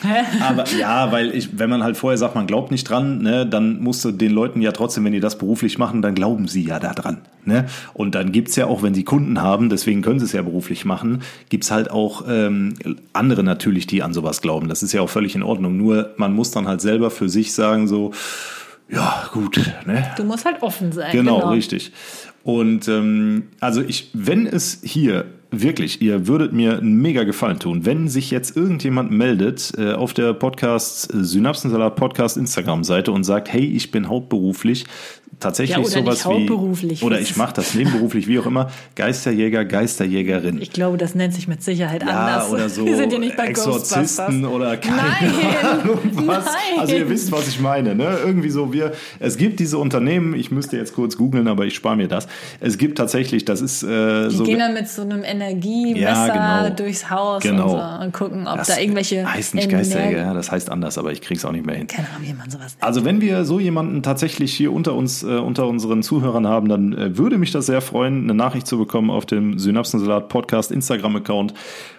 aber 0.48 0.64
ja, 0.78 1.10
weil 1.10 1.34
ich, 1.34 1.58
wenn 1.58 1.68
man 1.68 1.82
halt 1.82 1.96
vorher 1.96 2.16
sagt, 2.16 2.36
man 2.36 2.46
glaubt 2.46 2.70
nicht 2.70 2.88
dran, 2.88 3.20
ne, 3.20 3.44
dann 3.44 3.80
musst 3.82 4.04
du 4.04 4.12
den 4.12 4.30
Leuten 4.30 4.62
ja 4.62 4.70
trotzdem, 4.70 5.04
wenn 5.04 5.12
die 5.12 5.20
das 5.20 5.38
beruflich 5.38 5.76
machen, 5.76 6.02
dann 6.02 6.14
glauben 6.14 6.46
sie 6.46 6.62
ja 6.62 6.78
da 6.78 6.94
dran. 6.94 7.18
Ne? 7.44 7.66
Und 7.94 8.14
dann 8.14 8.30
gibt's 8.30 8.54
ja 8.54 8.66
auch, 8.66 8.82
wenn 8.84 8.94
sie 8.94 9.02
Kunden 9.02 9.42
haben, 9.42 9.70
deswegen 9.70 10.02
können 10.02 10.20
sie 10.20 10.26
es 10.26 10.32
ja 10.32 10.42
beruflich 10.42 10.84
machen, 10.84 11.22
gibt's 11.48 11.72
halt 11.72 11.90
auch 11.90 12.24
ähm, 12.28 12.74
andere 13.12 13.42
natürlich, 13.42 13.88
die 13.88 14.04
an 14.04 14.14
sowas 14.14 14.40
glauben. 14.40 14.68
Das 14.68 14.84
ist 14.84 14.92
ja 14.92 15.00
auch 15.00 15.10
völlig 15.10 15.34
in 15.34 15.42
Ordnung. 15.42 15.76
Nur 15.76 16.10
man 16.16 16.32
muss 16.32 16.52
dann 16.52 16.68
halt 16.68 16.80
selber 16.80 17.10
für 17.10 17.28
sich 17.28 17.54
sagen, 17.54 17.88
so, 17.88 18.12
ja, 18.88 19.28
gut. 19.32 19.60
Ne? 19.86 20.04
Du 20.16 20.24
musst 20.24 20.44
halt 20.44 20.62
offen 20.62 20.92
sein. 20.92 21.12
Genau, 21.12 21.38
genau. 21.38 21.50
richtig. 21.50 21.92
Und 22.42 22.88
ähm, 22.88 23.44
also 23.60 23.82
ich, 23.82 24.10
wenn 24.14 24.46
es 24.46 24.80
hier 24.82 25.26
wirklich, 25.50 26.00
ihr 26.00 26.26
würdet 26.26 26.52
mir 26.52 26.78
einen 26.78 27.00
mega 27.02 27.24
Gefallen 27.24 27.58
tun, 27.58 27.84
wenn 27.84 28.08
sich 28.08 28.30
jetzt 28.30 28.56
irgendjemand 28.56 29.10
meldet 29.10 29.72
äh, 29.76 29.92
auf 29.92 30.14
der 30.14 30.32
Podcast 30.32 31.08
Synapsensalat 31.12 31.96
Podcast 31.96 32.36
Instagram 32.36 32.84
Seite 32.84 33.12
und 33.12 33.24
sagt, 33.24 33.52
hey, 33.52 33.64
ich 33.64 33.90
bin 33.90 34.08
hauptberuflich 34.08 34.84
tatsächlich 35.40 35.76
ja, 35.76 35.82
oder 36.02 36.14
sowas 36.14 36.26
wie 36.28 37.04
oder 37.04 37.20
ich 37.20 37.36
mache 37.36 37.54
das 37.54 37.74
nebenberuflich 37.74 38.28
wie 38.28 38.38
auch 38.38 38.46
immer 38.46 38.70
Geisterjäger 38.94 39.64
Geisterjägerin 39.64 40.60
ich 40.60 40.70
glaube 40.70 40.98
das 40.98 41.14
nennt 41.14 41.34
sich 41.34 41.48
mit 41.48 41.62
Sicherheit 41.62 42.02
ja, 42.02 42.08
anders 42.08 42.50
oder 42.50 42.68
so 42.68 42.84
Wir 42.84 42.96
sind 42.96 43.12
ja 43.12 43.18
nicht 43.18 43.36
bei 43.36 43.46
Exorzisten 43.46 44.44
oder 44.44 44.76
keine 44.76 44.96
Nein. 44.96 45.32
Ahnung 45.82 45.98
was 46.26 46.44
Nein. 46.44 46.78
also 46.78 46.94
ihr 46.94 47.08
wisst 47.08 47.32
was 47.32 47.48
ich 47.48 47.60
meine 47.60 47.94
ne 47.94 48.18
irgendwie 48.24 48.50
so 48.50 48.72
wir 48.72 48.92
es 49.18 49.36
gibt 49.38 49.60
diese 49.60 49.78
Unternehmen 49.78 50.34
ich 50.34 50.50
müsste 50.50 50.76
jetzt 50.76 50.94
kurz 50.94 51.16
googeln 51.16 51.48
aber 51.48 51.64
ich 51.64 51.74
spare 51.74 51.96
mir 51.96 52.08
das 52.08 52.28
es 52.60 52.76
gibt 52.76 52.98
tatsächlich 52.98 53.44
das 53.44 53.62
ist 53.62 53.82
äh, 53.82 54.28
die 54.28 54.36
so 54.36 54.44
gehen 54.44 54.58
dann 54.58 54.74
mit 54.74 54.88
so 54.88 55.02
einem 55.02 55.24
Energiemesser 55.24 56.00
ja, 56.00 56.62
genau. 56.62 56.76
durchs 56.76 57.10
Haus 57.10 57.42
genau. 57.42 57.64
und, 57.64 57.70
so 57.70 58.04
und 58.04 58.12
gucken 58.12 58.46
ob 58.46 58.58
das 58.58 58.68
da 58.68 58.78
irgendwelche 58.78 59.30
heißt 59.30 59.54
nicht 59.54 59.70
Geisterjäger 59.70 60.18
ja, 60.18 60.34
das 60.34 60.52
heißt 60.52 60.70
anders 60.70 60.98
aber 60.98 61.12
ich 61.12 61.22
krieg's 61.22 61.44
auch 61.44 61.52
nicht 61.52 61.64
mehr 61.64 61.76
hin 61.76 61.86
keine 61.86 62.08
Ahnung 62.08 62.28
wie 62.28 62.34
man 62.34 62.50
sowas 62.50 62.74
nennt. 62.74 62.82
also 62.82 63.04
wenn 63.04 63.20
wir 63.22 63.44
so 63.44 63.58
jemanden 63.58 64.02
tatsächlich 64.02 64.52
hier 64.52 64.72
unter 64.72 64.94
uns 64.94 65.22
äh, 65.30 65.38
unter 65.38 65.66
unseren 65.66 66.02
Zuhörern 66.02 66.46
haben, 66.46 66.68
dann 66.68 66.92
äh, 66.92 67.16
würde 67.16 67.38
mich 67.38 67.52
das 67.52 67.66
sehr 67.66 67.80
freuen, 67.80 68.24
eine 68.24 68.34
Nachricht 68.34 68.66
zu 68.66 68.76
bekommen 68.76 69.10
auf 69.10 69.26
dem 69.26 69.58
Synapsensalat 69.58 70.28
Podcast 70.28 70.72
Instagram-Account 70.72 71.54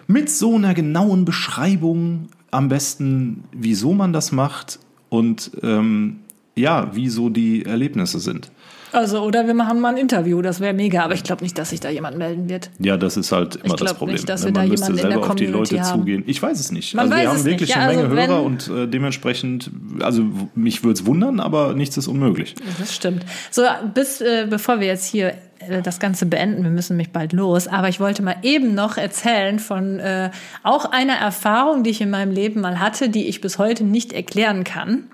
mit 0.06 0.30
so 0.30 0.54
einer 0.54 0.74
genauen 0.74 1.24
Beschreibung 1.24 2.28
am 2.50 2.68
besten, 2.68 3.44
wieso 3.52 3.94
man 3.94 4.12
das 4.12 4.30
macht 4.30 4.78
und 5.08 5.50
ähm, 5.62 6.20
ja, 6.54 6.94
wie 6.94 7.08
so 7.08 7.30
die 7.30 7.64
Erlebnisse 7.64 8.20
sind. 8.20 8.50
Also, 8.92 9.20
oder 9.22 9.46
wir 9.46 9.54
machen 9.54 9.80
mal 9.80 9.90
ein 9.90 9.96
Interview, 9.96 10.42
das 10.42 10.60
wäre 10.60 10.74
mega, 10.74 11.02
aber 11.02 11.14
ich 11.14 11.24
glaube 11.24 11.42
nicht, 11.42 11.56
dass 11.56 11.70
sich 11.70 11.80
da 11.80 11.88
jemand 11.88 12.18
melden 12.18 12.48
wird. 12.48 12.70
Ja, 12.78 12.96
das 12.96 13.16
ist 13.16 13.32
halt 13.32 13.56
immer 13.56 13.76
das 13.76 13.94
Problem. 13.94 14.16
Nicht, 14.16 14.28
dass 14.28 14.44
wir 14.44 14.52
man 14.52 14.64
da 14.64 14.68
müsste 14.68 14.94
selber 14.94 15.30
auf 15.30 15.34
die 15.34 15.46
Leute 15.46 15.80
haben. 15.80 16.00
zugehen. 16.00 16.24
Ich 16.26 16.42
weiß 16.42 16.60
es 16.60 16.70
nicht. 16.70 16.94
Man 16.94 17.10
also 17.10 17.22
wir 17.22 17.30
haben 17.30 17.44
wirklich 17.44 17.70
ja, 17.70 17.76
eine 17.76 17.96
Menge 17.96 18.02
also 18.02 18.16
Hörer 18.16 18.42
und 18.42 18.68
äh, 18.68 18.86
dementsprechend, 18.86 19.70
also 20.00 20.24
mich 20.54 20.84
würde 20.84 21.00
es 21.00 21.06
wundern, 21.06 21.40
aber 21.40 21.74
nichts 21.74 21.96
ist 21.96 22.06
unmöglich. 22.06 22.54
Das 22.78 22.94
stimmt. 22.94 23.24
So, 23.50 23.62
bis 23.94 24.20
äh, 24.20 24.46
bevor 24.48 24.80
wir 24.80 24.88
jetzt 24.88 25.06
hier 25.06 25.34
äh, 25.68 25.82
das 25.82 25.98
Ganze 25.98 26.26
beenden. 26.26 26.62
Wir 26.62 26.70
müssen 26.70 26.96
mich 26.96 27.10
bald 27.10 27.32
los. 27.32 27.68
Aber 27.68 27.88
ich 27.88 28.00
wollte 28.00 28.22
mal 28.22 28.36
eben 28.42 28.74
noch 28.74 28.96
erzählen 28.96 29.58
von 29.58 29.98
äh, 30.00 30.30
auch 30.62 30.86
einer 30.86 31.14
Erfahrung, 31.14 31.82
die 31.82 31.90
ich 31.90 32.00
in 32.00 32.10
meinem 32.10 32.32
Leben 32.32 32.60
mal 32.60 32.78
hatte, 32.80 33.08
die 33.08 33.28
ich 33.28 33.40
bis 33.40 33.58
heute 33.58 33.84
nicht 33.84 34.12
erklären 34.12 34.64
kann. 34.64 35.04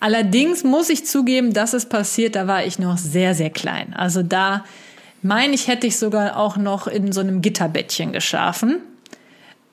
Allerdings 0.00 0.62
muss 0.64 0.90
ich 0.90 1.06
zugeben, 1.06 1.52
dass 1.52 1.72
es 1.72 1.86
passiert, 1.86 2.36
da 2.36 2.46
war 2.46 2.64
ich 2.64 2.78
noch 2.78 2.98
sehr, 2.98 3.34
sehr 3.34 3.50
klein. 3.50 3.94
Also 3.94 4.22
da 4.22 4.64
meine 5.22 5.54
ich, 5.54 5.66
hätte 5.66 5.86
ich 5.86 5.98
sogar 5.98 6.36
auch 6.36 6.56
noch 6.56 6.86
in 6.86 7.12
so 7.12 7.20
einem 7.20 7.42
Gitterbettchen 7.42 8.12
geschlafen. 8.12 8.78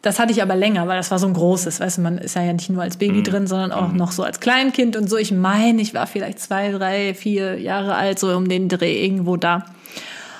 Das 0.01 0.19
hatte 0.19 0.31
ich 0.31 0.41
aber 0.41 0.55
länger, 0.55 0.87
weil 0.87 0.97
das 0.97 1.09
war 1.09 1.19
so 1.19 1.27
ein 1.27 1.33
großes. 1.33 1.79
Weißt 1.79 1.97
du, 1.97 2.01
man 2.01 2.17
ist 2.17 2.35
ja 2.35 2.53
nicht 2.53 2.69
nur 2.69 2.83
als 2.83 2.97
Baby 2.97 3.19
mhm. 3.19 3.23
drin, 3.23 3.47
sondern 3.47 3.71
auch 3.71 3.89
mhm. 3.89 3.97
noch 3.97 4.11
so 4.11 4.23
als 4.23 4.39
Kleinkind 4.39 4.95
und 4.95 5.09
so. 5.09 5.17
Ich 5.17 5.31
meine, 5.31 5.81
ich 5.81 5.93
war 5.93 6.07
vielleicht 6.07 6.39
zwei, 6.39 6.71
drei, 6.71 7.13
vier 7.13 7.59
Jahre 7.59 7.95
alt, 7.95 8.19
so 8.19 8.35
um 8.35 8.47
den 8.47 8.69
Dreh 8.69 9.03
irgendwo 9.03 9.35
da. 9.37 9.65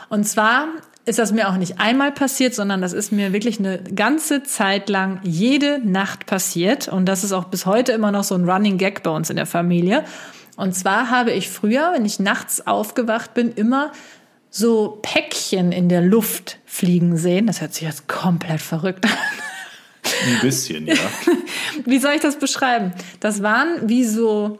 Und 0.09 0.27
zwar 0.27 0.67
ist 1.05 1.19
das 1.19 1.31
mir 1.31 1.49
auch 1.49 1.57
nicht 1.57 1.79
einmal 1.79 2.11
passiert, 2.11 2.55
sondern 2.55 2.81
das 2.81 2.93
ist 2.93 3.11
mir 3.11 3.31
wirklich 3.31 3.59
eine 3.59 3.83
ganze 3.83 4.43
Zeit 4.43 4.89
lang 4.89 5.19
jede 5.23 5.79
Nacht 5.83 6.25
passiert. 6.25 6.87
Und 6.87 7.05
das 7.05 7.23
ist 7.23 7.31
auch 7.31 7.45
bis 7.45 7.67
heute 7.67 7.91
immer 7.91 8.11
noch 8.11 8.23
so 8.23 8.33
ein 8.35 8.49
Running 8.49 8.77
Gag 8.77 9.03
bei 9.03 9.11
uns 9.11 9.29
in 9.29 9.35
der 9.35 9.45
Familie. 9.45 10.03
Und 10.55 10.73
zwar 10.73 11.11
habe 11.11 11.31
ich 11.31 11.49
früher, 11.49 11.91
wenn 11.93 12.05
ich 12.05 12.19
nachts 12.19 12.65
aufgewacht 12.65 13.33
bin, 13.35 13.51
immer 13.53 13.91
so 14.49 14.99
Päckchen 15.01 15.71
in 15.71 15.89
der 15.89 16.01
Luft 16.01 16.57
fliegen 16.65 17.17
sehen. 17.17 17.45
Das 17.45 17.61
hört 17.61 17.73
sich 17.73 17.83
jetzt 17.83 18.07
komplett 18.07 18.61
verrückt 18.61 19.05
an. 19.05 19.11
Ein 20.27 20.39
bisschen, 20.41 20.87
ja. 20.87 20.95
wie 21.85 21.99
soll 21.99 22.13
ich 22.13 22.21
das 22.21 22.37
beschreiben? 22.37 22.93
Das 23.19 23.43
waren 23.43 23.89
wie 23.89 24.05
so 24.05 24.59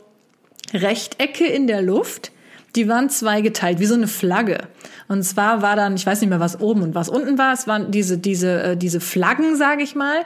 Rechtecke 0.73 1.45
in 1.45 1.65
der 1.65 1.81
Luft. 1.81 2.31
Die 2.76 2.88
waren 2.89 3.09
zweigeteilt, 3.09 3.80
wie 3.80 3.86
so 3.86 3.95
eine 3.95 4.07
Flagge. 4.07 4.59
Und 5.07 5.23
zwar 5.23 5.61
war 5.61 5.76
dann, 5.76 5.95
ich 5.95 6.05
weiß 6.05 6.21
nicht 6.21 6.30
mehr, 6.30 6.39
was 6.39 6.59
oben 6.59 6.82
und 6.82 6.95
was 6.95 7.09
unten 7.09 7.38
war. 7.38 7.53
Es 7.53 7.67
waren 7.67 7.91
diese, 7.91 8.17
diese, 8.17 8.63
äh, 8.63 8.78
diese 8.78 8.99
Flaggen, 8.99 9.55
sage 9.55 9.84
ich 9.84 9.95
mal, 9.95 10.26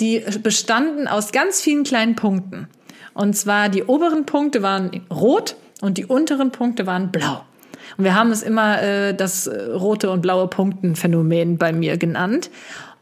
die 0.00 0.22
bestanden 0.42 1.08
aus 1.08 1.32
ganz 1.32 1.60
vielen 1.60 1.84
kleinen 1.84 2.14
Punkten. 2.14 2.68
Und 3.14 3.36
zwar 3.36 3.68
die 3.68 3.84
oberen 3.84 4.26
Punkte 4.26 4.62
waren 4.62 5.02
rot 5.10 5.56
und 5.80 5.98
die 5.98 6.06
unteren 6.06 6.52
Punkte 6.52 6.86
waren 6.86 7.10
blau. 7.10 7.44
Und 7.96 8.04
wir 8.04 8.14
haben 8.14 8.30
es 8.30 8.42
immer 8.42 8.80
äh, 8.82 9.14
das 9.14 9.46
äh, 9.46 9.72
rote 9.72 10.10
und 10.10 10.20
blaue 10.20 10.46
Punktenphänomen 10.46 11.58
bei 11.58 11.72
mir 11.72 11.96
genannt. 11.96 12.50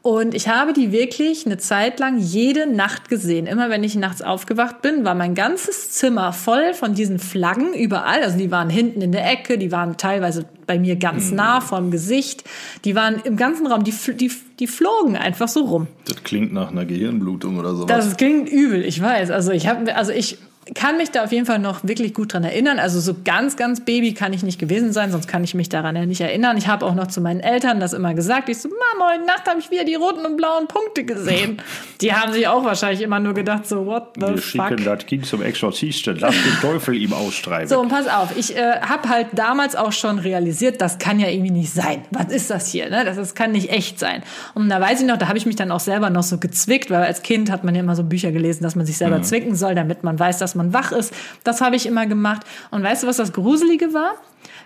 Und 0.07 0.37
ich 0.37 0.47
habe 0.47 0.73
die 0.73 0.93
wirklich 0.93 1.47
eine 1.47 1.59
Zeit 1.59 1.99
lang 1.99 2.19
jede 2.19 2.69
Nacht 2.69 3.09
gesehen. 3.09 3.49
Immer 3.49 3.71
wenn 3.71 3.83
ich 3.83 3.97
nachts 3.97 4.23
aufgewacht 4.23 4.81
bin, 4.81 5.05
war 5.05 5.17
mein 5.17 5.35
ganzes 5.35 5.91
Zimmer 5.91 6.33
voll 6.33 6.75
von 6.75 6.95
diesen 6.95 7.19
Flaggen 7.19 7.75
überall. 7.75 8.23
Also 8.23 8.39
die 8.39 8.53
waren 8.53 8.71
hinten 8.71 9.03
in 9.03 9.11
der 9.11 9.29
Ecke, 9.29 9.59
die 9.59 9.73
waren 9.73 9.97
teilweise 9.97 10.45
bei 10.65 10.79
mir 10.79 10.95
ganz 10.95 11.31
mhm. 11.31 11.39
nah 11.39 11.61
vorm 11.61 11.91
Gesicht. 11.91 12.45
Die 12.85 12.95
waren 12.95 13.17
im 13.25 13.37
ganzen 13.37 13.67
Raum, 13.67 13.83
die, 13.83 13.93
die, 14.15 14.31
die 14.61 14.67
flogen 14.69 15.17
einfach 15.17 15.49
so 15.49 15.65
rum. 15.65 15.89
Das 16.07 16.23
klingt 16.23 16.53
nach 16.53 16.71
einer 16.71 16.85
Gehirnblutung 16.85 17.59
oder 17.59 17.75
sowas. 17.75 17.89
Das 17.89 18.17
klingt 18.17 18.49
übel, 18.49 18.85
ich 18.85 19.03
weiß. 19.03 19.33
Also 19.33 19.51
ich 19.51 19.67
habe, 19.67 19.97
also 19.97 20.13
ich 20.13 20.39
kann 20.75 20.97
mich 20.97 21.13
da 21.13 21.23
auf 21.23 21.31
jeden 21.31 21.47
Fall 21.47 21.61
noch 21.61 21.85
wirklich 21.85 22.13
gut 22.13 22.33
dran 22.33 22.43
erinnern. 22.43 22.81
Also 22.81 22.99
so 22.99 23.15
ganz, 23.25 23.57
ganz 23.57 23.85
Baby 23.85 24.15
kann 24.15 24.33
ich 24.33 24.43
nicht 24.43 24.59
gewesen 24.59 24.93
sein, 24.93 25.13
sonst 25.13 25.29
kann 25.29 25.45
ich 25.45 25.55
mich 25.55 25.69
daran 25.69 25.95
ja 25.95 26.07
nicht 26.07 26.21
erinnern. 26.21 26.57
Ich 26.57 26.67
habe 26.67 26.85
auch 26.85 26.95
noch 26.95 27.07
zu 27.07 27.21
meinen 27.21 27.41
Eltern 27.41 27.79
das 27.79 27.93
immer 27.93 28.15
gesagt. 28.15 28.49
Ich 28.49 28.59
so, 28.59 28.69
Mama, 28.69 29.13
heute 29.13 29.25
Nacht 29.27 29.47
habe 29.49 29.61
ich 29.61 29.71
wieder 29.71 29.85
die 29.85 29.95
roten 29.95 30.27
und 30.27 30.37
blauen 30.37 30.67
Punkte 30.67 31.05
gesehen. 31.05 31.63
Die 32.01 32.13
haben 32.13 32.33
sich 32.33 32.47
auch 32.47 32.63
wahrscheinlich 32.63 33.01
immer 33.01 33.21
nur 33.21 33.33
gedacht, 33.33 33.67
so, 33.67 33.87
what 33.87 34.09
the 34.17 34.21
Wir 34.21 34.29
fuck. 34.39 34.69
schicken 34.69 34.85
das 34.85 35.07
Kind 35.07 35.25
zum 35.25 35.41
Exorzisten. 35.41 36.19
Lass 36.21 36.35
den 36.35 36.61
Teufel 36.61 36.95
ihm 36.95 37.15
ausstreiben. 37.15 37.69
So, 37.69 37.81
und 37.81 37.89
pass 37.89 38.07
auf. 38.07 38.37
Ich 38.37 38.55
äh, 38.55 38.81
habe 38.83 39.09
halt 39.09 39.29
damals 39.33 39.77
auch 39.77 39.93
schon 39.93 40.19
realisiert, 40.19 40.81
das 40.83 40.99
kann 40.99 41.19
ja 41.19 41.29
irgendwie 41.29 41.53
nicht 41.53 41.73
sein. 41.73 42.03
Was 42.11 42.27
ist 42.27 42.51
das 42.51 42.69
hier? 42.69 42.91
Ne? 42.91 43.05
Das, 43.07 43.17
das 43.17 43.35
kann 43.35 43.53
nicht 43.53 43.71
echt 43.71 43.99
sein. 43.99 44.23
Und 44.55 44.69
da 44.69 44.79
weiß 44.79 45.01
ich 45.01 45.07
noch, 45.07 45.17
da 45.17 45.29
habe 45.29 45.39
ich 45.39 45.47
mich 45.47 45.57
dann 45.57 45.71
auch 45.71 45.81
selber 45.81 46.11
noch 46.11 46.23
so 46.23 46.37
gezwickt, 46.37 46.91
weil 46.91 47.03
als 47.03 47.23
Kind 47.23 47.51
hat 47.51 47.65
man 47.65 47.75
ja 47.75 47.81
immer 47.81 47.97
so 47.97 48.05
Bücher 48.05 48.31
gelesen, 48.31 48.63
dass 48.63 48.77
man 48.77 48.85
sich 48.85 48.99
selber 48.99 49.19
mhm. 49.19 49.23
zwicken 49.23 49.55
soll, 49.55 49.75
damit 49.75 50.03
man 50.03 50.19
weiß, 50.19 50.39
dass 50.39 50.56
man 50.57 50.73
wach 50.73 50.93
ist. 50.93 51.13
Das 51.45 51.61
habe 51.61 51.77
ich 51.77 51.87
immer 51.87 52.07
gemacht. 52.07 52.43
Und 52.71 52.83
weißt 52.83 53.03
du, 53.03 53.07
was 53.07 53.17
das 53.17 53.33
Gruselige 53.33 53.95
war? 53.95 54.15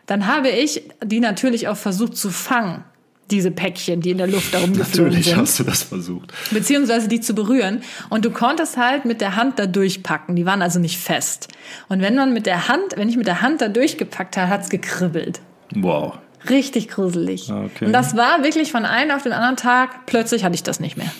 Dann 0.07 0.27
habe 0.27 0.49
ich 0.49 0.83
die 1.05 1.21
natürlich 1.21 1.69
auch 1.69 1.77
versucht 1.77 2.17
zu 2.17 2.31
fangen 2.31 2.85
diese 3.31 3.51
Päckchen, 3.51 4.01
die 4.01 4.11
in 4.11 4.19
der 4.19 4.27
Luft 4.27 4.53
darum 4.53 4.73
geflogen 4.73 5.05
Natürlich 5.05 5.27
sind. 5.27 5.39
hast 5.39 5.59
du 5.59 5.65
das 5.65 5.83
versucht. 5.83 6.33
Beziehungsweise 6.51 7.09
die 7.09 7.21
zu 7.21 7.35
berühren. 7.35 7.83
Und 8.09 8.25
du 8.25 8.31
konntest 8.31 8.77
halt 8.77 9.05
mit 9.05 9.21
der 9.21 9.37
Hand 9.37 9.59
da 9.59 9.67
durchpacken. 9.67 10.37
Die 10.37 10.47
waren 10.47 10.63
also 10.63 10.79
nicht 10.79 10.99
fest. 10.99 11.49
Und 11.89 12.01
wenn 12.01 12.17
man 12.17 12.33
mit 12.33 12.47
der 12.47 12.69
Hand, 12.69 12.97
wenn 12.97 13.09
ich 13.09 13.17
mit 13.17 13.27
der 13.27 13.41
Hand 13.41 13.61
da 13.61 13.69
durchgepackt 13.69 14.37
habe, 14.37 14.49
hat's 14.49 14.69
gekribbelt. 14.69 15.41
Wow. 15.75 16.19
Richtig 16.49 16.89
gruselig. 16.89 17.51
Okay. 17.51 17.87
Und 17.87 17.93
das 17.93 18.17
war 18.17 18.43
wirklich 18.43 18.73
von 18.73 18.85
einem 18.85 19.11
auf 19.11 19.23
den 19.23 19.33
anderen 19.33 19.57
Tag, 19.57 20.07
plötzlich 20.07 20.45
hatte 20.45 20.55
ich 20.55 20.63
das 20.63 20.81
nicht 20.81 20.97
mehr. 20.97 21.13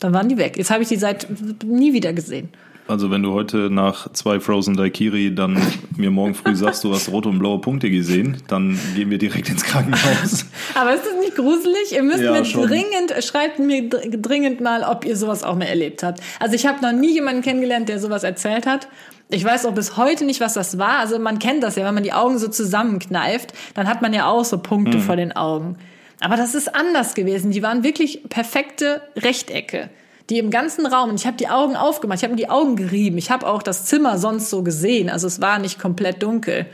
Dann 0.00 0.12
waren 0.12 0.28
die 0.28 0.36
weg. 0.36 0.58
Jetzt 0.58 0.70
habe 0.70 0.82
ich 0.82 0.88
die 0.88 0.96
seit 0.96 1.28
nie 1.64 1.92
wieder 1.92 2.12
gesehen. 2.12 2.50
Also 2.86 3.10
wenn 3.10 3.22
du 3.22 3.32
heute 3.32 3.70
nach 3.70 4.12
zwei 4.12 4.40
Frozen 4.40 4.76
Daikiri 4.76 5.34
dann 5.34 5.56
mir 5.96 6.10
morgen 6.10 6.34
früh 6.34 6.54
sagst, 6.54 6.84
du 6.84 6.92
hast 6.92 7.08
rote 7.08 7.30
und 7.30 7.38
blaue 7.38 7.58
Punkte 7.58 7.90
gesehen, 7.90 8.42
dann 8.46 8.78
gehen 8.94 9.08
wir 9.08 9.16
direkt 9.16 9.48
ins 9.48 9.64
Krankenhaus. 9.64 10.44
Aber 10.74 10.94
ist 10.94 11.06
das 11.06 11.18
nicht 11.18 11.34
gruselig? 11.34 11.92
Ihr 11.92 12.02
müsst 12.02 12.20
ja, 12.20 12.32
mir 12.32 12.44
schon. 12.44 12.68
dringend, 12.68 13.14
schreibt 13.24 13.58
mir 13.58 13.88
dringend 13.88 14.60
mal, 14.60 14.82
ob 14.82 15.06
ihr 15.06 15.16
sowas 15.16 15.44
auch 15.44 15.56
mal 15.56 15.64
erlebt 15.64 16.02
habt. 16.02 16.20
Also 16.40 16.56
ich 16.56 16.66
habe 16.66 16.82
noch 16.82 16.92
nie 16.92 17.14
jemanden 17.14 17.40
kennengelernt, 17.40 17.88
der 17.88 17.98
sowas 17.98 18.22
erzählt 18.22 18.66
hat. 18.66 18.86
Ich 19.30 19.44
weiß 19.44 19.64
auch 19.64 19.74
bis 19.74 19.96
heute 19.96 20.26
nicht, 20.26 20.40
was 20.40 20.52
das 20.52 20.76
war. 20.76 20.98
Also 20.98 21.18
man 21.18 21.38
kennt 21.38 21.62
das 21.62 21.76
ja, 21.76 21.86
wenn 21.86 21.94
man 21.94 22.02
die 22.02 22.12
Augen 22.12 22.38
so 22.38 22.48
zusammenkneift, 22.48 23.54
dann 23.72 23.88
hat 23.88 24.02
man 24.02 24.12
ja 24.12 24.26
auch 24.26 24.44
so 24.44 24.58
Punkte 24.58 24.98
mhm. 24.98 25.02
vor 25.02 25.16
den 25.16 25.32
Augen. 25.32 25.76
Aber 26.20 26.36
das 26.36 26.54
ist 26.54 26.74
anders 26.74 27.14
gewesen. 27.14 27.50
Die 27.50 27.62
waren 27.62 27.82
wirklich 27.82 28.24
perfekte 28.28 29.00
Rechtecke 29.16 29.88
die 30.30 30.38
im 30.38 30.50
ganzen 30.50 30.86
Raum, 30.86 31.10
und 31.10 31.16
ich 31.16 31.26
habe 31.26 31.36
die 31.36 31.48
Augen 31.48 31.76
aufgemacht, 31.76 32.18
ich 32.18 32.22
habe 32.24 32.34
mir 32.34 32.40
die 32.40 32.48
Augen 32.48 32.76
gerieben, 32.76 33.18
ich 33.18 33.30
habe 33.30 33.46
auch 33.46 33.62
das 33.62 33.84
Zimmer 33.84 34.18
sonst 34.18 34.50
so 34.50 34.62
gesehen, 34.62 35.10
also 35.10 35.26
es 35.26 35.40
war 35.40 35.58
nicht 35.58 35.78
komplett 35.78 36.22
dunkel. 36.22 36.66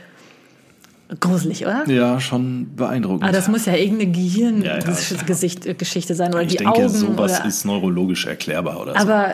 Gruselig, 1.19 1.65
oder? 1.65 1.83
Ja, 1.89 2.21
schon 2.21 2.73
beeindruckend. 2.73 3.23
Aber 3.23 3.33
das 3.33 3.49
muss 3.49 3.65
ja 3.65 3.75
irgendeine 3.75 4.17
Ja, 4.17 4.77
ja, 4.77 5.23
Gehirngeschichte 5.25 6.15
sein 6.15 6.33
oder 6.33 6.43
ich 6.43 6.49
die 6.49 6.57
denke, 6.57 6.71
Augen. 6.71 6.87
sowas 6.87 7.39
oder, 7.39 7.47
ist 7.47 7.65
neurologisch 7.65 8.25
erklärbar 8.25 8.79
oder 8.79 8.93
so. 8.93 8.99
aber 8.99 9.33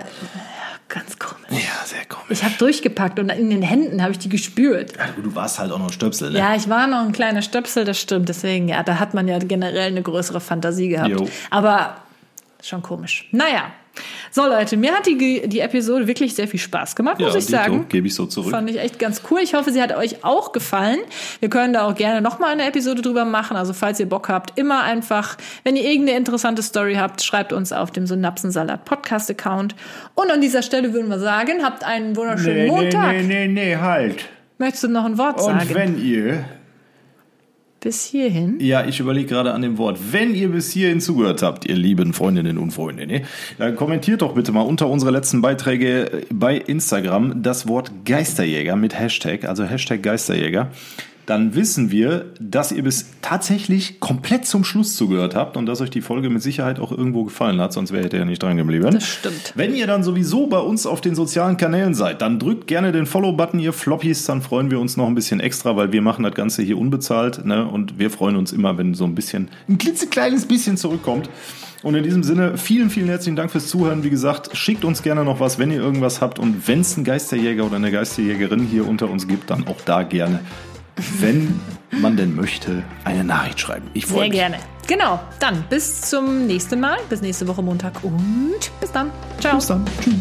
ganz 0.89 1.19
komisch. 1.19 1.37
Ja, 1.51 1.85
sehr 1.85 2.05
komisch. 2.05 2.29
Ich 2.31 2.43
habe 2.43 2.55
durchgepackt 2.57 3.19
und 3.19 3.29
in 3.29 3.51
den 3.51 3.61
Händen 3.61 4.01
habe 4.01 4.11
ich 4.13 4.17
die 4.17 4.29
gespürt. 4.29 4.93
Ja, 4.97 5.21
du 5.21 5.35
warst 5.35 5.59
halt 5.59 5.71
auch 5.71 5.77
noch 5.77 5.93
Stöpsel, 5.93 6.31
ne? 6.31 6.39
Ja, 6.39 6.55
ich 6.55 6.67
war 6.67 6.87
noch 6.87 7.01
ein 7.05 7.11
kleiner 7.11 7.43
Stöpsel, 7.43 7.85
das 7.85 7.99
stimmt. 7.99 8.27
Deswegen, 8.27 8.67
ja, 8.69 8.81
da 8.81 8.99
hat 8.99 9.13
man 9.13 9.27
ja 9.27 9.37
generell 9.37 9.91
eine 9.91 10.01
größere 10.01 10.39
Fantasie 10.39 10.87
gehabt. 10.89 11.09
Jo. 11.11 11.27
Aber 11.51 11.97
schon 12.63 12.81
komisch. 12.81 13.27
Naja. 13.31 13.71
So, 14.31 14.45
Leute, 14.45 14.77
mir 14.77 14.93
hat 14.93 15.05
die, 15.07 15.47
die 15.47 15.59
Episode 15.59 16.07
wirklich 16.07 16.35
sehr 16.35 16.47
viel 16.47 16.59
Spaß 16.59 16.95
gemacht, 16.95 17.19
muss 17.19 17.33
Ja, 17.33 17.39
ich 17.39 17.45
dito, 17.45 17.57
sagen. 17.57 17.85
gebe 17.89 18.07
ich 18.07 18.15
so 18.15 18.25
zurück. 18.25 18.51
Fand 18.51 18.69
ich 18.69 18.79
echt 18.79 18.99
ganz 18.99 19.21
cool. 19.31 19.39
Ich 19.41 19.53
hoffe, 19.53 19.71
sie 19.71 19.81
hat 19.81 19.95
euch 19.95 20.23
auch 20.23 20.51
gefallen. 20.51 20.99
Wir 21.39 21.49
können 21.49 21.73
da 21.73 21.85
auch 21.87 21.95
gerne 21.95 22.21
nochmal 22.21 22.51
eine 22.51 22.65
Episode 22.67 23.01
drüber 23.01 23.25
machen. 23.25 23.57
Also, 23.57 23.73
falls 23.73 23.99
ihr 23.99 24.07
Bock 24.07 24.29
habt, 24.29 24.57
immer 24.57 24.83
einfach, 24.83 25.37
wenn 25.63 25.75
ihr 25.75 25.83
irgendeine 25.83 26.17
interessante 26.17 26.61
Story 26.63 26.95
habt, 26.95 27.23
schreibt 27.23 27.53
uns 27.53 27.71
auf 27.71 27.91
dem 27.91 28.07
Synapsensalat 28.07 28.85
Podcast 28.85 29.29
Account. 29.31 29.75
Und 30.15 30.31
an 30.31 30.41
dieser 30.41 30.61
Stelle 30.61 30.93
würden 30.93 31.09
wir 31.09 31.19
sagen, 31.19 31.63
habt 31.63 31.83
einen 31.83 32.15
wunderschönen 32.15 32.67
Montag. 32.67 33.23
nee, 33.23 33.47
nee, 33.47 33.75
halt. 33.75 34.25
Möchtest 34.59 34.85
du 34.85 34.87
noch 34.87 35.05
ein 35.05 35.17
Wort 35.17 35.39
sagen? 35.39 35.59
Und 35.59 35.75
wenn 35.75 36.03
ihr 36.03 36.43
Bis 37.87 38.03
hierhin. 38.03 38.57
Ja, 38.59 38.85
ich 38.85 38.99
überlege 38.99 39.29
gerade 39.29 39.53
an 39.53 39.61
dem 39.61 39.77
Wort. 39.77 39.97
Wenn 40.11 40.35
ihr 40.35 40.49
bis 40.49 40.73
hierhin 40.73 40.99
zugehört 40.99 41.41
habt, 41.41 41.63
ihr 41.63 41.75
lieben 41.77 42.11
Freundinnen 42.11 42.57
und 42.57 42.71
Freunde, 42.71 43.07
ne, 43.07 43.21
dann 43.59 43.77
kommentiert 43.77 44.21
doch 44.21 44.33
bitte 44.33 44.51
mal 44.51 44.59
unter 44.63 44.89
unsere 44.89 45.09
letzten 45.09 45.41
Beiträge 45.41 46.25
bei 46.29 46.57
Instagram 46.57 47.41
das 47.41 47.65
Wort 47.69 47.89
Geisterjäger 48.03 48.75
mit 48.75 48.99
Hashtag, 48.99 49.45
also 49.45 49.63
Hashtag 49.63 50.03
Geisterjäger. 50.03 50.69
Dann 51.27 51.55
wissen 51.55 51.91
wir, 51.91 52.27
dass 52.39 52.71
ihr 52.71 52.83
bis 52.83 53.07
tatsächlich 53.21 53.99
komplett 53.99 54.45
zum 54.45 54.63
Schluss 54.63 54.95
zugehört 54.95 55.35
habt 55.35 55.57
und 55.57 55.65
dass 55.65 55.81
euch 55.81 55.89
die 55.89 55.99
Folge 55.99 56.29
mit 56.29 56.41
Sicherheit 56.41 56.79
auch 56.79 56.93
irgendwo 56.93 57.25
gefallen 57.25 57.59
hat, 57.59 57.73
sonst 57.73 57.91
wärt 57.91 58.13
ihr 58.13 58.19
ja 58.19 58.25
nicht 58.25 58.41
dran 58.41 58.55
geblieben. 58.55 58.91
Das 58.91 59.05
stimmt. 59.05 59.51
Wenn 59.53 59.75
ihr 59.75 59.87
dann 59.87 60.03
sowieso 60.03 60.47
bei 60.47 60.59
uns 60.59 60.85
auf 60.85 61.01
den 61.01 61.15
sozialen 61.15 61.57
Kanälen 61.57 61.93
seid, 61.95 62.21
dann 62.21 62.39
drückt 62.39 62.65
gerne 62.67 62.93
den 62.93 63.05
Follow-Button, 63.05 63.59
ihr 63.59 63.73
Floppies, 63.73 64.25
dann 64.25 64.41
freuen 64.41 64.71
wir 64.71 64.79
uns 64.79 64.95
noch 64.95 65.05
ein 65.05 65.15
bisschen 65.15 65.41
extra, 65.41 65.75
weil 65.75 65.91
wir 65.91 66.01
machen 66.01 66.23
das 66.23 66.33
Ganze 66.33 66.63
hier 66.63 66.77
unbezahlt, 66.77 67.45
ne? 67.45 67.67
Und 67.67 67.99
wir 67.99 68.09
freuen 68.09 68.37
uns 68.37 68.53
immer, 68.53 68.77
wenn 68.77 68.93
so 68.93 69.03
ein 69.03 69.13
bisschen, 69.13 69.49
ein 69.67 69.77
klitzekleines 69.77 70.45
bisschen 70.45 70.77
zurückkommt. 70.77 71.29
Und 71.83 71.93
in 71.95 72.05
diesem 72.05 72.23
Sinne, 72.23 72.57
vielen, 72.57 72.89
vielen 72.89 73.09
herzlichen 73.09 73.35
Dank 73.35 73.51
fürs 73.51 73.67
Zuhören. 73.67 74.05
Wie 74.05 74.09
gesagt, 74.09 74.55
schickt 74.55 74.85
uns 74.85 75.03
gerne 75.03 75.25
noch 75.25 75.41
was, 75.41 75.59
wenn 75.59 75.71
ihr 75.71 75.79
irgendwas 75.81 76.21
habt. 76.21 76.39
Und 76.39 76.69
wenn 76.69 76.79
es 76.79 76.95
einen 76.95 77.03
Geisterjäger 77.03 77.65
oder 77.65 77.75
eine 77.75 77.91
Geisterjägerin 77.91 78.61
hier 78.61 78.87
unter 78.87 79.09
uns 79.09 79.27
gibt, 79.27 79.49
dann 79.49 79.67
auch 79.67 79.81
da 79.85 80.03
gerne, 80.03 80.39
wenn 81.19 81.59
man 81.91 82.17
denn 82.17 82.35
möchte, 82.35 82.83
eine 83.03 83.23
Nachricht 83.23 83.59
schreiben. 83.59 83.89
Ich 83.93 84.05
freue 84.05 84.19
Sehr 84.19 84.29
mich. 84.29 84.37
gerne. 84.37 84.57
Genau. 84.87 85.19
Dann 85.39 85.63
bis 85.69 86.01
zum 86.01 86.47
nächsten 86.47 86.79
Mal. 86.79 86.97
Bis 87.09 87.21
nächste 87.21 87.47
Woche 87.47 87.61
Montag 87.61 88.03
und 88.03 88.71
bis 88.79 88.91
dann. 88.91 89.11
Ciao. 89.39 89.55
Bis 89.55 89.67
dann. 89.67 89.85
Tschüss. 90.01 90.13